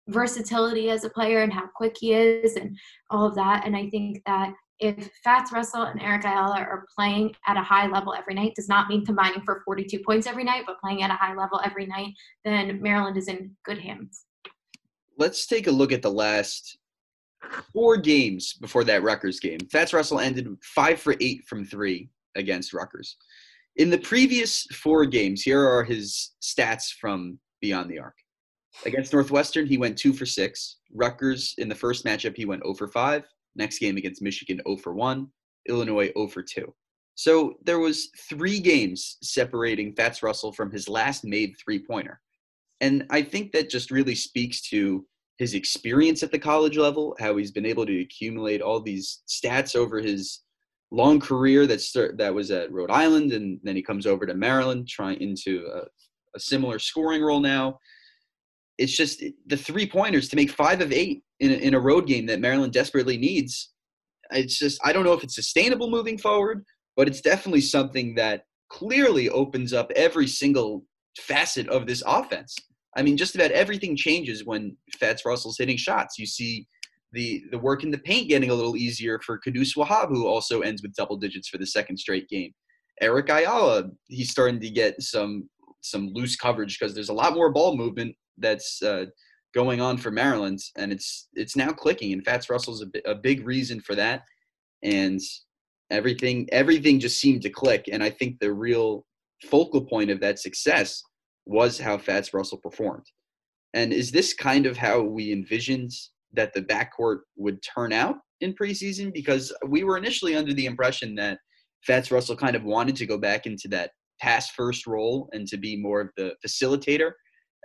versatility 0.08 0.90
as 0.90 1.04
a 1.04 1.10
player 1.10 1.42
and 1.42 1.52
how 1.52 1.68
quick 1.74 1.96
he 1.98 2.12
is 2.12 2.56
and 2.56 2.76
all 3.10 3.26
of 3.26 3.34
that. 3.34 3.64
And 3.66 3.76
I 3.76 3.88
think 3.90 4.22
that 4.26 4.52
if 4.80 5.08
Fatts 5.22 5.52
Russell 5.52 5.82
and 5.82 6.02
Eric 6.02 6.24
Ayala 6.24 6.58
are 6.58 6.86
playing 6.94 7.34
at 7.46 7.56
a 7.56 7.62
high 7.62 7.86
level 7.86 8.14
every 8.14 8.34
night, 8.34 8.54
does 8.56 8.68
not 8.68 8.88
mean 8.88 9.06
combining 9.06 9.42
for 9.42 9.62
42 9.64 10.00
points 10.00 10.26
every 10.26 10.42
night, 10.42 10.64
but 10.66 10.80
playing 10.80 11.02
at 11.02 11.10
a 11.10 11.14
high 11.14 11.34
level 11.34 11.60
every 11.64 11.86
night, 11.86 12.12
then 12.44 12.82
Maryland 12.82 13.16
is 13.16 13.28
in 13.28 13.54
good 13.64 13.78
hands. 13.78 14.24
Let's 15.18 15.46
take 15.46 15.68
a 15.68 15.70
look 15.70 15.92
at 15.92 16.02
the 16.02 16.10
last 16.10 16.78
four 17.72 17.96
games 17.96 18.54
before 18.54 18.82
that 18.84 19.02
Rutgers 19.02 19.38
game. 19.38 19.60
Fatts 19.70 19.92
Russell 19.92 20.20
ended 20.20 20.48
five 20.62 21.00
for 21.00 21.14
eight 21.20 21.44
from 21.46 21.64
three 21.64 22.08
against 22.34 22.72
Rutgers. 22.72 23.16
In 23.76 23.88
the 23.88 23.98
previous 23.98 24.66
four 24.72 25.06
games, 25.06 25.42
here 25.42 25.62
are 25.62 25.84
his 25.84 26.32
stats 26.42 26.92
from 26.92 27.38
beyond 27.60 27.90
the 27.90 27.98
arc. 27.98 28.16
Against 28.86 29.12
Northwestern, 29.12 29.66
he 29.66 29.78
went 29.78 29.98
two 29.98 30.12
for 30.12 30.26
six. 30.26 30.78
Rutgers, 30.92 31.54
in 31.58 31.68
the 31.68 31.74
first 31.74 32.04
matchup, 32.04 32.36
he 32.36 32.44
went 32.44 32.62
0 32.62 32.74
for 32.74 32.88
5. 32.88 33.24
Next 33.54 33.78
game 33.78 33.96
against 33.96 34.22
Michigan, 34.22 34.60
0 34.66 34.78
for 34.78 34.94
1. 34.94 35.28
Illinois, 35.68 36.10
0 36.16 36.28
for 36.28 36.42
2. 36.42 36.72
So 37.14 37.54
there 37.62 37.78
was 37.78 38.08
three 38.28 38.58
games 38.58 39.18
separating 39.22 39.94
Fatts 39.94 40.22
Russell 40.22 40.52
from 40.52 40.70
his 40.70 40.88
last 40.88 41.24
made 41.24 41.54
three-pointer. 41.62 42.20
And 42.80 43.06
I 43.10 43.22
think 43.22 43.52
that 43.52 43.70
just 43.70 43.90
really 43.90 44.14
speaks 44.14 44.62
to 44.70 45.06
his 45.38 45.54
experience 45.54 46.22
at 46.22 46.32
the 46.32 46.38
college 46.38 46.76
level, 46.76 47.16
how 47.20 47.36
he's 47.36 47.52
been 47.52 47.66
able 47.66 47.86
to 47.86 48.00
accumulate 48.00 48.62
all 48.62 48.80
these 48.80 49.22
stats 49.28 49.76
over 49.76 50.00
his 50.00 50.40
long 50.90 51.20
career 51.20 51.66
that 51.66 51.80
start, 51.80 52.18
that 52.18 52.34
was 52.34 52.50
at 52.50 52.72
Rhode 52.72 52.90
Island, 52.90 53.32
and 53.32 53.58
then 53.62 53.76
he 53.76 53.82
comes 53.82 54.06
over 54.06 54.26
to 54.26 54.34
Maryland, 54.34 54.88
trying 54.88 55.20
into 55.20 55.66
a, 55.72 55.82
a 56.34 56.40
similar 56.40 56.78
scoring 56.78 57.22
role 57.22 57.40
now 57.40 57.78
it's 58.82 58.96
just 58.96 59.22
the 59.46 59.56
three 59.56 59.88
pointers 59.88 60.28
to 60.28 60.36
make 60.36 60.50
five 60.50 60.80
of 60.80 60.92
eight 60.92 61.22
in 61.38 61.52
a, 61.52 61.54
in 61.54 61.74
a 61.74 61.80
road 61.80 62.06
game 62.06 62.26
that 62.26 62.40
Maryland 62.40 62.72
desperately 62.72 63.16
needs. 63.16 63.70
It's 64.32 64.58
just 64.58 64.80
I 64.84 64.92
don't 64.92 65.04
know 65.04 65.12
if 65.12 65.22
it's 65.22 65.36
sustainable 65.36 65.88
moving 65.88 66.18
forward, 66.18 66.64
but 66.96 67.06
it's 67.06 67.20
definitely 67.20 67.60
something 67.60 68.16
that 68.16 68.42
clearly 68.70 69.28
opens 69.28 69.72
up 69.72 69.92
every 69.94 70.26
single 70.26 70.84
facet 71.16 71.68
of 71.68 71.86
this 71.86 72.02
offense. 72.04 72.56
I 72.96 73.02
mean, 73.02 73.16
just 73.16 73.36
about 73.36 73.52
everything 73.52 73.96
changes 73.96 74.44
when 74.44 74.76
Fatts 74.98 75.24
Russell's 75.24 75.58
hitting 75.58 75.76
shots. 75.76 76.18
You 76.18 76.26
see 76.26 76.66
the 77.12 77.44
the 77.52 77.58
work 77.58 77.84
in 77.84 77.92
the 77.92 77.98
paint 77.98 78.28
getting 78.28 78.50
a 78.50 78.54
little 78.54 78.76
easier 78.76 79.20
for 79.24 79.38
Qudus 79.38 79.76
Wahab, 79.76 80.08
who 80.08 80.26
also 80.26 80.62
ends 80.62 80.82
with 80.82 80.94
double 80.94 81.16
digits 81.16 81.48
for 81.48 81.58
the 81.58 81.66
second 81.66 81.98
straight 81.98 82.28
game. 82.28 82.52
Eric 83.00 83.30
Ayala, 83.30 83.90
he's 84.08 84.30
starting 84.30 84.60
to 84.60 84.70
get 84.70 85.00
some 85.00 85.48
some 85.82 86.10
loose 86.14 86.34
coverage 86.34 86.78
because 86.78 86.94
there's 86.94 87.10
a 87.10 87.14
lot 87.14 87.34
more 87.34 87.52
ball 87.52 87.76
movement 87.76 88.16
that's 88.42 88.82
uh, 88.82 89.06
going 89.54 89.80
on 89.80 89.98
for 89.98 90.10
Maryland, 90.10 90.60
and 90.76 90.92
it's 90.92 91.28
it's 91.34 91.56
now 91.56 91.70
clicking. 91.70 92.12
And 92.12 92.24
Fatts 92.24 92.50
Russell's 92.50 92.82
a, 92.82 93.10
a 93.10 93.14
big 93.14 93.46
reason 93.46 93.80
for 93.80 93.94
that, 93.94 94.22
and 94.82 95.20
everything 95.90 96.48
everything 96.52 97.00
just 97.00 97.20
seemed 97.20 97.42
to 97.42 97.50
click. 97.50 97.88
And 97.90 98.02
I 98.02 98.10
think 98.10 98.38
the 98.38 98.52
real 98.52 99.04
focal 99.50 99.84
point 99.84 100.10
of 100.10 100.20
that 100.20 100.38
success 100.38 101.02
was 101.46 101.78
how 101.78 101.98
Fatts 101.98 102.32
Russell 102.32 102.58
performed. 102.58 103.06
And 103.74 103.92
is 103.92 104.10
this 104.10 104.34
kind 104.34 104.66
of 104.66 104.76
how 104.76 105.00
we 105.02 105.32
envisioned 105.32 105.90
that 106.34 106.52
the 106.52 106.62
backcourt 106.62 107.20
would 107.36 107.58
turn 107.62 107.92
out 107.92 108.16
in 108.40 108.54
preseason? 108.54 109.12
Because 109.12 109.52
we 109.66 109.82
were 109.82 109.96
initially 109.96 110.36
under 110.36 110.52
the 110.52 110.66
impression 110.66 111.14
that 111.16 111.38
Fatts 111.86 112.10
Russell 112.10 112.36
kind 112.36 112.54
of 112.54 112.64
wanted 112.64 112.96
to 112.96 113.06
go 113.06 113.18
back 113.18 113.46
into 113.46 113.68
that 113.68 113.90
pass 114.20 114.50
first 114.50 114.86
role 114.86 115.28
and 115.32 115.48
to 115.48 115.56
be 115.56 115.76
more 115.76 116.00
of 116.00 116.10
the 116.16 116.34
facilitator, 116.46 117.12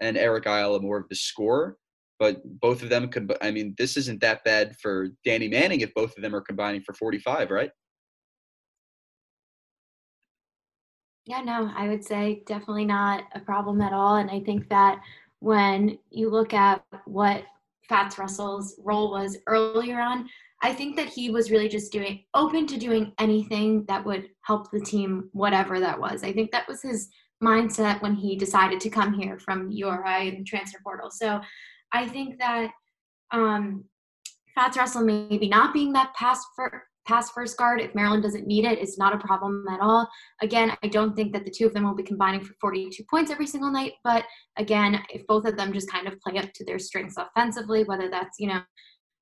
and 0.01 0.17
Eric 0.17 0.45
Ayala 0.45 0.81
more 0.81 0.97
of 0.97 1.09
the 1.09 1.15
scorer. 1.15 1.77
But 2.19 2.41
both 2.59 2.81
of 2.81 2.89
them 2.89 3.09
could. 3.09 3.31
I 3.41 3.51
mean, 3.51 3.75
this 3.77 3.95
isn't 3.95 4.21
that 4.21 4.43
bad 4.43 4.75
for 4.81 5.09
Danny 5.23 5.47
Manning 5.47 5.81
if 5.81 5.93
both 5.93 6.15
of 6.17 6.23
them 6.23 6.35
are 6.35 6.41
combining 6.41 6.81
for 6.81 6.93
45, 6.93 7.51
right? 7.51 7.69
Yeah, 11.27 11.41
no, 11.41 11.71
I 11.75 11.89
would 11.89 12.03
say 12.03 12.41
definitely 12.47 12.85
not 12.85 13.25
a 13.35 13.39
problem 13.41 13.81
at 13.81 13.93
all. 13.93 14.15
And 14.15 14.31
I 14.31 14.39
think 14.39 14.69
that 14.69 15.01
when 15.39 15.99
you 16.09 16.29
look 16.29 16.53
at 16.53 16.83
what 17.05 17.43
Fatts 17.87 18.17
Russell's 18.17 18.75
role 18.83 19.11
was 19.11 19.37
earlier 19.45 19.99
on, 19.99 20.27
I 20.63 20.73
think 20.73 20.95
that 20.95 21.07
he 21.07 21.29
was 21.29 21.51
really 21.51 21.69
just 21.69 21.91
doing 21.91 22.23
open 22.33 22.65
to 22.67 22.77
doing 22.77 23.13
anything 23.19 23.85
that 23.85 24.03
would 24.03 24.29
help 24.41 24.71
the 24.71 24.79
team, 24.79 25.29
whatever 25.33 25.79
that 25.79 25.99
was. 25.99 26.23
I 26.23 26.33
think 26.33 26.49
that 26.51 26.67
was 26.67 26.81
his 26.81 27.09
mindset 27.43 28.01
when 28.01 28.15
he 28.15 28.35
decided 28.35 28.79
to 28.79 28.89
come 28.89 29.13
here 29.13 29.39
from 29.39 29.71
URI 29.71 30.29
and 30.29 30.45
transfer 30.45 30.79
portal. 30.83 31.09
So 31.11 31.39
I 31.93 32.07
think 32.07 32.39
that 32.39 32.71
um, 33.31 33.85
Fatts 34.55 34.77
Russell 34.77 35.03
maybe 35.03 35.47
not 35.47 35.73
being 35.73 35.93
that 35.93 36.13
pass 36.15 36.43
for 36.55 36.83
pass 37.07 37.31
first 37.31 37.57
guard 37.57 37.79
if 37.79 37.95
Maryland 37.95 38.21
doesn't 38.21 38.45
need 38.45 38.65
it 38.65 38.79
is 38.79 38.97
not 38.97 39.15
a 39.15 39.17
problem 39.17 39.65
at 39.69 39.79
all. 39.79 40.09
Again, 40.41 40.75
I 40.83 40.87
don't 40.87 41.15
think 41.15 41.31
that 41.31 41.45
the 41.45 41.51
two 41.51 41.65
of 41.65 41.73
them 41.73 41.85
will 41.85 41.95
be 41.95 42.03
combining 42.03 42.43
for 42.43 42.53
42 42.59 43.01
points 43.09 43.31
every 43.31 43.47
single 43.47 43.71
night, 43.71 43.93
but 44.03 44.25
again, 44.57 45.01
if 45.09 45.25
both 45.25 45.45
of 45.45 45.55
them 45.55 45.71
just 45.71 45.89
kind 45.89 46.07
of 46.07 46.19
play 46.19 46.37
up 46.37 46.51
to 46.53 46.65
their 46.65 46.79
strengths 46.79 47.15
offensively, 47.15 47.85
whether 47.85 48.09
that's, 48.09 48.37
you 48.39 48.47
know, 48.47 48.59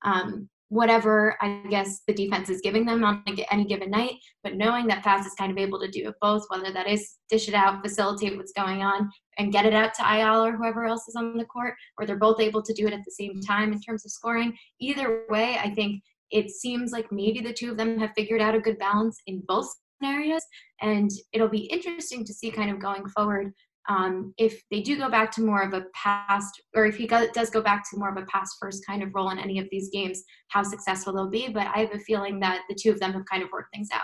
um, 0.04 0.49
whatever 0.76 1.38
I 1.42 1.64
guess 1.70 2.02
the 2.06 2.14
defense 2.14 2.50
is 2.50 2.60
giving 2.60 2.86
them 2.86 3.06
on 3.06 3.24
any 3.50 3.64
given 3.64 3.90
night, 3.90 4.16
but 4.44 4.56
knowing 4.56 4.88
that 4.88 5.06
Fatts 5.06 5.26
is 5.26 5.34
kind 5.36 5.50
of 5.50 5.58
able 5.58 5.80
to 5.80 5.90
do 5.90 6.10
it 6.10 6.16
both, 6.20 6.46
whether 6.50 6.72
that 6.74 6.88
is 6.88 7.16
dish 7.30 7.48
it 7.48 7.54
out, 7.54 7.82
facilitate 7.82 8.36
what's 8.36 8.52
going 8.52 8.84
on, 8.84 9.10
and 9.38 9.54
get 9.54 9.66
it 9.66 9.74
out 9.74 9.94
to 9.94 10.04
Ayala 10.04 10.50
or 10.50 10.58
whoever 10.58 10.84
else 10.84 11.08
is 11.08 11.16
on 11.16 11.38
the 11.38 11.46
court, 11.46 11.76
or 11.98 12.06
they're 12.06 12.18
both 12.18 12.42
able 12.42 12.62
to 12.62 12.74
do 12.74 12.88
it 12.88 12.94
at 12.94 13.06
the 13.06 13.12
same 13.12 13.40
time 13.40 13.72
in 13.72 13.80
terms 13.80 14.06
of 14.06 14.12
scoring. 14.12 14.54
Either 14.82 15.24
way, 15.30 15.58
I 15.58 15.70
think 15.74 16.04
it 16.32 16.52
seems 16.52 16.92
like 16.92 17.10
maybe 17.10 17.40
the 17.40 17.54
two 17.54 17.72
of 17.72 17.78
them 17.78 17.98
have 18.00 18.12
figured 18.14 18.42
out 18.42 18.56
a 18.56 18.60
good 18.60 18.78
balance 18.78 19.18
in 19.28 19.44
both 19.48 19.74
scenarios. 20.02 20.42
And 20.82 21.10
it'll 21.32 21.48
be 21.48 21.68
interesting 21.68 22.26
to 22.26 22.34
see 22.34 22.52
kind 22.52 22.70
of 22.70 22.80
going 22.80 23.08
forward 23.08 23.54
um, 23.88 24.34
if 24.38 24.62
they 24.71 24.82
do 24.82 24.98
go 24.98 25.10
back 25.10 25.32
to 25.32 25.41
more 25.41 25.62
of 25.62 25.74
a 25.74 25.86
past, 25.93 26.62
or 26.76 26.86
if 26.86 26.95
he 26.95 27.08
does 27.08 27.50
go 27.50 27.62
back 27.62 27.89
to 27.89 27.98
more 27.98 28.10
of 28.10 28.17
a 28.17 28.26
past 28.26 28.56
first 28.60 28.86
kind 28.86 29.04
of 29.04 29.13
role 29.13 29.30
in 29.30 29.39
any 29.39 29.60
of 29.60 29.67
these 29.71 29.89
games, 29.89 30.24
how 30.48 30.63
successful 30.63 31.13
they'll 31.13 31.30
be. 31.30 31.50
But 31.50 31.67
I 31.67 31.80
have 31.80 31.93
a 31.93 32.00
feeling 32.00 32.39
that 32.39 32.63
the 32.69 32.76
two 32.76 32.89
of 32.89 33.00
them 33.00 33.13
have 33.13 33.26
kind 33.26 33.43
of 33.43 33.50
worked 33.52 33.74
things 33.74 33.89
out. 33.93 34.02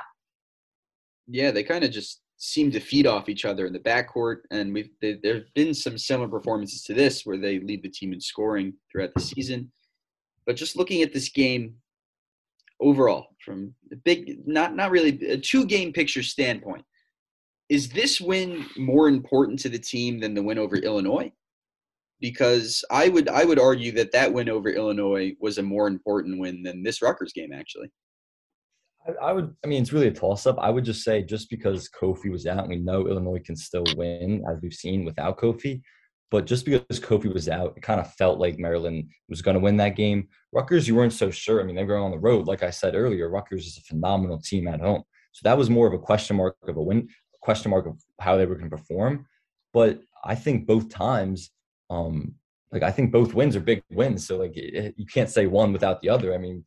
Yeah, 1.27 1.51
they 1.51 1.63
kind 1.63 1.83
of 1.83 1.91
just 1.91 2.21
seem 2.37 2.71
to 2.71 2.79
feed 2.79 3.07
off 3.07 3.29
each 3.29 3.45
other 3.45 3.65
in 3.65 3.73
the 3.73 3.79
backcourt, 3.79 4.41
and 4.51 4.73
we've 4.73 4.89
there 5.01 5.35
have 5.35 5.53
been 5.55 5.73
some 5.73 5.97
similar 5.97 6.27
performances 6.27 6.83
to 6.83 6.93
this 6.93 7.25
where 7.25 7.37
they 7.37 7.59
lead 7.59 7.83
the 7.83 7.89
team 7.89 8.13
in 8.13 8.21
scoring 8.21 8.73
throughout 8.91 9.13
the 9.15 9.21
season. 9.21 9.71
But 10.45 10.55
just 10.55 10.75
looking 10.75 11.01
at 11.01 11.13
this 11.13 11.29
game, 11.29 11.75
overall 12.81 13.27
from 13.43 13.73
a 13.91 13.95
big 13.95 14.39
not 14.45 14.75
not 14.75 14.91
really 14.91 15.27
a 15.27 15.37
two 15.37 15.65
game 15.65 15.93
picture 15.93 16.23
standpoint 16.23 16.83
is 17.71 17.87
this 17.87 18.19
win 18.19 18.65
more 18.77 19.07
important 19.07 19.57
to 19.57 19.69
the 19.69 19.79
team 19.79 20.19
than 20.19 20.33
the 20.33 20.43
win 20.43 20.59
over 20.59 20.75
illinois 20.75 21.31
because 22.19 22.83
i 22.91 23.07
would 23.07 23.29
i 23.29 23.45
would 23.45 23.59
argue 23.59 23.91
that 23.93 24.11
that 24.11 24.31
win 24.31 24.49
over 24.49 24.69
illinois 24.69 25.33
was 25.39 25.57
a 25.57 25.63
more 25.63 25.87
important 25.87 26.37
win 26.37 26.61
than 26.61 26.83
this 26.83 27.01
Rutgers 27.01 27.31
game 27.33 27.53
actually 27.53 27.89
I, 29.07 29.29
I 29.29 29.31
would 29.31 29.55
i 29.63 29.67
mean 29.67 29.81
it's 29.81 29.93
really 29.93 30.09
a 30.09 30.13
toss 30.13 30.45
up 30.45 30.59
i 30.59 30.69
would 30.69 30.83
just 30.83 31.03
say 31.03 31.23
just 31.23 31.49
because 31.49 31.89
kofi 31.89 32.29
was 32.29 32.45
out 32.45 32.67
we 32.67 32.75
know 32.75 33.07
illinois 33.07 33.41
can 33.43 33.55
still 33.55 33.85
win 33.95 34.43
as 34.51 34.59
we've 34.61 34.73
seen 34.73 35.05
without 35.05 35.37
kofi 35.37 35.81
but 36.31 36.45
just 36.45 36.63
because 36.63 36.97
Kofi 36.97 37.31
was 37.31 37.49
out, 37.49 37.73
it 37.75 37.83
kind 37.83 37.99
of 37.99 38.13
felt 38.13 38.39
like 38.39 38.57
Maryland 38.57 39.09
was 39.27 39.41
going 39.41 39.55
to 39.55 39.59
win 39.59 39.75
that 39.77 39.97
game. 39.97 40.29
Rutgers, 40.53 40.87
you 40.87 40.95
weren't 40.95 41.11
so 41.11 41.29
sure. 41.29 41.59
I 41.59 41.65
mean, 41.65 41.75
they 41.75 41.83
were 41.83 41.97
on 41.97 42.11
the 42.11 42.17
road. 42.17 42.47
Like 42.47 42.63
I 42.63 42.69
said 42.69 42.95
earlier, 42.95 43.29
Rutgers 43.29 43.67
is 43.67 43.77
a 43.77 43.81
phenomenal 43.81 44.39
team 44.39 44.69
at 44.69 44.79
home. 44.79 45.03
So 45.33 45.41
that 45.43 45.57
was 45.57 45.69
more 45.69 45.87
of 45.87 45.93
a 45.93 45.99
question 45.99 46.37
mark 46.37 46.55
of 46.67 46.77
a 46.77 46.81
win, 46.81 47.09
question 47.41 47.71
mark 47.71 47.85
of 47.85 48.01
how 48.19 48.37
they 48.37 48.45
were 48.45 48.55
going 48.55 48.69
to 48.69 48.77
perform. 48.77 49.25
But 49.73 50.01
I 50.23 50.35
think 50.35 50.67
both 50.67 50.89
times, 50.89 51.51
um, 51.89 52.35
like 52.71 52.83
I 52.83 52.91
think 52.91 53.11
both 53.11 53.33
wins 53.33 53.55
are 53.55 53.61
big 53.61 53.83
wins. 53.91 54.25
So 54.25 54.37
like 54.37 54.55
it, 54.55 54.95
you 54.97 55.05
can't 55.05 55.29
say 55.29 55.47
one 55.47 55.73
without 55.73 56.01
the 56.01 56.09
other. 56.09 56.33
I 56.33 56.37
mean, 56.37 56.63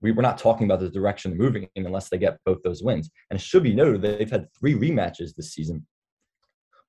we 0.00 0.12
were 0.12 0.22
not 0.22 0.38
talking 0.38 0.66
about 0.66 0.80
the 0.80 0.90
direction 0.90 1.36
moving 1.36 1.68
in 1.74 1.86
unless 1.86 2.08
they 2.08 2.18
get 2.18 2.38
both 2.44 2.62
those 2.62 2.82
wins. 2.82 3.10
And 3.30 3.38
it 3.38 3.42
should 3.42 3.62
be 3.62 3.74
noted 3.74 4.02
that 4.02 4.18
they've 4.18 4.30
had 4.30 4.48
three 4.58 4.74
rematches 4.74 5.34
this 5.34 5.52
season 5.52 5.86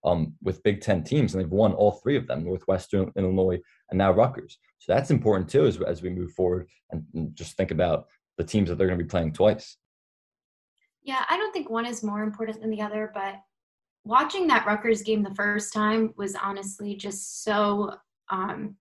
um, 0.04 0.34
with 0.42 0.64
Big 0.64 0.82
Ten 0.82 1.04
teams, 1.04 1.34
and 1.34 1.44
they've 1.44 1.52
won 1.52 1.74
all 1.74 1.92
three 1.92 2.18
of 2.18 2.28
them: 2.28 2.44
Northwestern, 2.44 3.12
Illinois, 3.16 3.60
and 3.90 3.98
now 3.98 4.12
Rutgers. 4.12 4.58
So 4.80 4.94
that's 4.94 5.12
important 5.12 5.50
too 5.50 5.66
as 5.66 5.80
as 5.82 6.02
we 6.02 6.10
move 6.10 6.32
forward 6.32 6.68
and 6.92 7.36
just 7.36 7.56
think 7.56 7.72
about 7.72 8.08
the 8.38 8.44
teams 8.44 8.70
that 8.70 8.78
they're 8.78 8.88
going 8.88 9.00
to 9.00 9.06
be 9.06 9.10
playing 9.10 9.34
twice. 9.34 9.78
Yeah, 11.04 11.24
I 11.30 11.38
don't 11.38 11.52
think 11.52 11.70
one 11.70 11.86
is 11.86 12.04
more 12.04 12.24
important 12.24 12.62
than 12.62 12.70
the 12.70 12.82
other, 12.82 13.12
but 13.14 13.36
watching 14.04 14.48
that 14.48 14.66
Rutgers 14.66 15.02
game 15.02 15.24
the 15.24 15.36
first 15.36 15.74
time 15.74 16.14
was 16.18 16.36
honestly 16.36 16.96
just 16.96 17.44
so 17.44 17.96
um, 18.30 18.76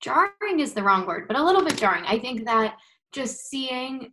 jarring 0.00 0.60
is 0.60 0.72
the 0.72 0.82
wrong 0.82 1.06
word, 1.06 1.26
but 1.28 1.36
a 1.36 1.42
little 1.42 1.64
bit 1.64 1.78
jarring. 1.78 2.04
I 2.06 2.18
think 2.18 2.44
that 2.44 2.76
just 3.12 3.48
seeing 3.48 4.12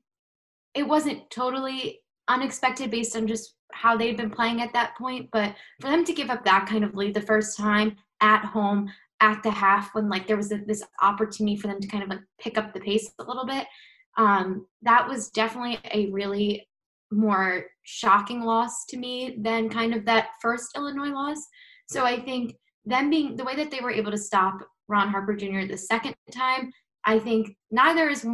it 0.74 0.84
wasn't 0.84 1.30
totally 1.30 2.00
unexpected 2.28 2.92
based 2.92 3.16
on 3.16 3.28
just 3.28 3.56
how 3.74 3.98
they'd 3.98 4.18
been 4.18 4.30
playing 4.30 4.62
at 4.62 4.74
that 4.74 4.96
point. 4.98 5.30
But 5.32 5.56
for 5.80 5.90
them 5.90 6.06
to 6.06 6.14
give 6.14 6.30
up 6.30 6.46
that 6.46 6.68
kind 6.68 6.84
of 6.84 6.96
lead 6.96 7.14
the 7.14 7.22
first 7.22 7.58
time 7.58 7.98
at 8.22 8.46
home 8.46 8.90
at 9.20 9.44
the 9.44 9.52
half 9.52 9.94
when 9.94 10.10
like 10.10 10.28
there 10.28 10.38
was 10.38 10.52
a, 10.52 10.58
this 10.58 10.84
opportunity 11.02 11.58
for 11.58 11.68
them 11.68 11.80
to 11.80 11.88
kind 11.88 12.04
of 12.04 12.10
like 12.10 12.22
pick 12.40 12.58
up 12.58 12.74
the 12.74 12.80
pace 12.80 13.12
a 13.20 13.24
little 13.24 13.46
bit, 13.46 13.68
um, 14.18 14.66
that 14.82 15.08
was 15.08 15.30
definitely 15.30 15.80
a 15.94 16.10
really 16.12 16.68
more 17.12 17.66
shocking 17.84 18.42
loss 18.42 18.86
to 18.90 18.98
me 18.98 19.38
than 19.40 19.70
kind 19.70 19.94
of 19.94 20.06
that 20.06 20.30
first 20.42 20.70
Illinois 20.76 21.10
loss. 21.10 21.40
So 21.88 22.06
I 22.06 22.20
think 22.20 22.56
them 22.86 23.10
being 23.10 23.36
the 23.36 23.44
way 23.44 23.56
that 23.56 23.70
they 23.70 23.82
were 23.82 23.92
able 23.92 24.12
to 24.12 24.18
stop 24.18 24.58
Ron 24.88 25.10
Harper 25.10 25.36
Jr. 25.36 25.66
the 25.68 25.78
second 25.78 26.16
time, 26.32 26.72
I 27.06 27.20
think 27.20 27.56
neither 27.72 28.10
is 28.10 28.26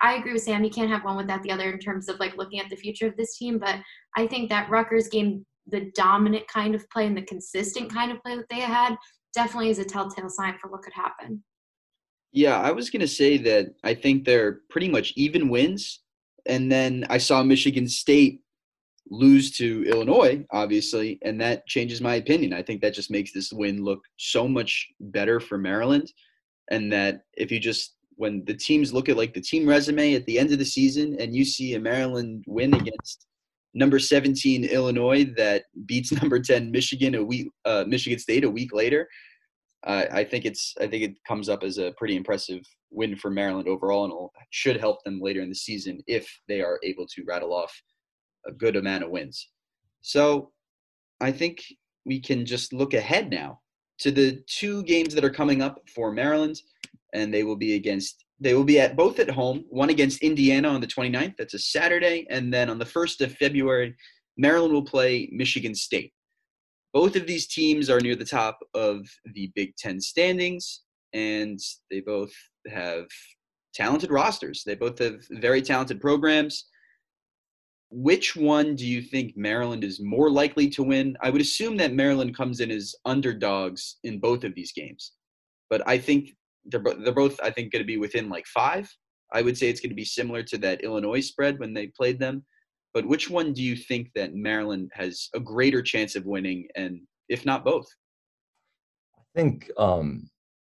I 0.00 0.14
agree 0.14 0.32
with 0.32 0.42
Sam. 0.42 0.64
You 0.64 0.70
can't 0.70 0.90
have 0.90 1.04
one 1.04 1.16
without 1.16 1.42
the 1.42 1.52
other 1.52 1.70
in 1.70 1.78
terms 1.78 2.08
of 2.08 2.18
like 2.18 2.36
looking 2.36 2.58
at 2.58 2.68
the 2.68 2.76
future 2.76 3.06
of 3.06 3.16
this 3.16 3.36
team. 3.38 3.58
But 3.58 3.76
I 4.16 4.26
think 4.26 4.48
that 4.48 4.68
Rutgers 4.68 5.08
game, 5.08 5.46
the 5.68 5.92
dominant 5.94 6.48
kind 6.48 6.74
of 6.74 6.88
play 6.90 7.06
and 7.06 7.16
the 7.16 7.22
consistent 7.22 7.92
kind 7.92 8.10
of 8.10 8.20
play 8.22 8.36
that 8.36 8.48
they 8.50 8.60
had, 8.60 8.96
definitely 9.32 9.70
is 9.70 9.78
a 9.78 9.84
telltale 9.84 10.28
sign 10.28 10.58
for 10.58 10.68
what 10.70 10.82
could 10.82 10.92
happen. 10.92 11.44
Yeah, 12.32 12.60
I 12.60 12.72
was 12.72 12.90
going 12.90 13.00
to 13.00 13.08
say 13.08 13.38
that 13.38 13.68
I 13.84 13.94
think 13.94 14.24
they're 14.24 14.60
pretty 14.70 14.88
much 14.88 15.12
even 15.16 15.48
wins. 15.48 16.00
And 16.50 16.70
then 16.70 17.06
I 17.08 17.18
saw 17.18 17.42
Michigan 17.44 17.88
State 17.88 18.40
lose 19.08 19.52
to 19.52 19.84
Illinois, 19.84 20.44
obviously, 20.50 21.18
and 21.22 21.40
that 21.40 21.66
changes 21.66 22.00
my 22.00 22.16
opinion. 22.16 22.52
I 22.52 22.62
think 22.62 22.80
that 22.80 22.92
just 22.92 23.10
makes 23.10 23.32
this 23.32 23.52
win 23.52 23.84
look 23.84 24.00
so 24.16 24.48
much 24.48 24.88
better 24.98 25.38
for 25.38 25.58
Maryland. 25.58 26.12
And 26.70 26.92
that 26.92 27.22
if 27.36 27.52
you 27.52 27.60
just 27.60 27.94
when 28.16 28.44
the 28.44 28.54
teams 28.54 28.92
look 28.92 29.08
at 29.08 29.16
like 29.16 29.32
the 29.32 29.40
team 29.40 29.66
resume 29.66 30.14
at 30.14 30.26
the 30.26 30.38
end 30.38 30.52
of 30.52 30.58
the 30.58 30.64
season 30.64 31.16
and 31.18 31.34
you 31.34 31.44
see 31.44 31.74
a 31.74 31.80
Maryland 31.80 32.44
win 32.46 32.74
against 32.74 33.26
number 33.72 33.98
17 33.98 34.64
Illinois 34.64 35.24
that 35.36 35.64
beats 35.86 36.12
number 36.20 36.38
10 36.38 36.70
Michigan 36.70 37.14
a 37.14 37.24
week 37.24 37.48
uh, 37.64 37.84
Michigan 37.86 38.18
State 38.18 38.44
a 38.44 38.50
week 38.50 38.74
later 38.74 39.08
uh, 39.84 40.04
I 40.12 40.24
think 40.24 40.44
it's 40.44 40.74
I 40.80 40.86
think 40.86 41.02
it 41.04 41.16
comes 41.26 41.48
up 41.48 41.62
as 41.62 41.78
a 41.78 41.92
pretty 41.92 42.16
impressive 42.16 42.62
win 42.90 43.16
for 43.16 43.30
Maryland 43.30 43.68
overall 43.68 44.04
and 44.04 44.30
should 44.50 44.76
help 44.78 45.02
them 45.04 45.20
later 45.20 45.40
in 45.40 45.48
the 45.48 45.54
season 45.54 46.02
if 46.06 46.28
they 46.48 46.60
are 46.60 46.78
able 46.82 47.06
to 47.06 47.24
rattle 47.26 47.54
off 47.54 47.72
a 48.46 48.52
good 48.52 48.76
amount 48.76 49.04
of 49.04 49.10
wins. 49.10 49.48
So 50.02 50.50
I 51.20 51.32
think 51.32 51.62
we 52.04 52.20
can 52.20 52.44
just 52.44 52.72
look 52.72 52.94
ahead 52.94 53.30
now 53.30 53.60
to 53.98 54.10
the 54.10 54.42
two 54.46 54.82
games 54.84 55.14
that 55.14 55.24
are 55.24 55.30
coming 55.30 55.62
up 55.62 55.78
for 55.94 56.12
Maryland 56.12 56.60
and 57.12 57.32
they 57.32 57.42
will 57.42 57.56
be 57.56 57.74
against 57.74 58.24
they 58.40 58.54
will 58.54 58.64
be 58.64 58.80
at 58.80 58.96
both 58.96 59.18
at 59.18 59.28
home 59.28 59.64
one 59.68 59.90
against 59.90 60.22
indiana 60.22 60.68
on 60.68 60.80
the 60.80 60.86
29th 60.86 61.34
that's 61.36 61.54
a 61.54 61.58
saturday 61.58 62.26
and 62.30 62.52
then 62.52 62.70
on 62.70 62.78
the 62.78 62.84
1st 62.84 63.20
of 63.22 63.34
february 63.34 63.94
maryland 64.36 64.72
will 64.72 64.84
play 64.84 65.28
michigan 65.32 65.74
state 65.74 66.12
both 66.92 67.16
of 67.16 67.26
these 67.26 67.46
teams 67.46 67.88
are 67.88 68.00
near 68.00 68.16
the 68.16 68.24
top 68.24 68.58
of 68.74 69.06
the 69.34 69.50
big 69.54 69.76
ten 69.76 70.00
standings 70.00 70.82
and 71.12 71.58
they 71.90 72.00
both 72.00 72.32
have 72.70 73.06
talented 73.74 74.10
rosters. 74.10 74.62
They 74.64 74.74
both 74.74 74.98
have 74.98 75.24
very 75.30 75.62
talented 75.62 76.00
programs. 76.00 76.66
Which 77.90 78.36
one 78.36 78.76
do 78.76 78.86
you 78.86 79.02
think 79.02 79.36
Maryland 79.36 79.82
is 79.82 80.00
more 80.00 80.30
likely 80.30 80.68
to 80.70 80.82
win? 80.82 81.16
I 81.22 81.30
would 81.30 81.40
assume 81.40 81.76
that 81.78 81.92
Maryland 81.92 82.36
comes 82.36 82.60
in 82.60 82.70
as 82.70 82.94
underdogs 83.04 83.96
in 84.04 84.20
both 84.20 84.44
of 84.44 84.54
these 84.54 84.72
games, 84.72 85.12
but 85.68 85.82
I 85.88 85.98
think 85.98 86.30
they're 86.66 86.82
they're 87.02 87.12
both 87.12 87.40
I 87.42 87.50
think 87.50 87.72
going 87.72 87.82
to 87.82 87.86
be 87.86 87.96
within 87.96 88.28
like 88.28 88.46
five. 88.46 88.88
I 89.32 89.42
would 89.42 89.56
say 89.56 89.68
it's 89.68 89.80
going 89.80 89.90
to 89.90 89.96
be 89.96 90.04
similar 90.04 90.42
to 90.44 90.58
that 90.58 90.82
Illinois 90.82 91.20
spread 91.20 91.58
when 91.58 91.72
they 91.72 91.88
played 91.88 92.18
them. 92.18 92.44
But 92.92 93.06
which 93.06 93.30
one 93.30 93.52
do 93.52 93.62
you 93.62 93.76
think 93.76 94.10
that 94.14 94.34
Maryland 94.34 94.90
has 94.94 95.28
a 95.34 95.40
greater 95.40 95.82
chance 95.82 96.16
of 96.16 96.26
winning, 96.26 96.66
and 96.74 97.00
if 97.28 97.46
not 97.46 97.64
both? 97.64 97.86
I 99.16 99.22
think 99.34 99.70
um, 99.78 100.28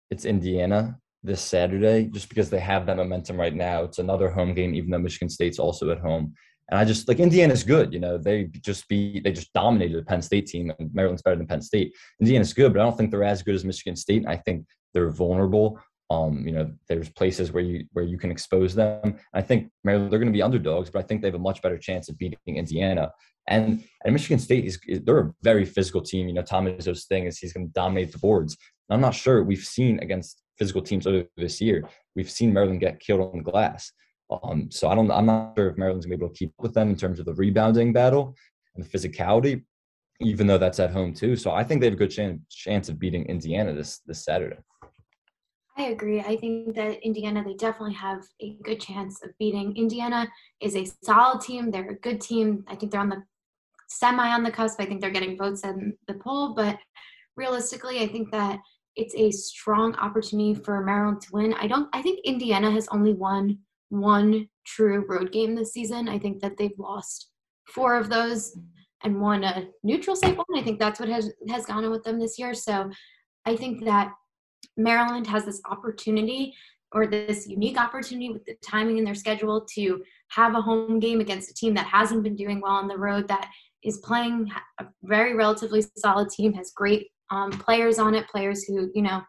it's 0.09 0.25
Indiana 0.25 0.99
this 1.23 1.41
Saturday, 1.41 2.09
just 2.11 2.29
because 2.29 2.49
they 2.49 2.59
have 2.59 2.85
that 2.85 2.97
momentum 2.97 3.39
right 3.39 3.55
now. 3.55 3.83
It's 3.83 3.99
another 3.99 4.29
home 4.29 4.53
game, 4.53 4.75
even 4.75 4.89
though 4.89 4.99
Michigan 4.99 5.29
State's 5.29 5.59
also 5.59 5.89
at 5.91 5.99
home. 5.99 6.33
And 6.69 6.79
I 6.79 6.85
just 6.85 7.07
like 7.07 7.19
Indiana's 7.19 7.63
good, 7.63 7.93
you 7.93 7.99
know. 7.99 8.17
They 8.17 8.45
just 8.61 8.87
be 8.87 9.19
they 9.19 9.31
just 9.31 9.53
dominated 9.53 9.97
the 9.97 10.05
Penn 10.05 10.21
State 10.21 10.47
team, 10.47 10.71
and 10.79 10.93
Maryland's 10.93 11.21
better 11.21 11.35
than 11.35 11.47
Penn 11.47 11.61
State. 11.61 11.93
Indiana's 12.19 12.53
good, 12.53 12.73
but 12.73 12.81
I 12.81 12.83
don't 12.83 12.97
think 12.97 13.11
they're 13.11 13.23
as 13.23 13.43
good 13.43 13.55
as 13.55 13.65
Michigan 13.65 13.95
State. 13.95 14.23
And 14.23 14.31
I 14.31 14.37
think 14.37 14.65
they're 14.93 15.11
vulnerable. 15.11 15.79
Um, 16.11 16.45
you 16.45 16.51
know, 16.51 16.69
there's 16.89 17.07
places 17.07 17.53
where 17.53 17.63
you 17.63 17.85
where 17.93 18.03
you 18.03 18.17
can 18.17 18.31
expose 18.31 18.75
them. 18.75 19.17
I 19.33 19.41
think 19.41 19.71
Maryland 19.85 20.11
they're 20.11 20.19
going 20.19 20.33
to 20.33 20.39
be 20.39 20.41
underdogs, 20.41 20.89
but 20.89 20.99
I 20.99 21.07
think 21.07 21.21
they 21.21 21.29
have 21.29 21.35
a 21.35 21.49
much 21.49 21.61
better 21.61 21.77
chance 21.77 22.09
of 22.09 22.17
beating 22.17 22.57
Indiana. 22.63 23.11
And 23.47 23.83
and 24.03 24.11
Michigan 24.13 24.39
State 24.39 24.65
is 24.65 24.77
they're 25.03 25.19
a 25.27 25.33
very 25.41 25.63
physical 25.63 26.01
team. 26.01 26.27
You 26.27 26.33
know, 26.33 26.41
Tom 26.41 26.65
Izzo's 26.65 27.05
thing 27.05 27.27
is 27.27 27.37
he's 27.37 27.53
going 27.53 27.67
to 27.67 27.73
dominate 27.73 28.11
the 28.11 28.17
boards. 28.17 28.57
And 28.89 28.95
I'm 28.95 29.01
not 29.01 29.15
sure 29.15 29.41
we've 29.41 29.59
seen 29.77 29.99
against 29.99 30.41
physical 30.57 30.81
teams 30.81 31.07
over 31.07 31.25
this 31.37 31.61
year. 31.61 31.87
We've 32.15 32.29
seen 32.29 32.51
Maryland 32.51 32.81
get 32.81 32.99
killed 32.99 33.21
on 33.21 33.37
the 33.37 33.51
glass. 33.51 33.93
Um, 34.43 34.69
so 34.69 34.89
I 34.89 34.95
don't. 34.95 35.09
I'm 35.11 35.27
not 35.27 35.53
sure 35.57 35.69
if 35.69 35.77
Maryland's 35.77 36.05
going 36.05 36.17
to 36.17 36.17
be 36.17 36.25
able 36.25 36.33
to 36.33 36.39
keep 36.39 36.49
up 36.49 36.63
with 36.63 36.73
them 36.73 36.89
in 36.89 36.97
terms 36.97 37.19
of 37.19 37.25
the 37.25 37.33
rebounding 37.35 37.93
battle 37.93 38.35
and 38.75 38.83
the 38.83 38.89
physicality, 38.89 39.63
even 40.19 40.45
though 40.45 40.57
that's 40.57 40.81
at 40.81 40.91
home 40.91 41.13
too. 41.13 41.37
So 41.37 41.51
I 41.51 41.63
think 41.63 41.79
they 41.79 41.87
have 41.87 41.93
a 41.93 42.03
good 42.03 42.11
chance 42.11 42.41
chance 42.49 42.89
of 42.89 42.99
beating 42.99 43.25
Indiana 43.27 43.73
this 43.73 43.99
this 43.99 44.25
Saturday. 44.25 44.57
I 45.81 45.85
agree. 45.85 46.19
I 46.19 46.37
think 46.37 46.75
that 46.75 47.03
Indiana, 47.03 47.43
they 47.43 47.55
definitely 47.55 47.95
have 47.95 48.23
a 48.39 48.55
good 48.61 48.79
chance 48.79 49.23
of 49.23 49.31
beating. 49.39 49.75
Indiana 49.75 50.27
is 50.59 50.75
a 50.75 50.85
solid 51.03 51.41
team. 51.41 51.71
They're 51.71 51.89
a 51.89 51.95
good 51.95 52.21
team. 52.21 52.63
I 52.67 52.75
think 52.75 52.91
they're 52.91 53.01
on 53.01 53.09
the 53.09 53.23
semi 53.89 54.31
on 54.31 54.43
the 54.43 54.51
cusp. 54.51 54.79
I 54.79 54.85
think 54.85 55.01
they're 55.01 55.09
getting 55.09 55.37
votes 55.37 55.63
in 55.63 55.97
the 56.07 56.13
poll, 56.13 56.53
but 56.53 56.77
realistically, 57.35 57.99
I 57.99 58.07
think 58.07 58.29
that 58.31 58.59
it's 58.95 59.15
a 59.15 59.31
strong 59.31 59.95
opportunity 59.95 60.53
for 60.53 60.83
Maryland 60.83 61.21
to 61.21 61.29
win. 61.33 61.55
I 61.55 61.65
don't. 61.65 61.89
I 61.93 62.03
think 62.03 62.19
Indiana 62.25 62.69
has 62.69 62.87
only 62.89 63.13
won 63.13 63.57
one 63.89 64.49
true 64.67 65.03
road 65.09 65.31
game 65.31 65.55
this 65.55 65.73
season. 65.73 66.07
I 66.07 66.19
think 66.19 66.41
that 66.41 66.57
they've 66.57 66.77
lost 66.77 67.31
four 67.65 67.97
of 67.97 68.07
those 68.07 68.55
and 69.03 69.19
won 69.19 69.43
a 69.43 69.67
neutral 69.81 70.15
site 70.15 70.37
one. 70.37 70.45
I 70.55 70.61
think 70.61 70.79
that's 70.79 70.99
what 70.99 71.09
has 71.09 71.31
has 71.49 71.65
gone 71.65 71.83
on 71.85 71.91
with 71.91 72.03
them 72.03 72.19
this 72.19 72.37
year. 72.37 72.53
So 72.53 72.91
I 73.47 73.55
think 73.55 73.83
that 73.85 74.13
Maryland 74.77 75.27
has 75.27 75.45
this 75.45 75.61
opportunity 75.69 76.53
or 76.93 77.07
this 77.07 77.47
unique 77.47 77.79
opportunity 77.79 78.31
with 78.31 78.43
the 78.45 78.55
timing 78.61 78.97
in 78.97 79.03
their 79.03 79.15
schedule 79.15 79.65
to 79.75 80.03
have 80.29 80.55
a 80.55 80.61
home 80.61 80.99
game 80.99 81.21
against 81.21 81.49
a 81.49 81.53
team 81.53 81.73
that 81.73 81.85
hasn't 81.85 82.23
been 82.23 82.35
doing 82.35 82.59
well 82.59 82.73
on 82.73 82.87
the 82.87 82.97
road, 82.97 83.27
that 83.27 83.49
is 83.83 83.97
playing 83.99 84.49
a 84.79 84.85
very 85.03 85.33
relatively 85.33 85.83
solid 85.97 86.29
team, 86.29 86.53
has 86.53 86.71
great 86.75 87.07
um, 87.29 87.49
players 87.49 87.97
on 87.97 88.13
it, 88.13 88.27
players 88.27 88.63
who, 88.65 88.89
you 88.93 89.01
know, 89.01 89.21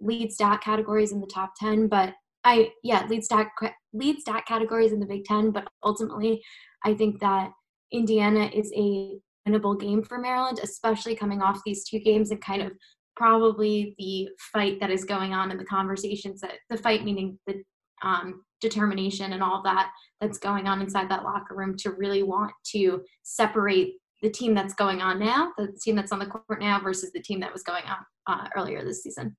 lead 0.00 0.32
stat 0.32 0.60
categories 0.60 1.12
in 1.12 1.20
the 1.20 1.26
top 1.26 1.52
10. 1.58 1.86
But 1.86 2.14
I, 2.44 2.70
yeah, 2.82 3.06
lead 3.08 3.24
stat, 3.24 3.48
lead 3.92 4.20
stat 4.20 4.44
categories 4.46 4.92
in 4.92 5.00
the 5.00 5.06
Big 5.06 5.24
Ten. 5.24 5.50
But 5.50 5.68
ultimately, 5.82 6.42
I 6.84 6.94
think 6.94 7.20
that 7.20 7.50
Indiana 7.92 8.50
is 8.52 8.72
a 8.76 9.18
winnable 9.46 9.78
game 9.78 10.02
for 10.02 10.18
Maryland, 10.18 10.60
especially 10.62 11.14
coming 11.14 11.42
off 11.42 11.60
these 11.64 11.84
two 11.84 11.98
games 11.98 12.30
and 12.30 12.40
kind 12.40 12.62
of 12.62 12.72
probably 13.18 13.94
the 13.98 14.28
fight 14.52 14.78
that 14.80 14.90
is 14.90 15.04
going 15.04 15.34
on 15.34 15.50
in 15.50 15.58
the 15.58 15.64
conversations 15.64 16.40
that 16.40 16.54
the 16.70 16.76
fight 16.78 17.04
meaning 17.04 17.38
the 17.46 17.62
um, 18.02 18.42
determination 18.60 19.32
and 19.32 19.42
all 19.42 19.60
that 19.62 19.90
that's 20.20 20.38
going 20.38 20.68
on 20.68 20.80
inside 20.80 21.10
that 21.10 21.24
locker 21.24 21.54
room 21.54 21.76
to 21.76 21.90
really 21.90 22.22
want 22.22 22.52
to 22.64 23.02
separate 23.24 23.94
the 24.22 24.30
team 24.30 24.54
that's 24.54 24.74
going 24.74 25.00
on 25.00 25.18
now, 25.18 25.52
the 25.58 25.76
team 25.82 25.94
that's 25.94 26.12
on 26.12 26.18
the 26.18 26.26
court 26.26 26.60
now 26.60 26.80
versus 26.80 27.10
the 27.12 27.20
team 27.20 27.40
that 27.40 27.52
was 27.52 27.62
going 27.62 27.84
on 27.84 27.98
uh, 28.26 28.48
earlier 28.56 28.84
this 28.84 29.02
season. 29.02 29.36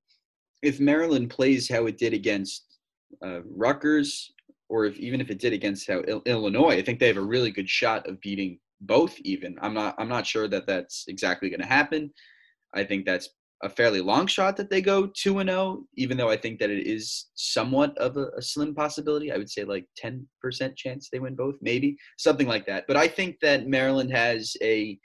If 0.62 0.80
Maryland 0.80 1.30
plays 1.30 1.70
how 1.70 1.86
it 1.86 1.98
did 1.98 2.14
against 2.14 2.66
uh, 3.26 3.40
Rutgers, 3.46 4.34
or 4.70 4.86
if 4.86 4.98
even 4.98 5.20
if 5.20 5.30
it 5.30 5.40
did 5.40 5.54
against 5.54 5.88
how 5.88 6.02
Il- 6.08 6.22
Illinois, 6.26 6.78
I 6.78 6.82
think 6.82 7.00
they 7.00 7.08
have 7.08 7.18
a 7.18 7.22
really 7.22 7.52
good 7.52 7.70
shot 7.70 8.08
of 8.08 8.20
beating 8.22 8.60
both. 8.82 9.18
Even 9.22 9.58
I'm 9.62 9.74
not 9.74 9.96
I'm 9.98 10.10
not 10.10 10.28
sure 10.28 10.48
that 10.48 10.68
that's 10.68 11.06
exactly 11.08 11.50
going 11.50 11.62
to 11.62 11.68
happen. 11.68 12.12
I 12.74 12.84
think 12.84 13.06
that's 13.06 13.30
a 13.64 13.70
fairly 13.70 14.02
long 14.02 14.26
shot 14.26 14.56
that 14.58 14.70
they 14.70 14.82
go 14.82 15.08
2 15.08 15.40
and 15.40 15.50
0 15.50 15.84
even 15.98 16.18
though 16.18 16.30
i 16.30 16.38
think 16.38 16.60
that 16.60 16.70
it 16.70 16.88
is 16.88 17.28
somewhat 17.36 17.98
of 17.98 18.18
a, 18.18 18.28
a, 18.38 18.42
slim 18.42 18.74
possibility. 18.74 19.32
I 19.32 19.38
would 19.38 19.50
say 19.50 19.64
like 19.64 19.86
10% 20.02 20.26
chance 20.76 21.10
they 21.12 21.20
win 21.20 21.36
both 21.36 21.56
maybe 21.62 21.98
something 22.18 22.48
like 22.48 22.66
that. 22.68 22.86
But 22.88 22.98
i 22.98 23.08
think 23.08 23.38
that 23.42 23.68
maryland 23.68 24.12
has 24.12 24.56
a 24.62 24.98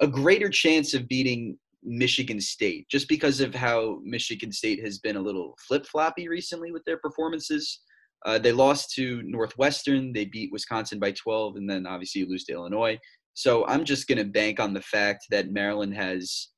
a 0.00 0.06
greater 0.06 0.48
chance 0.48 0.94
of 0.94 1.08
beating 1.08 1.58
michigan 1.82 2.40
state 2.40 2.86
just 2.90 3.08
because 3.08 3.40
of 3.40 3.54
how 3.54 4.00
michigan 4.04 4.52
state 4.52 4.84
has 4.84 4.98
been 4.98 5.16
a 5.16 5.20
little 5.20 5.56
flip-floppy 5.66 6.28
recently 6.28 6.72
with 6.72 6.84
their 6.84 6.98
performances. 6.98 7.80
Uh, 8.26 8.38
they 8.38 8.52
lost 8.52 8.90
to 8.94 9.22
northwestern. 9.22 10.12
They 10.12 10.26
beat 10.26 10.52
wisconsin 10.52 10.98
by 10.98 11.12
12 11.12 11.56
and 11.56 11.70
then 11.70 11.86
obviously 11.86 12.26
lose 12.26 12.44
to 12.44 12.52
illinois. 12.52 12.98
So 13.34 13.66
i'm 13.66 13.84
just 13.84 14.08
going 14.08 14.18
to 14.18 14.24
bank 14.24 14.58
on 14.58 14.74
the 14.74 14.82
fact 14.82 15.26
that 15.30 15.52
maryland 15.52 15.94
has 15.94 16.48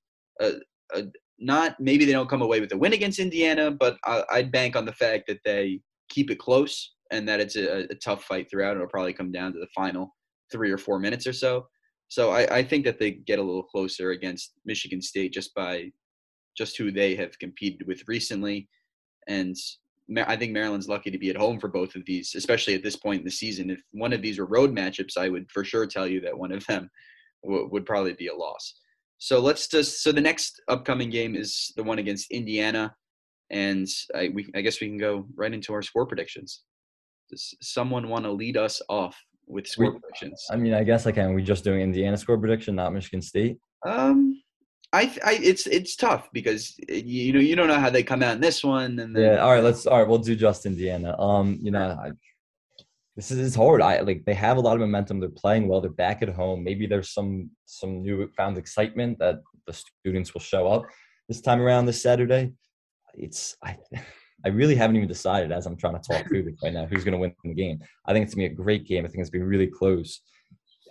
a, 0.40 0.54
a, 0.94 1.04
not 1.42 1.78
maybe 1.80 2.04
they 2.04 2.12
don't 2.12 2.30
come 2.30 2.42
away 2.42 2.60
with 2.60 2.72
a 2.72 2.76
win 2.76 2.92
against 2.92 3.18
Indiana, 3.18 3.70
but 3.70 3.96
I, 4.04 4.24
would 4.36 4.52
bank 4.52 4.76
on 4.76 4.84
the 4.84 4.92
fact 4.92 5.24
that 5.28 5.40
they 5.44 5.80
keep 6.08 6.30
it 6.30 6.38
close 6.38 6.94
and 7.10 7.28
that 7.28 7.40
it's 7.40 7.56
a, 7.56 7.90
a, 7.90 7.94
tough 7.96 8.24
fight 8.24 8.48
throughout. 8.50 8.76
It'll 8.76 8.88
probably 8.88 9.12
come 9.12 9.32
down 9.32 9.52
to 9.52 9.58
the 9.58 9.66
final 9.74 10.14
three 10.50 10.70
or 10.70 10.78
four 10.78 10.98
minutes 10.98 11.26
or 11.26 11.32
so. 11.32 11.66
So 12.08 12.30
I, 12.30 12.58
I 12.58 12.62
think 12.62 12.84
that 12.84 12.98
they 12.98 13.12
get 13.12 13.38
a 13.38 13.42
little 13.42 13.62
closer 13.62 14.10
against 14.10 14.52
Michigan 14.64 15.00
State 15.00 15.32
just 15.32 15.54
by 15.54 15.90
just 16.56 16.76
who 16.76 16.90
they 16.90 17.14
have 17.16 17.38
competed 17.38 17.86
with 17.86 18.06
recently, 18.06 18.68
and 19.26 19.56
I 20.18 20.36
think 20.36 20.52
Maryland's 20.52 20.88
lucky 20.88 21.10
to 21.10 21.18
be 21.18 21.30
at 21.30 21.36
home 21.36 21.58
for 21.58 21.68
both 21.68 21.94
of 21.94 22.04
these, 22.04 22.34
especially 22.34 22.74
at 22.74 22.82
this 22.82 22.96
point 22.96 23.20
in 23.20 23.24
the 23.24 23.30
season. 23.30 23.70
If 23.70 23.80
one 23.92 24.12
of 24.12 24.20
these 24.20 24.38
were 24.38 24.46
road 24.46 24.74
matchups, 24.74 25.16
I 25.16 25.28
would 25.28 25.50
for 25.50 25.64
sure 25.64 25.86
tell 25.86 26.06
you 26.06 26.20
that 26.20 26.36
one 26.36 26.52
of 26.52 26.66
them 26.66 26.90
w- 27.44 27.68
would 27.70 27.86
probably 27.86 28.12
be 28.14 28.26
a 28.26 28.34
loss. 28.34 28.74
So 29.22 29.38
let's 29.38 29.68
just 29.68 30.02
so 30.02 30.10
the 30.10 30.20
next 30.20 30.60
upcoming 30.66 31.08
game 31.08 31.36
is 31.36 31.72
the 31.76 31.84
one 31.84 32.00
against 32.00 32.32
Indiana, 32.32 32.92
and 33.50 33.86
I 34.16 34.30
we 34.34 34.50
I 34.56 34.62
guess 34.62 34.80
we 34.80 34.88
can 34.88 34.98
go 34.98 35.28
right 35.36 35.54
into 35.54 35.72
our 35.72 35.82
score 35.82 36.06
predictions. 36.06 36.62
Does 37.30 37.54
someone 37.62 38.08
want 38.08 38.24
to 38.24 38.32
lead 38.32 38.56
us 38.56 38.82
off 38.88 39.16
with 39.46 39.68
score 39.68 39.92
we, 39.92 40.00
predictions? 40.00 40.44
I 40.50 40.56
mean, 40.56 40.74
I 40.74 40.82
guess 40.82 41.06
I 41.06 41.12
can. 41.12 41.34
We 41.34 41.42
just 41.44 41.62
doing 41.62 41.82
Indiana 41.82 42.16
score 42.16 42.36
prediction, 42.36 42.74
not 42.74 42.92
Michigan 42.92 43.22
State. 43.22 43.58
Um, 43.86 44.42
I, 44.92 45.02
I 45.24 45.38
it's 45.40 45.68
it's 45.68 45.94
tough 45.94 46.28
because 46.32 46.74
you 46.88 47.32
know 47.32 47.38
you 47.38 47.54
don't 47.54 47.68
know 47.68 47.78
how 47.78 47.90
they 47.90 48.02
come 48.02 48.24
out 48.24 48.34
in 48.34 48.40
this 48.40 48.64
one 48.64 48.98
and 48.98 49.14
then, 49.14 49.22
yeah 49.22 49.36
all 49.36 49.52
right 49.52 49.62
let's 49.62 49.86
all 49.86 49.98
right 50.00 50.08
we'll 50.08 50.18
do 50.18 50.34
just 50.34 50.66
Indiana 50.66 51.16
um 51.20 51.60
you 51.62 51.70
know 51.70 51.96
I, 52.04 52.10
this 53.16 53.30
is 53.30 53.54
hard. 53.54 53.82
I 53.82 54.00
like 54.00 54.24
they 54.24 54.34
have 54.34 54.56
a 54.56 54.60
lot 54.60 54.74
of 54.74 54.80
momentum. 54.80 55.20
They're 55.20 55.28
playing 55.28 55.68
well. 55.68 55.80
They're 55.80 55.90
back 55.90 56.22
at 56.22 56.30
home. 56.30 56.64
Maybe 56.64 56.86
there's 56.86 57.12
some 57.12 57.50
some 57.66 58.02
new 58.02 58.26
found 58.36 58.56
excitement 58.56 59.18
that 59.18 59.36
the 59.66 59.72
students 59.72 60.32
will 60.32 60.40
show 60.40 60.66
up 60.66 60.84
this 61.28 61.40
time 61.40 61.60
around 61.60 61.86
this 61.86 62.02
Saturday. 62.02 62.52
It's 63.14 63.56
I 63.62 63.76
I 64.44 64.48
really 64.48 64.74
haven't 64.74 64.96
even 64.96 65.08
decided 65.08 65.52
as 65.52 65.66
I'm 65.66 65.76
trying 65.76 66.00
to 66.00 66.08
talk 66.08 66.26
through 66.26 66.44
this 66.44 66.58
right 66.64 66.72
now 66.72 66.86
who's 66.86 67.04
going 67.04 67.12
to 67.12 67.18
win 67.18 67.32
the 67.44 67.54
game. 67.54 67.78
I 68.06 68.12
think 68.12 68.24
it's 68.24 68.34
gonna 68.34 68.48
be 68.48 68.52
a 68.52 68.56
great 68.56 68.86
game. 68.86 69.04
I 69.04 69.08
think 69.08 69.20
it's 69.20 69.30
gonna 69.30 69.44
be 69.44 69.48
really 69.48 69.68
close. 69.68 70.20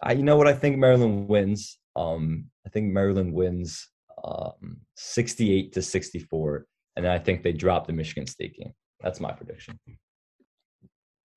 I 0.03 0.13
you 0.13 0.24
know 0.24 0.38
what 0.38 0.47
I 0.47 0.53
think 0.53 0.78
Maryland 0.78 1.28
wins. 1.28 1.78
Um, 1.95 2.45
I 2.65 2.69
think 2.69 2.93
Maryland 2.93 3.34
wins 3.34 3.89
um, 4.24 4.78
68 4.95 5.74
to 5.74 5.82
64, 5.82 6.65
and 6.95 7.05
then 7.05 7.11
I 7.11 7.19
think 7.19 7.43
they 7.43 7.51
drop 7.51 7.88
the 7.88 7.93
Michigan 7.93 8.28
State 8.28 8.55
game. 8.55 8.74
That's 9.01 9.19
my 9.19 9.32
prediction. 9.32 9.80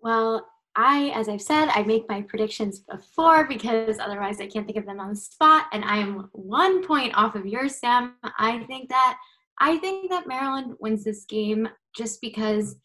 Well, 0.01 0.47
I, 0.77 1.12
as 1.14 1.29
I've 1.29 1.43
said, 1.43 1.68
I 1.68 1.83
make 1.83 2.09
my 2.09 2.22
predictions 2.22 2.81
before 2.81 3.47
because 3.47 3.99
otherwise 3.99 4.41
I 4.41 4.47
can't 4.47 4.66
think 4.66 4.79
of 4.79 4.87
them 4.87 5.01
on 5.01 5.11
the 5.11 5.16
spot. 5.16 5.66
And 5.72 5.85
I 5.85 5.99
am 5.99 6.29
one 6.33 6.85
point 6.85 7.16
off 7.16 7.37
of 7.37 7.47
yours, 7.47 7.77
Sam. 7.77 8.14
I 8.39 8.64
think 8.64 8.89
that 8.89 9.18
I 9.61 9.79
think 9.79 10.11
that 10.11 10.27
Maryland 10.27 10.75
wins 10.81 11.05
this 11.05 11.25
game 11.27 11.68
just 11.97 12.20
because 12.20 12.77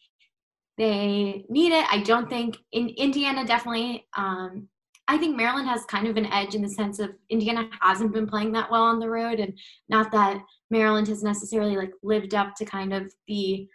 they 0.78 1.44
need 1.48 1.72
it. 1.72 1.84
I 1.92 2.02
don't 2.02 2.30
think 2.30 2.58
in 2.72 2.90
Indiana 2.90 3.44
definitely. 3.44 4.06
Um, 4.16 4.68
I 5.08 5.18
think 5.18 5.36
Maryland 5.36 5.66
has 5.66 5.84
kind 5.86 6.06
of 6.06 6.16
an 6.16 6.26
edge 6.26 6.54
in 6.54 6.62
the 6.62 6.68
sense 6.68 7.00
of 7.00 7.10
Indiana 7.28 7.68
hasn't 7.80 8.12
been 8.12 8.28
playing 8.28 8.52
that 8.52 8.70
well 8.70 8.84
on 8.84 9.00
the 9.00 9.10
road, 9.10 9.40
and 9.40 9.58
not 9.88 10.12
that 10.12 10.40
Maryland 10.70 11.08
has 11.08 11.24
necessarily 11.24 11.76
like 11.76 11.90
lived 12.04 12.32
up 12.32 12.54
to 12.54 12.64
kind 12.64 12.94
of 12.94 13.12
the 13.26 13.68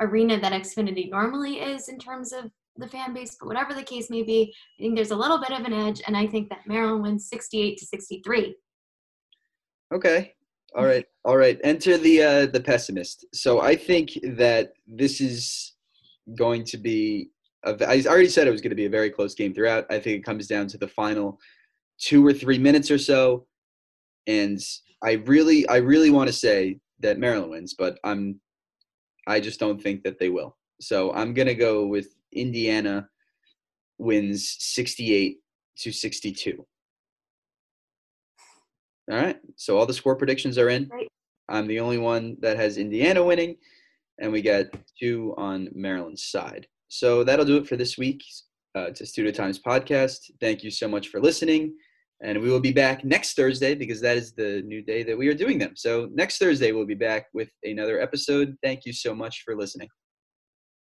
arena 0.00 0.40
that 0.40 0.52
Xfinity 0.52 1.08
normally 1.08 1.60
is 1.60 1.88
in 1.88 1.98
terms 1.98 2.32
of 2.32 2.50
the 2.76 2.88
fan 2.88 3.12
base. 3.12 3.36
But 3.38 3.46
whatever 3.46 3.74
the 3.74 3.82
case 3.82 4.10
may 4.10 4.22
be, 4.22 4.54
I 4.78 4.82
think 4.82 4.96
there's 4.96 5.10
a 5.10 5.16
little 5.16 5.38
bit 5.38 5.52
of 5.52 5.64
an 5.64 5.72
edge, 5.72 6.02
and 6.06 6.16
I 6.16 6.26
think 6.26 6.48
that 6.50 6.66
Maryland 6.66 7.02
wins 7.02 7.28
68 7.28 7.78
to 7.78 7.86
63. 7.86 8.54
Okay. 9.92 10.34
All 10.76 10.84
right. 10.84 11.04
All 11.24 11.36
right. 11.36 11.58
Enter 11.64 11.98
the 11.98 12.22
uh, 12.22 12.46
the 12.46 12.60
pessimist. 12.60 13.26
So 13.34 13.60
I 13.60 13.74
think 13.74 14.12
that 14.22 14.72
this 14.86 15.20
is 15.20 15.74
going 16.36 16.64
to 16.64 16.78
be. 16.78 17.30
A, 17.64 17.76
I 17.86 18.02
already 18.06 18.28
said 18.28 18.46
it 18.46 18.52
was 18.52 18.60
going 18.60 18.70
to 18.70 18.76
be 18.76 18.86
a 18.86 18.90
very 18.90 19.10
close 19.10 19.34
game 19.34 19.52
throughout. 19.52 19.84
I 19.90 19.98
think 19.98 20.18
it 20.18 20.24
comes 20.24 20.46
down 20.46 20.68
to 20.68 20.78
the 20.78 20.88
final 20.88 21.38
two 22.00 22.24
or 22.24 22.32
three 22.32 22.58
minutes 22.58 22.90
or 22.90 22.98
so, 22.98 23.46
and 24.26 24.58
I 25.02 25.12
really, 25.26 25.68
I 25.68 25.76
really 25.76 26.10
want 26.10 26.28
to 26.28 26.32
say 26.32 26.78
that 27.00 27.18
Maryland 27.18 27.50
wins, 27.50 27.74
but 27.74 27.98
I'm, 28.04 28.40
I 29.26 29.40
just 29.40 29.60
don't 29.60 29.80
think 29.80 30.02
that 30.04 30.18
they 30.18 30.28
will. 30.28 30.56
So 30.80 31.12
I'm 31.12 31.34
gonna 31.34 31.54
go 31.54 31.86
with 31.86 32.14
Indiana 32.32 33.08
wins 33.98 34.56
68 34.58 35.38
to 35.78 35.92
62. 35.92 36.66
All 39.10 39.16
right. 39.16 39.38
So 39.56 39.76
all 39.76 39.86
the 39.86 39.94
score 39.94 40.16
predictions 40.16 40.56
are 40.58 40.68
in. 40.68 40.88
Right. 40.88 41.08
I'm 41.48 41.66
the 41.66 41.80
only 41.80 41.98
one 41.98 42.36
that 42.40 42.56
has 42.56 42.78
Indiana 42.78 43.24
winning, 43.24 43.56
and 44.20 44.30
we 44.30 44.40
got 44.40 44.66
two 44.98 45.34
on 45.36 45.68
Maryland's 45.74 46.22
side. 46.22 46.68
So 46.88 47.24
that'll 47.24 47.44
do 47.44 47.56
it 47.56 47.66
for 47.66 47.76
this 47.76 47.98
week. 47.98 48.22
Uh, 48.76 48.90
Testudo 48.90 49.32
Times 49.32 49.58
podcast. 49.58 50.30
Thank 50.40 50.62
you 50.62 50.70
so 50.70 50.86
much 50.86 51.08
for 51.08 51.20
listening. 51.20 51.74
And 52.22 52.40
we 52.40 52.50
will 52.50 52.60
be 52.60 52.72
back 52.72 53.04
next 53.04 53.34
Thursday 53.34 53.74
because 53.74 54.00
that 54.02 54.16
is 54.16 54.32
the 54.32 54.62
new 54.62 54.82
day 54.82 55.02
that 55.02 55.16
we 55.16 55.26
are 55.28 55.34
doing 55.34 55.58
them. 55.58 55.72
So 55.74 56.08
next 56.12 56.38
Thursday, 56.38 56.70
we'll 56.70 56.86
be 56.86 56.94
back 56.94 57.26
with 57.32 57.50
another 57.64 58.00
episode. 58.00 58.56
Thank 58.62 58.84
you 58.84 58.92
so 58.92 59.14
much 59.14 59.42
for 59.44 59.56
listening. 59.56 59.88